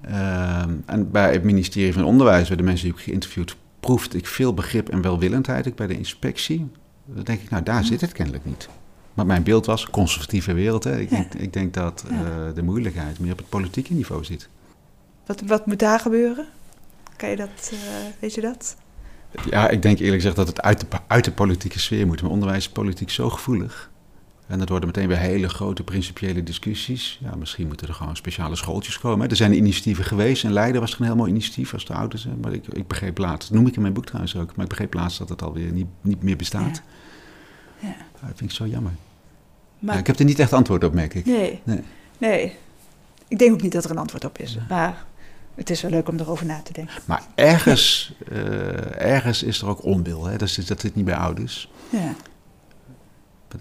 Ehm, 0.00 0.70
en 0.86 1.10
bij 1.10 1.32
het 1.32 1.42
ministerie 1.42 1.92
van 1.92 2.04
Onderwijs, 2.04 2.48
bij 2.48 2.56
de 2.56 2.62
mensen 2.62 2.86
die 2.86 2.96
ik 2.96 3.02
geïnterviewd, 3.02 3.56
proefde 3.80 4.18
ik 4.18 4.26
veel 4.26 4.54
begrip 4.54 4.88
en 4.88 5.02
welwillendheid. 5.02 5.66
Ik 5.66 5.74
bij 5.74 5.86
de 5.86 5.96
inspectie. 5.98 6.70
Dan 7.04 7.24
denk 7.24 7.40
ik, 7.40 7.50
nou 7.50 7.62
daar 7.62 7.84
zit 7.84 8.00
het 8.00 8.12
kennelijk 8.12 8.44
niet. 8.44 8.68
Maar 9.14 9.26
mijn 9.26 9.42
beeld 9.42 9.66
was 9.66 9.90
conservatieve 9.90 10.52
wereld. 10.52 10.84
Hè? 10.84 10.98
Ik, 11.00 11.10
Ja. 11.10 11.16
denk, 11.16 11.34
ik 11.34 11.52
denk 11.52 11.74
dat 11.74 12.04
Ja. 12.10 12.16
eh, 12.16 12.54
de 12.54 12.62
moeilijkheid 12.62 13.18
meer 13.18 13.32
op 13.32 13.38
het 13.38 13.48
politieke 13.48 13.92
niveau 13.94 14.24
zit. 14.24 14.48
Wat, 15.26 15.40
wat 15.46 15.66
moet 15.66 15.78
daar 15.78 16.00
gebeuren? 16.00 16.46
Kan 17.22 17.30
je 17.30 17.36
dat, 17.36 17.72
eh, 17.72 17.78
weet 18.18 18.34
je 18.34 18.40
dat? 18.40 18.76
Ja, 19.50 19.68
ik 19.68 19.82
denk 19.82 19.98
eerlijk 19.98 20.16
gezegd 20.16 20.36
dat 20.36 20.46
het 20.46 20.62
uit 20.62 20.80
de, 20.80 20.86
uit 21.06 21.24
de 21.24 21.32
politieke 21.32 21.78
sfeer 21.78 22.06
moet. 22.06 22.22
Maar 22.22 22.30
onderwijs 22.30 22.66
is 22.66 22.72
politiek 22.72 23.10
zo 23.10 23.30
gevoelig. 23.30 23.90
En 24.46 24.58
dat 24.58 24.68
worden 24.68 24.86
meteen 24.88 25.08
weer 25.08 25.18
hele 25.18 25.48
grote 25.48 25.82
principiële 25.82 26.42
discussies. 26.42 27.18
Ja, 27.22 27.34
misschien 27.34 27.66
moeten 27.66 27.88
er 27.88 27.94
gewoon 27.94 28.16
speciale 28.16 28.56
schooltjes 28.56 28.98
komen. 28.98 29.28
Er 29.28 29.36
zijn 29.36 29.56
initiatieven 29.56 30.04
geweest. 30.04 30.44
In 30.44 30.52
Leiden 30.52 30.80
was 30.80 30.92
er 30.92 31.00
een 31.00 31.06
heel 31.06 31.16
mooi 31.16 31.30
initiatief 31.30 31.72
als 31.72 31.84
de 31.84 31.94
ouders. 31.94 32.26
Maar 32.40 32.52
ik, 32.52 32.66
ik 32.66 32.86
begreep 32.86 33.18
laatst, 33.18 33.48
dat 33.48 33.58
noem 33.58 33.66
ik 33.66 33.74
in 33.74 33.82
mijn 33.82 33.94
boek 33.94 34.06
trouwens 34.06 34.36
ook. 34.36 34.56
Maar 34.56 34.64
ik 34.64 34.70
begreep 34.70 34.94
laatst 34.94 35.18
dat 35.18 35.28
het 35.28 35.42
alweer 35.42 35.72
niet, 35.72 35.88
niet 36.00 36.22
meer 36.22 36.36
bestaat. 36.36 36.82
Ja. 37.80 37.88
Ja. 37.88 37.96
Dat 38.26 38.36
vind 38.36 38.50
ik 38.50 38.56
zo 38.56 38.66
jammer. 38.66 38.92
Maar, 39.78 39.94
Ja, 39.94 40.00
ik 40.00 40.06
heb 40.06 40.18
er 40.18 40.24
niet 40.24 40.38
echt 40.38 40.52
antwoord 40.52 40.84
op, 40.84 40.94
merk 40.94 41.14
ik. 41.14 41.26
nee. 41.26 41.60
Nee. 41.64 41.82
nee. 42.18 42.56
Ik 43.28 43.38
denk 43.38 43.52
ook 43.52 43.62
niet 43.62 43.72
dat 43.72 43.84
er 43.84 43.90
een 43.90 43.98
antwoord 43.98 44.24
op 44.24 44.38
is. 44.38 44.58
Maar 44.68 45.04
het 45.54 45.70
is 45.70 45.82
wel 45.82 45.90
leuk 45.90 46.08
om 46.08 46.18
erover 46.18 46.46
na 46.46 46.60
te 46.62 46.72
denken. 46.72 46.94
Maar 47.04 47.22
ergens, 47.34 48.14
eh, 48.28 49.00
ergens 49.00 49.42
is 49.42 49.60
er 49.60 49.68
ook 49.68 49.84
onwil. 49.84 50.24
Hè? 50.24 50.36
Dat, 50.36 50.48
is, 50.48 50.54
dat 50.54 50.80
zit 50.80 50.94
niet 50.94 51.04
bij 51.04 51.16
ouders. 51.16 51.68
Ja. 51.88 52.14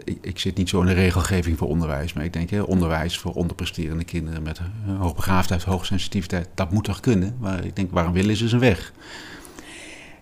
Ik, 0.04 0.17
ik 0.21 0.39
zit 0.39 0.58
niet 0.58 0.69
zo 0.69 0.82
in 0.82 0.88
de 0.88 0.93
regelgeving 0.93 1.58
voor 1.58 1.67
onderwijs, 1.67 2.13
maar 2.13 2.23
ik 2.23 2.34
denk 2.34 2.49
hè, 2.49 2.62
onderwijs 2.62 3.17
voor 3.17 3.34
onderpresterende 3.34 4.04
kinderen 4.04 4.43
met 4.43 4.60
hoogbegaafdheid, 4.97 5.63
hoogsensitiviteit, 5.63 6.47
dat 6.56 6.71
moet 6.71 6.84
toch 6.84 6.99
kunnen? 6.99 7.36
Maar 7.39 7.65
ik 7.65 7.75
denk, 7.75 7.91
waarom 7.91 8.13
willen 8.13 8.36
ze 8.36 8.47
zijn 8.47 8.62
weg? 8.62 8.93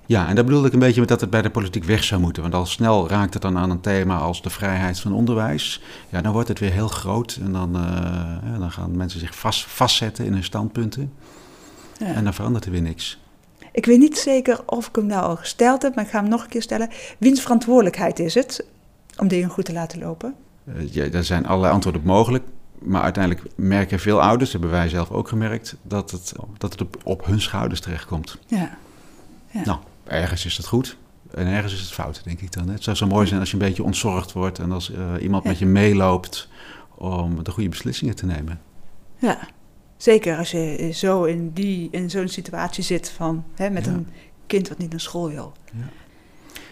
Ja, 0.09 0.27
en 0.27 0.35
dat 0.35 0.45
bedoelde 0.45 0.67
ik 0.67 0.73
een 0.73 0.79
beetje 0.79 0.99
met 0.99 1.09
dat 1.09 1.21
het 1.21 1.29
bij 1.29 1.41
de 1.41 1.49
politiek 1.49 1.83
weg 1.83 2.03
zou 2.03 2.21
moeten. 2.21 2.41
Want 2.41 2.53
al 2.53 2.65
snel 2.65 3.09
raakt 3.09 3.33
het 3.33 3.41
dan 3.41 3.57
aan 3.57 3.69
een 3.69 3.81
thema 3.81 4.17
als 4.17 4.41
de 4.41 4.49
vrijheid 4.49 4.99
van 4.99 5.13
onderwijs. 5.13 5.81
Ja, 6.09 6.21
dan 6.21 6.31
wordt 6.31 6.47
het 6.47 6.59
weer 6.59 6.71
heel 6.71 6.87
groot 6.87 7.39
en 7.41 7.51
dan, 7.51 7.75
eh, 7.75 7.81
ja, 8.51 8.57
dan 8.59 8.71
gaan 8.71 8.97
mensen 8.97 9.19
zich 9.19 9.35
vast, 9.35 9.65
vastzetten 9.65 10.25
in 10.25 10.33
hun 10.33 10.43
standpunten. 10.43 11.13
Ja. 11.99 12.05
En 12.05 12.23
dan 12.23 12.33
verandert 12.33 12.65
er 12.65 12.71
weer 12.71 12.81
niks. 12.81 13.19
Ik 13.71 13.85
weet 13.85 13.99
niet 13.99 14.17
zeker 14.17 14.59
of 14.65 14.87
ik 14.87 14.95
hem 14.95 15.05
nou 15.05 15.23
al 15.23 15.35
gesteld 15.35 15.81
heb, 15.81 15.95
maar 15.95 16.03
ik 16.03 16.09
ga 16.09 16.19
hem 16.19 16.29
nog 16.29 16.43
een 16.43 16.49
keer 16.49 16.61
stellen. 16.61 16.89
Wiens 17.17 17.41
verantwoordelijkheid 17.41 18.19
is 18.19 18.33
het 18.33 18.65
om 19.17 19.27
dingen 19.27 19.49
goed 19.49 19.65
te 19.65 19.73
laten 19.73 19.99
lopen? 19.99 20.35
Eh, 20.65 20.93
ja, 20.93 21.07
daar 21.07 21.23
zijn 21.23 21.45
allerlei 21.45 21.73
antwoorden 21.73 22.01
op 22.01 22.07
mogelijk. 22.07 22.43
Maar 22.79 23.01
uiteindelijk 23.01 23.45
merken 23.55 23.99
veel 23.99 24.21
ouders, 24.21 24.51
dat 24.51 24.61
hebben 24.61 24.79
wij 24.79 24.89
zelf 24.89 25.11
ook 25.11 25.27
gemerkt, 25.27 25.75
dat 25.81 26.11
het, 26.11 26.33
dat 26.57 26.71
het 26.71 26.81
op, 26.81 26.97
op 27.03 27.25
hun 27.25 27.41
schouders 27.41 27.79
terechtkomt. 27.81 28.37
Ja. 28.47 28.77
Ja. 29.51 29.61
Nou, 29.65 29.79
ergens 30.03 30.45
is 30.45 30.57
het 30.57 30.65
goed 30.67 30.97
en 31.33 31.47
ergens 31.47 31.73
is 31.73 31.79
het 31.79 31.91
fout, 31.91 32.21
denk 32.23 32.41
ik 32.41 32.51
dan. 32.51 32.67
hè. 32.67 32.73
Het 32.73 32.83
zou 32.83 32.95
zo 32.95 33.07
mooi 33.07 33.27
zijn 33.27 33.39
als 33.39 33.51
je 33.51 33.57
een 33.57 33.65
beetje 33.67 33.83
ontzorgd 33.83 34.31
wordt 34.31 34.59
en 34.59 34.71
als 34.71 34.91
eh, 34.91 35.13
iemand 35.21 35.43
Ja. 35.43 35.49
met 35.49 35.59
je 35.59 35.65
meeloopt 35.65 36.47
om 36.95 37.43
de 37.43 37.51
goede 37.51 37.69
beslissingen 37.69 38.15
te 38.15 38.25
nemen. 38.25 38.61
Ja. 39.17 39.37
Zeker 39.99 40.37
als 40.37 40.51
je 40.51 40.89
zo 40.93 41.23
in, 41.23 41.51
die, 41.53 41.87
in 41.91 42.09
zo'n 42.09 42.27
situatie 42.27 42.83
zit 42.83 43.09
van, 43.09 43.43
hè, 43.55 43.69
met 43.69 43.85
Ja. 43.85 43.91
een 43.91 44.07
kind 44.47 44.69
wat 44.69 44.77
niet 44.77 44.89
naar 44.91 44.99
school 44.99 45.29
wil. 45.29 45.53
Ja. 45.71 45.79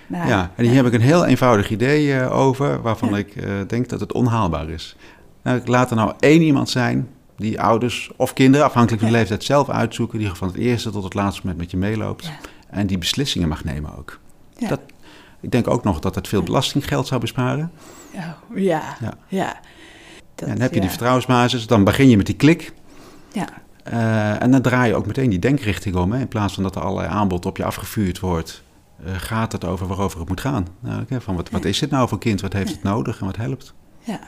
Nou, 0.08 0.28
ja, 0.28 0.52
en 0.56 0.66
hier 0.66 0.76
heb 0.76 0.86
ik 0.86 0.94
een 0.94 1.02
heel 1.02 1.26
eenvoudig 1.26 1.70
idee 1.70 2.14
eh, 2.20 2.38
over, 2.38 2.82
waarvan 2.82 3.16
ik 3.18 3.36
eh, 3.36 3.52
denk 3.68 3.90
dat 3.90 4.00
het 4.00 4.14
onhaalbaar 4.14 4.70
is. 4.70 4.96
Nou, 5.42 5.62
laat 5.66 5.90
er 5.90 5.96
nou 5.96 6.14
één 6.20 6.42
iemand 6.42 6.70
zijn 6.70 7.08
die 7.38 7.62
ouders 7.62 8.12
of 8.16 8.34
kinderen, 8.34 8.66
afhankelijk 8.66 9.02
van 9.02 9.12
de 9.12 9.18
leeftijd, 9.18 9.44
zelf 9.44 9.70
uitzoeken, 9.70 10.20
die 10.20 10.30
van 10.30 10.48
het 10.48 10.58
eerste 10.58 10.90
tot 10.90 11.04
het 11.04 11.14
laatste 11.14 11.42
moment 11.42 11.60
met 11.62 11.72
je 11.72 11.78
meeloopt. 11.78 12.32
En 12.70 12.88
die 12.88 12.98
beslissingen 12.98 13.48
mag 13.48 13.64
nemen 13.64 13.98
ook. 13.98 14.20
Dat, 14.68 14.80
ik 15.42 15.52
denk 15.52 15.68
ook 15.68 15.84
nog 15.84 16.00
dat 16.00 16.16
het 16.16 16.28
veel 16.28 16.44
belastinggeld 16.44 17.08
zou 17.08 17.22
besparen. 17.22 17.72
Ja, 18.14 18.38
ja, 18.56 18.98
Ja. 19.02 19.14
ja. 19.28 19.60
Dat, 20.36 20.48
en 20.48 20.54
dan 20.54 20.62
heb 20.64 20.74
je 20.74 20.80
die 20.80 20.90
vertrouwensbasis, 20.90 21.68
dan 21.68 21.84
begin 21.84 22.10
je 22.10 22.18
met 22.18 22.26
die 22.26 22.36
klik. 22.36 22.74
Ja, 23.38 23.48
Eh, 23.84 24.42
en 24.42 24.52
dan 24.52 24.62
draai 24.62 24.90
je 24.90 24.96
ook 24.96 25.06
meteen 25.06 25.30
die 25.30 25.40
denkrichting 25.40 25.96
om. 25.96 26.12
Hè? 26.12 26.20
In 26.20 26.28
plaats 26.28 26.54
van 26.54 26.64
dat 26.64 26.76
er 26.76 26.82
allerlei 26.82 27.10
aanbod 27.10 27.46
op 27.46 27.58
je 27.58 27.64
afgevuurd 27.64 28.20
wordt, 28.20 28.64
eh, 29.06 29.14
gaat 29.18 29.52
het 29.52 29.66
over 29.66 29.88
waarover 29.88 30.20
het 30.20 30.28
moet 30.30 30.42
gaan. 30.42 30.68
Nou, 30.80 31.06
van 31.10 31.36
wat, 31.36 31.50
wat 31.50 31.66
is 31.66 31.80
dit 31.80 31.90
nou 31.90 32.08
voor 32.08 32.20
kind? 32.20 32.42
Wat 32.42 32.54
heeft 32.54 32.72
het 32.72 32.84
nodig 32.84 33.20
en 33.20 33.26
wat 33.26 33.36
helpt? 33.36 33.74
ja. 34.04 34.20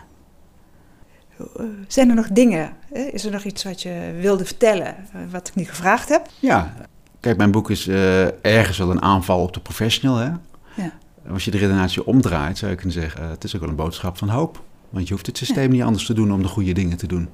Zijn 1.87 2.09
er 2.09 2.15
nog 2.15 2.27
dingen? 2.27 2.73
hè? 2.93 2.99
Is 2.99 3.25
er 3.25 3.31
nog 3.31 3.43
iets 3.43 3.63
wat 3.63 3.81
je 3.81 4.17
wilde 4.21 4.45
vertellen, 4.45 4.87
eh, 4.87 5.19
wat 5.31 5.47
ik 5.47 5.55
niet 5.55 5.69
gevraagd 5.69 6.09
heb? 6.09 6.27
Ja, 6.39 6.73
kijk, 7.19 7.37
mijn 7.37 7.51
boek 7.51 7.69
is 7.69 7.87
ergens 8.41 8.77
wel 8.77 8.91
een 8.91 9.01
aanval 9.01 9.41
op 9.41 9.53
de 9.53 9.59
professional. 9.59 10.17
Hè? 10.17 10.29
Ja. 10.75 10.91
Als 11.31 11.45
je 11.45 11.51
de 11.51 11.57
redenatie 11.57 12.05
omdraait, 12.05 12.57
zou 12.57 12.71
je 12.71 12.77
kunnen 12.77 12.95
zeggen, 12.95 13.29
het 13.29 13.43
is 13.43 13.55
ook 13.55 13.61
wel 13.61 13.69
een 13.69 13.75
boodschap 13.75 14.17
van 14.17 14.29
hoop. 14.29 14.63
Want 14.89 15.07
je 15.07 15.13
hoeft 15.13 15.25
het 15.25 15.37
systeem 15.37 15.69
niet 15.69 15.81
anders 15.83 16.05
te 16.05 16.13
doen 16.13 16.31
om 16.33 16.41
de 16.41 16.47
goede 16.47 16.73
dingen 16.73 16.97
te 16.97 17.07
doen. 17.07 17.29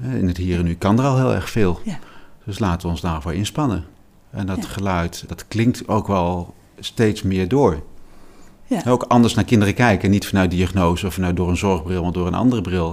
In 0.00 0.26
het 0.28 0.36
hier 0.36 0.58
en 0.58 0.64
nu 0.64 0.74
kan 0.74 0.98
er 0.98 1.04
al 1.04 1.16
heel 1.16 1.34
erg 1.34 1.50
veel. 1.50 1.80
Ja. 1.84 1.98
Dus 2.44 2.58
laten 2.58 2.82
we 2.82 2.88
ons 2.88 3.00
daarvoor 3.00 3.34
inspannen. 3.34 3.84
En 4.30 4.46
dat 4.46 4.56
Ja. 4.56 4.68
geluid, 4.68 5.24
dat 5.26 5.48
klinkt 5.48 5.88
ook 5.88 6.06
wel 6.06 6.54
steeds 6.78 7.22
meer 7.22 7.48
door. 7.48 7.82
Ja. 8.66 8.82
Ook 8.86 9.02
anders 9.02 9.34
naar 9.34 9.44
kinderen 9.44 9.74
kijken. 9.74 10.10
Niet 10.10 10.26
vanuit 10.26 10.50
diagnose 10.50 11.06
of 11.06 11.14
vanuit 11.14 11.36
door 11.36 11.48
een 11.48 11.56
zorgbril, 11.56 12.02
maar 12.02 12.12
door 12.12 12.26
een 12.26 12.34
andere 12.34 12.62
bril. 12.62 12.90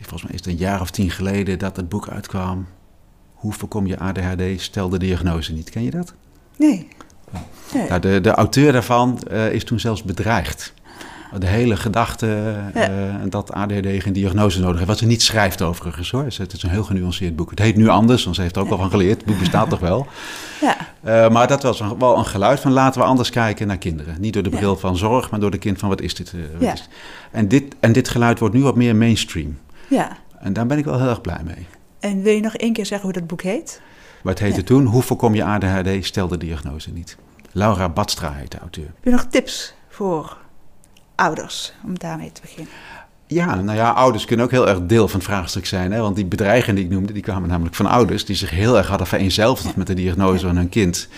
Volgens 0.00 0.22
mij 0.22 0.32
is 0.32 0.38
het 0.38 0.46
een 0.46 0.56
jaar 0.56 0.80
of 0.80 0.90
tien 0.90 1.10
geleden 1.10 1.58
dat 1.58 1.76
het 1.76 1.88
boek 1.88 2.08
uitkwam. 2.08 2.66
Hoe 3.34 3.52
voorkom 3.52 3.86
je 3.86 3.98
ADHD? 3.98 4.60
Stel 4.60 4.88
de 4.88 4.98
diagnose 4.98 5.52
niet. 5.52 5.70
Ken 5.70 5.82
je 5.82 5.90
dat? 5.90 6.14
Nee. 6.58 6.88
nee. 7.74 7.88
Nou, 7.88 8.00
de, 8.00 8.20
de 8.20 8.30
auteur 8.30 8.72
daarvan 8.72 9.18
eh, 9.22 9.52
is 9.52 9.64
toen 9.64 9.80
zelfs 9.80 10.02
bedreigd. 10.02 10.72
De 11.38 11.46
hele 11.46 11.76
gedachte 11.76 12.54
eh, 12.74 12.90
dat 13.28 13.52
ADHD 13.52 13.86
geen 14.02 14.12
diagnose 14.12 14.60
nodig 14.60 14.74
heeft. 14.76 14.88
Wat 14.88 14.98
ze 14.98 15.06
niet 15.06 15.22
schrijft 15.22 15.62
overigens 15.62 16.10
hoor. 16.10 16.24
Het 16.24 16.52
is 16.52 16.62
een 16.62 16.70
heel 16.70 16.84
genuanceerd 16.84 17.36
boek. 17.36 17.50
Het 17.50 17.58
heet 17.58 17.76
nu 17.76 17.88
anders, 17.88 18.24
want 18.24 18.36
ze 18.36 18.42
heeft 18.42 18.56
er 18.56 18.62
ook 18.62 18.70
al 18.70 18.76
van 18.78 18.90
geleerd. 18.90 19.16
Het 19.16 19.24
boek 19.26 19.38
bestaat 19.38 19.68
toch 19.70 19.80
wel. 19.80 20.06
Ja, 20.60 20.76
Eh, 21.02 21.28
maar 21.30 21.46
dat 21.46 21.62
was 21.62 21.80
een- 21.80 21.98
wel 21.98 22.18
een 22.18 22.24
geluid 22.26 22.60
van 22.60 22.72
laten 22.72 23.00
we 23.00 23.06
anders 23.06 23.30
kijken 23.30 23.66
naar 23.66 23.78
kinderen. 23.78 24.16
Niet 24.20 24.32
door 24.32 24.42
de 24.42 24.50
Ja. 24.50 24.56
bril 24.56 24.76
van 24.76 24.96
zorg, 24.96 25.30
maar 25.30 25.40
door 25.40 25.50
de 25.50 25.58
kind 25.58 25.78
van 25.78 25.88
wat 25.88 26.00
is 26.00 26.14
dit? 26.14 26.32
eh, 26.32 26.40
wat 26.52 26.62
Ja. 26.62 26.72
is 26.72 26.80
dit? 26.80 26.88
En, 27.30 27.48
dit 27.48 27.74
en 27.80 27.92
dit 27.92 28.08
geluid 28.08 28.38
wordt 28.38 28.54
nu 28.54 28.62
wat 28.62 28.76
meer 28.76 28.96
mainstream. 28.96 29.58
ja. 29.88 30.16
En 30.40 30.52
daar 30.52 30.66
ben 30.66 30.78
ik 30.78 30.84
wel 30.84 30.98
heel 30.98 31.08
erg 31.08 31.20
blij 31.20 31.40
mee. 31.44 31.66
En 32.00 32.22
wil 32.22 32.34
je 32.34 32.40
nog 32.40 32.54
één 32.54 32.72
keer 32.72 32.86
zeggen 32.86 33.10
hoe 33.10 33.18
dat 33.18 33.26
boek 33.26 33.42
heet? 33.42 33.80
Maar 34.22 34.32
het 34.32 34.42
heette 34.42 34.58
Ja. 34.60 34.64
toen, 34.66 34.84
hoe 34.86 35.02
voorkom 35.02 35.34
je 35.34 35.44
ADHD? 35.44 36.04
Stel 36.06 36.28
de 36.28 36.38
diagnose 36.38 36.90
niet. 36.92 37.16
Laura 37.52 37.88
Badstra 37.88 38.32
heet 38.32 38.50
de 38.50 38.58
auteur. 38.58 38.84
Heb 38.84 39.04
je 39.04 39.10
nog 39.10 39.24
tips 39.30 39.74
voor 39.88 40.36
ouders 41.14 41.72
om 41.84 41.98
daarmee 41.98 42.32
te 42.32 42.40
beginnen? 42.40 42.72
Ja, 43.26 43.54
nou 43.54 43.76
ja, 43.78 43.90
ouders 43.90 44.24
kunnen 44.24 44.44
ook 44.44 44.50
heel 44.50 44.68
erg 44.68 44.86
deel 44.86 45.08
van 45.08 45.20
het 45.20 45.28
vraagstuk 45.28 45.66
zijn. 45.66 45.92
Hè? 45.92 46.00
Want 46.00 46.16
die 46.16 46.24
bedreigingen 46.26 46.74
die 46.74 46.84
ik 46.84 46.90
noemde, 46.90 47.12
die 47.12 47.22
kwamen 47.22 47.48
namelijk 47.48 47.74
van 47.74 47.86
ouders... 47.86 48.24
die 48.24 48.36
zich 48.36 48.50
heel 48.50 48.76
erg 48.76 48.86
hadden 48.88 49.06
vereenzelvigd 49.06 49.76
met 49.76 49.86
de 49.86 49.94
diagnose 49.94 50.46
van 50.46 50.56
hun 50.56 50.68
kind. 50.68 51.08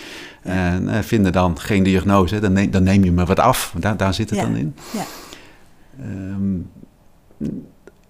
En 0.41 0.89
eh, 0.89 1.01
vinden 1.01 1.31
dan 1.31 1.59
geen 1.59 1.83
diagnose, 1.83 2.39
dan 2.39 2.53
neem, 2.53 2.71
dan 2.71 2.83
neem 2.83 3.03
je 3.03 3.11
me 3.11 3.25
wat 3.25 3.39
af. 3.39 3.73
Daar, 3.77 3.97
daar 3.97 4.13
zit 4.13 4.29
het 4.29 4.39
Ja. 4.39 4.45
dan 4.45 4.55
in. 4.55 4.75
Ja. 4.93 5.05
Ehm, 5.99 6.57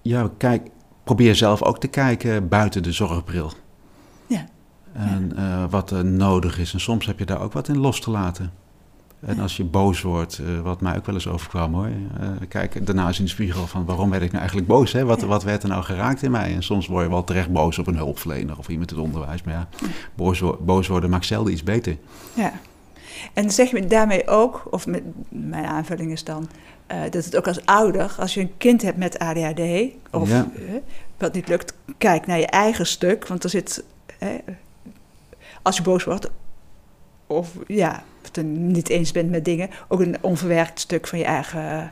ja, 0.01 0.29
kijk, 0.37 0.67
probeer 1.03 1.35
zelf 1.35 1.63
ook 1.63 1.79
te 1.79 1.87
kijken 1.87 2.47
buiten 2.47 2.83
de 2.83 2.91
zorgbril. 2.91 3.51
Ja. 4.27 4.45
En 4.93 5.33
eh, 5.37 5.63
wat 5.69 5.91
er 5.91 6.05
nodig 6.05 6.59
is. 6.59 6.73
En 6.73 6.79
soms 6.79 7.05
heb 7.05 7.19
je 7.19 7.25
daar 7.25 7.41
ook 7.41 7.53
wat 7.53 7.67
in 7.67 7.77
los 7.77 7.99
te 8.01 8.11
laten. 8.11 8.51
En 9.25 9.39
als 9.39 9.57
je 9.57 9.63
boos 9.63 10.01
wordt, 10.01 10.39
eh, 10.39 10.59
wat 10.61 10.81
mij 10.81 10.95
ook 10.97 11.05
wel 11.05 11.15
eens 11.15 11.27
overkwam 11.27 11.73
hoor. 11.73 11.85
eh, 12.19 12.27
kijk 12.47 12.85
daarna 12.85 13.07
eens 13.07 13.17
in 13.19 13.23
de 13.25 13.29
spiegel 13.31 13.67
van 13.67 13.85
waarom 13.85 14.09
werd 14.09 14.21
ik 14.21 14.27
nou 14.27 14.39
eigenlijk 14.39 14.67
boos? 14.67 14.91
Hè? 14.93 15.05
Wat, 15.05 15.21
wat 15.21 15.43
werd 15.43 15.63
er 15.63 15.69
nou 15.69 15.83
geraakt 15.83 16.21
in 16.23 16.31
mij? 16.31 16.53
En 16.55 16.63
soms 16.63 16.87
word 16.87 17.03
je 17.03 17.09
wel 17.09 17.23
terecht 17.23 17.51
boos 17.51 17.79
op 17.79 17.87
een 17.87 17.95
hulpverlener 17.95 18.57
of 18.57 18.67
iemand 18.69 18.91
in 18.91 18.97
het 18.97 19.05
onderwijs. 19.05 19.43
Maar 19.43 19.53
ja, 19.53 19.67
boos, 20.15 20.39
wo- 20.39 20.57
boos 20.61 20.87
worden 20.87 21.09
maakt 21.09 21.25
zelden 21.25 21.53
iets 21.53 21.63
beter. 21.63 21.97
Ja. 22.33 22.51
En 23.33 23.51
zeg 23.51 23.71
je 23.71 23.85
daarmee 23.87 24.27
ook, 24.27 24.67
of 24.69 24.87
met, 24.87 25.03
mijn 25.29 25.65
aanvulling 25.65 26.11
is 26.11 26.23
dan, 26.23 26.49
eh, 26.87 27.01
dat 27.09 27.25
het 27.25 27.35
ook 27.37 27.47
als 27.47 27.65
ouder, 27.65 28.15
als 28.19 28.33
je 28.33 28.41
een 28.41 28.57
kind 28.57 28.81
hebt 28.81 28.97
met 28.97 29.19
ADHD, 29.19 29.61
of 30.11 30.29
Ja. 30.29 30.47
wat 31.17 31.33
niet 31.33 31.47
lukt, 31.47 31.73
kijk 31.97 32.25
naar 32.27 32.39
je 32.39 32.47
eigen 32.47 32.85
stuk. 32.87 33.27
Want 33.27 33.43
er 33.43 33.49
zit, 33.49 33.83
als 35.61 35.77
je 35.77 35.83
boos 35.83 36.03
wordt, 36.03 36.29
of 37.27 37.49
ja, 37.67 38.03
het 38.35 38.45
niet 38.45 38.89
eens 38.89 39.11
bent 39.11 39.29
met 39.29 39.45
dingen, 39.45 39.69
ook 39.87 39.99
een 39.99 40.17
onverwerkt 40.21 40.79
stuk 40.79 41.07
van 41.07 41.19
je 41.19 41.25
eigen 41.25 41.71
eh, 41.71 41.83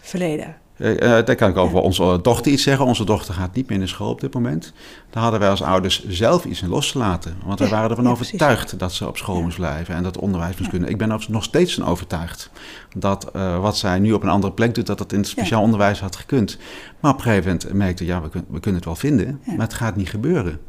verleden. 0.00 0.56
Eh, 0.76 0.96
daar 0.98 1.34
kan 1.34 1.50
ik 1.50 1.56
over 1.56 1.78
onze 1.80 2.18
dochter 2.22 2.52
iets 2.52 2.62
zeggen. 2.62 2.84
Onze 2.86 3.04
dochter 3.04 3.34
gaat 3.34 3.54
niet 3.54 3.68
meer 3.68 3.78
naar 3.78 3.88
school 3.88 4.10
op 4.10 4.20
dit 4.20 4.34
moment. 4.34 4.72
Daar 5.10 5.22
hadden 5.22 5.40
wij 5.40 5.48
als 5.50 5.62
ouders 5.62 6.08
zelf 6.08 6.44
iets 6.44 6.62
in 6.62 6.68
los 6.68 6.92
te 6.92 6.98
laten. 6.98 7.36
Want 7.44 7.58
wij 7.58 7.68
Ja, 7.68 7.74
waren 7.74 7.90
ervan 7.90 8.04
ja, 8.04 8.10
overtuigd 8.10 8.78
dat 8.78 8.92
ze 8.92 9.06
op 9.08 9.16
school 9.16 9.42
moest 9.42 9.56
blijven 9.56 9.94
en 9.94 10.02
dat 10.02 10.18
onderwijs 10.18 10.56
moest 10.56 10.70
kunnen. 10.70 10.88
Ik 10.88 10.98
ben 10.98 11.10
er 11.10 11.26
nog 11.28 11.44
steeds 11.44 11.74
van 11.74 11.84
overtuigd 11.86 12.50
dat 12.96 13.30
wat 13.60 13.76
zij 13.78 13.98
nu 13.98 14.12
op 14.12 14.22
een 14.22 14.28
andere 14.28 14.52
plek 14.52 14.74
doet, 14.74 14.86
dat 14.86 14.98
dat 14.98 15.12
in 15.12 15.18
het 15.18 15.28
speciaal 15.28 15.62
onderwijs 15.62 16.00
had 16.00 16.16
gekund. 16.16 16.58
Maar 17.00 17.10
op 17.10 17.16
een 17.16 17.22
gegeven 17.24 17.44
moment 17.50 17.72
merkte 17.72 18.04
ja, 18.04 18.22
we, 18.22 18.28
kun- 18.28 18.44
we 18.48 18.60
kunnen 18.60 18.80
het 18.80 18.84
wel 18.84 18.96
vinden, 18.98 19.40
maar 19.44 19.66
het 19.66 19.74
gaat 19.74 19.96
niet 19.96 20.10
gebeuren. 20.10 20.60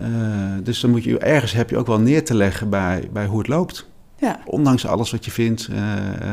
Eh, 0.00 0.08
dus 0.62 0.80
dan 0.80 0.90
moet 0.90 1.04
je 1.04 1.18
ergens 1.18 1.52
heb 1.52 1.70
je 1.70 1.76
ook 1.76 1.86
wel 1.86 2.00
neer 2.00 2.24
te 2.24 2.34
leggen 2.34 2.68
bij, 2.70 3.08
bij 3.12 3.26
hoe 3.26 3.38
het 3.38 3.48
loopt. 3.48 3.88
Ja, 4.18 4.40
Ondanks 4.44 4.86
alles 4.86 5.10
wat 5.10 5.24
je 5.24 5.30
vindt 5.30 5.68
eh, 5.72 5.78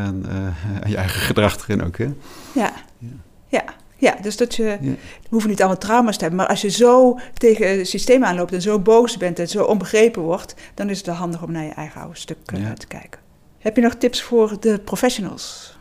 en, 0.06 0.26
eh, 0.30 0.84
en 0.84 0.90
je 0.92 0.98
eigen 0.98 1.22
gedrag 1.22 1.58
erin 1.68 1.84
ook. 1.84 1.98
Hè? 1.98 2.10
ja, 2.54 2.74
Ja. 2.98 3.08
ja. 3.48 3.64
Ja, 3.98 4.16
dus 4.22 4.38
dat 4.38 4.56
je, 4.56 4.64
Ja. 4.64 4.78
we 4.82 4.98
hoeven 5.30 5.50
niet 5.50 5.60
allemaal 5.60 5.78
trauma's 5.80 6.16
te 6.16 6.22
hebben, 6.22 6.40
maar 6.40 6.50
als 6.50 6.62
je 6.62 6.70
zo 6.70 7.20
tegen 7.34 7.78
het 7.78 7.88
systeem 7.88 8.24
aanloopt 8.24 8.54
en 8.54 8.62
zo 8.62 8.80
boos 8.80 9.18
bent 9.18 9.40
en 9.40 9.48
zo 9.48 9.64
onbegrepen 9.64 10.22
wordt, 10.22 10.56
dan 10.74 10.90
is 10.90 10.98
het 10.98 11.06
wel 11.06 11.16
handig 11.16 11.44
om 11.44 11.52
naar 11.52 11.64
je 11.64 11.70
eigen 11.72 12.02
oude 12.02 12.18
stuk 12.18 12.38
Ja. 12.56 12.74
te 12.74 12.88
kijken. 12.88 13.20
Heb 13.60 13.76
je 13.76 13.82
nog 13.82 13.94
tips 13.96 14.22
voor 14.22 14.58
de 14.60 14.80
professionals? 14.80 15.78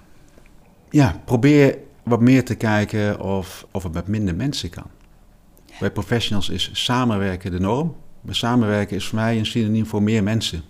Ja, 0.90 1.20
probeer 1.24 1.78
wat 2.02 2.20
meer 2.20 2.44
te 2.44 2.54
kijken 2.54 3.20
of, 3.20 3.66
of 3.70 3.82
het 3.82 3.92
met 3.92 4.06
minder 4.08 4.34
mensen 4.34 4.70
kan. 4.70 4.86
Bij 5.80 5.90
professionals 5.90 6.48
is 6.48 6.70
samenwerken 6.72 7.50
de 7.50 7.60
norm. 7.60 7.96
Maar 8.20 8.34
samenwerken 8.34 8.96
is 8.96 9.06
voor 9.06 9.18
mij 9.18 9.38
een 9.38 9.46
synoniem 9.46 9.86
voor 9.86 10.02
meer 10.02 10.22
mensen. 10.22 10.62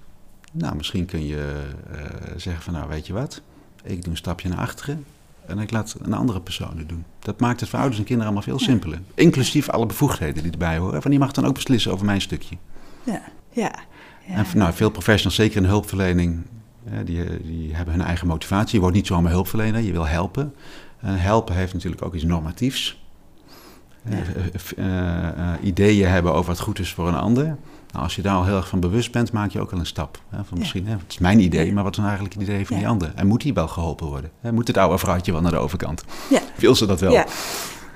Nou, 0.52 0.76
misschien 0.76 1.06
kun 1.06 1.26
je 1.26 1.62
eh, 1.92 1.98
zeggen 2.36 2.62
van 2.62 2.72
nou, 2.72 2.88
weet 2.88 3.06
je 3.06 3.12
wat? 3.12 3.42
Ik 3.84 4.02
doe 4.02 4.10
een 4.10 4.16
stapje 4.18 4.48
naar 4.48 4.58
achteren 4.58 5.04
en 5.46 5.58
ik 5.58 5.70
laat 5.70 5.96
een 6.02 6.12
andere 6.12 6.40
persoon 6.40 6.78
het 6.78 6.88
doen. 6.88 7.04
Dat 7.18 7.40
maakt 7.40 7.60
het 7.60 7.68
voor 7.68 7.78
ouders 7.78 7.98
en 7.98 8.04
kinderen 8.06 8.32
allemaal 8.32 8.48
veel 8.48 8.58
Ja. 8.60 8.64
simpeler. 8.72 9.00
Inclusief 9.14 9.68
alle 9.68 9.86
bevoegdheden 9.86 10.42
die 10.42 10.52
erbij 10.52 10.78
horen. 10.78 11.02
Van 11.02 11.10
die 11.10 11.20
mag 11.20 11.32
dan 11.32 11.44
ook 11.46 11.54
beslissen 11.54 11.92
over 11.92 12.04
mijn 12.06 12.20
stukje. 12.20 12.56
Ja, 13.04 13.22
ja. 13.52 13.72
ja. 14.26 14.34
En 14.34 14.46
nou, 14.54 14.72
veel 14.74 14.90
professionals, 14.90 15.34
zeker 15.36 15.56
in 15.56 15.62
de 15.62 15.68
hulpverlening, 15.68 16.42
die, 17.04 17.42
die 17.42 17.74
hebben 17.74 17.94
hun 17.94 18.04
eigen 18.04 18.26
motivatie. 18.26 18.74
Je 18.74 18.80
wordt 18.80 18.96
niet 18.96 19.06
zomaar 19.06 19.32
hulpverlener, 19.32 19.80
je 19.80 19.92
wil 19.92 20.06
helpen. 20.06 20.54
En 21.00 21.18
helpen 21.20 21.54
heeft 21.54 21.72
natuurlijk 21.72 22.02
ook 22.02 22.14
iets 22.14 22.24
normatiefs. 22.24 22.98
Ja. 22.98 22.98
Eh, 22.98 22.98
eh, 22.98 23.58
f- 23.58 23.88
eh, 23.88 23.89
eh, 23.89 23.89
ideeën 25.62 26.08
hebben 26.08 26.32
over 26.34 26.50
wat 26.50 26.60
goed 26.60 26.78
is 26.78 26.92
voor 26.92 27.08
een 27.08 27.14
ander. 27.14 27.44
Nou, 27.44 28.04
als 28.04 28.16
je 28.16 28.22
daar 28.22 28.34
al 28.34 28.44
heel 28.44 28.56
erg 28.56 28.68
van 28.68 28.80
bewust 28.80 29.12
bent, 29.12 29.32
maak 29.32 29.50
je 29.50 29.60
ook 29.60 29.72
al 29.72 29.78
een 29.78 29.86
stap. 29.86 30.22
Hè, 30.28 30.44
van 30.44 30.58
misschien, 30.58 30.86
hè, 30.86 30.92
het 30.92 31.04
is 31.08 31.18
mijn 31.18 31.40
idee, 31.40 31.72
maar 31.72 31.82
wat 31.82 31.92
is 31.92 31.98
nou 31.98 32.08
eigenlijk 32.08 32.40
het 32.40 32.48
idee 32.48 32.66
van 32.66 32.76
die 32.76 32.88
ander? 32.88 33.12
En 33.14 33.26
moet 33.26 33.40
die 33.40 33.54
wel 33.54 33.68
geholpen 33.68 34.06
worden? 34.06 34.30
Hè, 34.40 34.52
moet 34.52 34.66
het 34.66 34.76
oude 34.76 34.98
vrouwtje 34.98 35.32
wel 35.32 35.40
naar 35.40 35.50
de 35.50 35.56
overkant? 35.56 36.04
Ja. 36.30 36.40
Wil 36.56 36.74
ze 36.74 36.86
dat 36.86 37.00
wel? 37.00 37.12
Ja. 37.12 37.26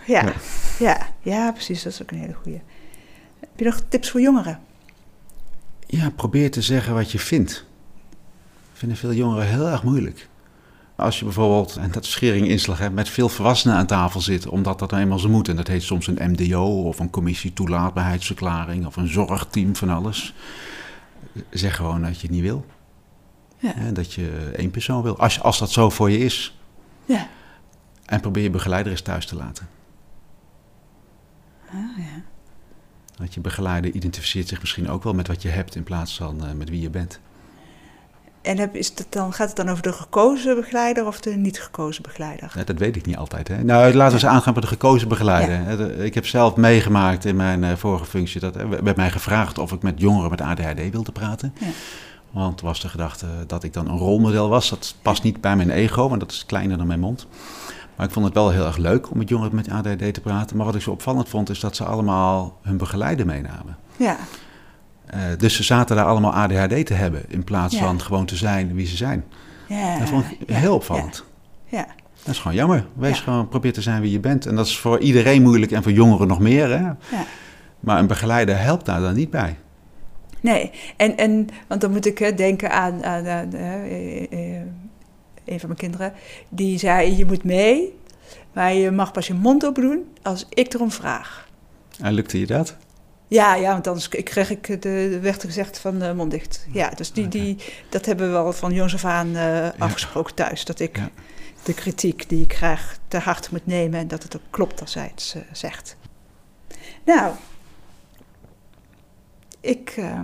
Ja. 0.07 0.33
Ja. 0.79 1.07
Ja. 1.23 1.53
Precies. 1.53 1.83
Dat 1.83 1.93
is 1.93 2.03
ook 2.03 2.11
een 2.11 2.19
hele 2.19 2.35
goeie. 2.43 2.61
Heb 3.41 3.49
je 3.57 3.65
nog 3.65 3.81
tips 3.89 4.11
voor 4.11 4.21
jongeren? 4.21 4.61
Ja, 5.87 6.11
probeer 6.11 6.51
te 6.51 6.63
zeggen 6.63 6.95
wat 6.95 7.13
je 7.13 7.19
vindt. 7.19 7.65
Vinden 8.73 8.99
veel 8.99 9.13
jongeren 9.13 9.47
heel 9.47 9.69
erg 9.69 9.83
moeilijk. 9.83 10.29
Als 10.97 11.19
je 11.19 11.25
bijvoorbeeld, 11.25 11.77
en 11.77 11.91
dat 11.91 12.05
is 12.05 12.11
schering 12.11 12.49
inslag, 12.49 12.79
hè, 12.79 12.91
met 12.91 13.09
veel 13.09 13.29
volwassenen 13.29 13.77
aan 13.77 13.87
tafel 13.87 14.21
zit, 14.21 14.47
omdat 14.47 14.79
dat 14.79 14.91
nou 14.91 15.03
eenmaal 15.03 15.19
zo 15.19 15.29
moet. 15.29 15.49
En 15.49 15.57
dat 15.57 15.69
heet 15.69 15.83
soms 15.83 16.07
een 16.07 16.31
MDO 16.31 16.65
of 16.65 16.99
een 16.99 17.11
commissie 17.11 17.53
toelaatbaarheidsverklaring 17.53 18.87
of 18.87 18.97
een 18.97 19.09
zorgteam 19.09 19.77
van 19.77 19.89
alles. 19.89 20.35
Zeg 21.51 21.77
gewoon 21.77 22.03
dat 22.03 22.15
je 22.15 22.23
het 22.27 22.31
niet 22.31 22.43
wil. 22.43 22.67
Ja. 23.59 23.73
Hè, 23.75 23.93
dat 23.93 24.13
je 24.13 24.53
één 24.57 24.71
persoon 24.71 25.03
wil. 25.03 25.19
Als, 25.19 25.41
als 25.41 25.59
dat 25.59 25.71
zo 25.71 25.91
voor 25.91 26.11
je 26.11 26.19
is. 26.19 26.59
Ja. 27.05 27.29
En 28.05 28.21
probeer 28.21 28.43
je 28.43 28.51
begeleider 28.51 28.93
eens 28.93 29.03
thuis 29.03 29.27
te 29.27 29.37
laten. 29.37 29.69
Ah, 31.69 31.99
ja. 31.99 32.23
Dat 33.17 33.35
je 33.35 33.41
begeleider 33.41 33.93
identificeert 33.93 34.49
zich 34.49 34.61
misschien 34.61 34.89
ook 34.89 35.03
wel 35.03 35.15
met 35.15 35.27
wat 35.27 35.43
je 35.43 35.49
hebt 35.49 35.75
in 35.75 35.83
plaats 35.83 36.17
van 36.17 36.47
eh, 36.47 36.53
met 36.53 36.69
wie 36.69 36.81
je 36.81 36.91
bent. 36.91 37.21
En 38.45 38.59
heb, 38.59 38.77
is 38.77 38.93
het 38.95 39.07
dan, 39.09 39.33
gaat 39.33 39.49
het 39.49 39.57
dan 39.57 39.69
over 39.69 39.83
de 39.83 39.93
gekozen 39.93 40.55
begeleider 40.55 41.07
of 41.07 41.21
de 41.21 41.31
niet 41.31 41.61
gekozen 41.61 42.03
begeleider? 42.03 42.53
Ja, 42.55 42.65
dat 42.65 42.79
weet 42.79 42.97
ik 42.97 43.07
niet 43.07 43.17
altijd. 43.17 43.49
Hè? 43.49 43.65
Nou, 43.65 43.95
laten 43.95 44.19
we 44.19 44.23
eens 44.23 44.33
aangaan 44.35 44.53
bij 44.53 44.63
de 44.63 44.69
gekozen 44.69 45.09
begeleider. 45.09 46.05
Ik 46.05 46.15
heb 46.15 46.27
zelf 46.27 46.57
meegemaakt 46.57 47.25
in 47.25 47.37
mijn 47.37 47.65
eh, 47.65 47.77
vorige 47.77 48.05
functie 48.05 48.41
dat 48.41 48.57
er 48.57 48.85
werd 48.85 48.97
mij 48.97 49.11
gevraagd 49.11 49.59
of 49.59 49.73
ik 49.73 49.83
met 49.83 50.01
jongeren 50.01 50.31
met 50.31 50.41
ADHD 50.41 50.91
wilde 50.91 51.13
praten. 51.13 51.55
Ja. 51.61 51.67
Want 52.31 52.61
was 52.61 52.81
de 52.81 52.89
gedachte 52.89 53.27
dat 53.47 53.65
ik 53.65 53.73
dan 53.73 53.89
een 53.89 53.99
rolmodel 53.99 54.49
was. 54.49 54.71
Dat 54.71 54.95
past 55.03 55.23
niet 55.23 55.41
bij 55.41 55.57
mijn 55.57 55.71
ego, 55.71 56.09
want 56.09 56.21
dat 56.21 56.33
is 56.33 56.47
kleiner 56.47 56.77
dan 56.79 56.87
mijn 56.87 57.01
mond. 57.01 57.27
Maar 57.97 58.07
ik 58.07 58.13
vond 58.13 58.25
het 58.25 58.35
wel 58.35 58.51
heel 58.51 58.67
erg 58.67 58.77
leuk 58.77 59.11
om 59.11 59.19
met 59.19 59.29
jongeren 59.29 59.55
met 59.55 59.71
ADHD 59.71 60.15
te 60.15 60.21
praten. 60.21 60.57
Maar 60.57 60.67
wat 60.67 60.75
ik 60.75 60.83
zo 60.83 60.91
opvallend 60.91 61.29
vond, 61.29 61.51
is 61.51 61.61
dat 61.61 61.77
ze 61.77 61.85
allemaal 61.85 62.59
hun 62.63 62.77
begeleider 62.77 63.27
meenamen. 63.27 63.77
Ja, 63.97 64.17
Eh, 65.07 65.21
dus 65.39 65.57
ze 65.57 65.63
zaten 65.63 65.97
daar 65.97 66.05
allemaal 66.05 66.33
ADHD 66.35 66.87
te 66.87 66.95
hebben, 66.95 67.23
in 67.29 67.45
plaats 67.45 67.75
Ja. 67.75 67.81
van 67.81 68.01
gewoon 68.01 68.27
te 68.27 68.37
zijn 68.37 68.75
wie 68.75 68.87
ze 68.87 68.97
zijn. 68.97 69.25
ja. 69.69 69.99
Dat 69.99 70.09
vond 70.09 70.25
ik 70.31 70.49
heel 70.55 70.75
opvallend. 70.75 71.25
Ja, 71.69 71.87
Dat 72.23 72.35
is 72.35 72.39
gewoon 72.41 72.57
jammer. 72.57 72.87
Wees 72.95 73.21
gewoon, 73.21 73.49
probeer 73.49 73.73
te 73.73 73.83
zijn 73.83 74.01
wie 74.01 74.11
je 74.11 74.21
bent. 74.21 74.47
En 74.47 74.57
dat 74.57 74.67
is 74.67 74.79
voor 74.79 74.99
iedereen 75.01 75.43
moeilijk 75.43 75.73
en 75.73 75.83
voor 75.83 75.93
jongeren 75.93 76.27
nog 76.29 76.39
meer. 76.39 76.69
Hè? 76.69 76.77
ja. 76.81 76.97
Maar 77.81 77.99
een 77.99 78.07
begeleider 78.07 78.59
helpt 78.59 78.87
daar 78.87 79.01
dan 79.01 79.15
niet 79.15 79.31
bij. 79.31 79.57
Nee, 80.41 80.71
en, 80.97 81.17
en 81.17 81.47
want 81.69 81.81
dan 81.81 81.91
moet 81.91 82.07
ik 82.07 82.19
hè, 82.19 82.35
denken 82.35 82.71
aan, 82.71 83.05
aan, 83.05 83.27
aan, 83.29 83.53
eh, 83.55 84.23
eh, 84.33 84.61
een 85.45 85.59
van 85.61 85.69
mijn 85.69 85.79
kinderen. 85.81 86.13
Die 86.49 86.79
zei, 86.79 87.17
je 87.17 87.25
moet 87.25 87.45
mee, 87.45 87.99
maar 88.53 88.75
je 88.75 88.91
mag 88.91 89.13
pas 89.13 89.27
je 89.27 89.35
mond 89.35 89.67
open 89.67 89.83
doen 89.83 90.05
als 90.23 90.47
ik 90.49 90.75
erom 90.75 90.91
vraag. 90.91 91.49
En 92.01 92.13
lukte 92.13 92.39
je 92.39 92.47
dat? 92.47 92.77
Ja, 93.29 93.55
ja, 93.55 93.73
want 93.73 93.87
anders 93.87 94.09
kreeg 94.09 94.51
ik 94.51 94.67
de, 94.67 94.79
de- 94.79 95.19
werd 95.21 95.43
er 95.43 95.49
gezegd 95.49 95.79
van 95.79 96.17
mond 96.17 96.31
dicht. 96.31 96.67
Ja, 96.73 96.91
dus 96.91 97.13
die, 97.13 97.29
die, 97.29 97.57
dat 97.89 98.07
hebben 98.07 98.27
we 98.27 98.33
wel 98.33 98.53
van 98.53 98.73
jongs 98.73 98.95
af 98.95 99.05
aan 99.05 99.37
eh, 99.37 99.69
afgesproken 99.79 100.35
thuis. 100.35 100.65
Dat 100.65 100.81
ik 100.81 101.01
de 101.63 101.75
kritiek 101.75 102.29
die 102.29 102.43
ik 102.43 102.49
krijg 102.49 102.99
te 103.09 103.19
hard 103.19 103.51
moet 103.51 103.67
nemen 103.67 104.01
en 104.01 104.09
dat 104.09 104.23
het 104.23 104.37
ook 104.37 104.43
klopt 104.51 104.81
als 104.81 104.95
hij 104.95 105.11
het 105.15 105.35
eh, 105.37 105.43
zegt. 105.53 105.97
Nou, 107.05 107.33
ik 109.61 109.95
eh, 109.97 110.21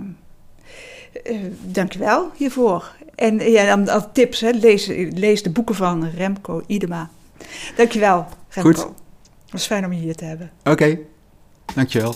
dank 1.61 1.91
je 1.93 1.99
wel 1.99 2.31
hiervoor. 2.35 2.95
En 3.15 3.39
ja, 3.51 3.65
dan 3.75 3.89
als 3.89 4.03
tips, 4.13 4.39
hè, 4.39 4.49
lees, 4.49 4.85
lees 5.13 5.43
de 5.43 5.49
boeken 5.49 5.75
van 5.75 6.09
Remco 6.09 6.63
Idema. 6.67 7.09
Dank 7.75 7.91
je 7.91 7.99
wel, 7.99 8.27
Remco. 8.49 8.71
Goed. 8.71 8.79
Het 9.43 9.51
was 9.51 9.65
fijn 9.65 9.85
om 9.85 9.93
je 9.93 9.99
hier 9.99 10.15
te 10.15 10.25
hebben. 10.25 10.51
Oké, 10.63 10.97
dankjewel. 11.75 12.15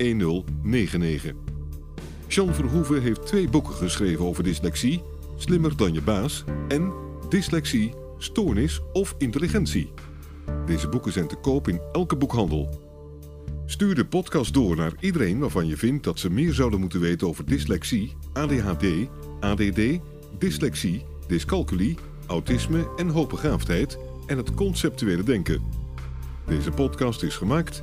1099. 0.00 1.34
Jean 2.28 2.54
Verhoeven 2.54 3.02
heeft 3.02 3.26
twee 3.26 3.48
boeken 3.48 3.74
geschreven 3.74 4.24
over 4.24 4.44
dyslexie: 4.44 5.02
Slimmer 5.36 5.76
dan 5.76 5.92
je 5.92 6.02
baas 6.02 6.44
en 6.68 6.92
Dyslexie, 7.28 7.94
Stoornis 8.18 8.80
of 8.92 9.14
Intelligentie. 9.18 9.92
Deze 10.66 10.88
boeken 10.88 11.12
zijn 11.12 11.26
te 11.26 11.36
koop 11.36 11.68
in 11.68 11.80
elke 11.92 12.16
boekhandel. 12.16 12.68
Stuur 13.66 13.94
de 13.94 14.06
podcast 14.06 14.54
door 14.54 14.76
naar 14.76 14.92
iedereen 15.00 15.38
waarvan 15.38 15.66
je 15.66 15.76
vindt 15.76 16.04
dat 16.04 16.18
ze 16.18 16.30
meer 16.30 16.52
zouden 16.52 16.80
moeten 16.80 17.00
weten 17.00 17.28
over 17.28 17.46
dyslexie, 17.46 18.16
ADHD, 18.32 18.84
ADD, 19.40 19.80
dyslexie, 20.38 21.04
dyscalculie, 21.26 21.96
autisme 22.26 22.90
en 22.96 23.08
hoogbegaafdheid 23.08 23.98
en 24.26 24.36
het 24.36 24.54
conceptuele 24.54 25.22
denken. 25.22 25.62
Deze 26.46 26.70
podcast 26.70 27.22
is 27.22 27.36
gemaakt 27.36 27.82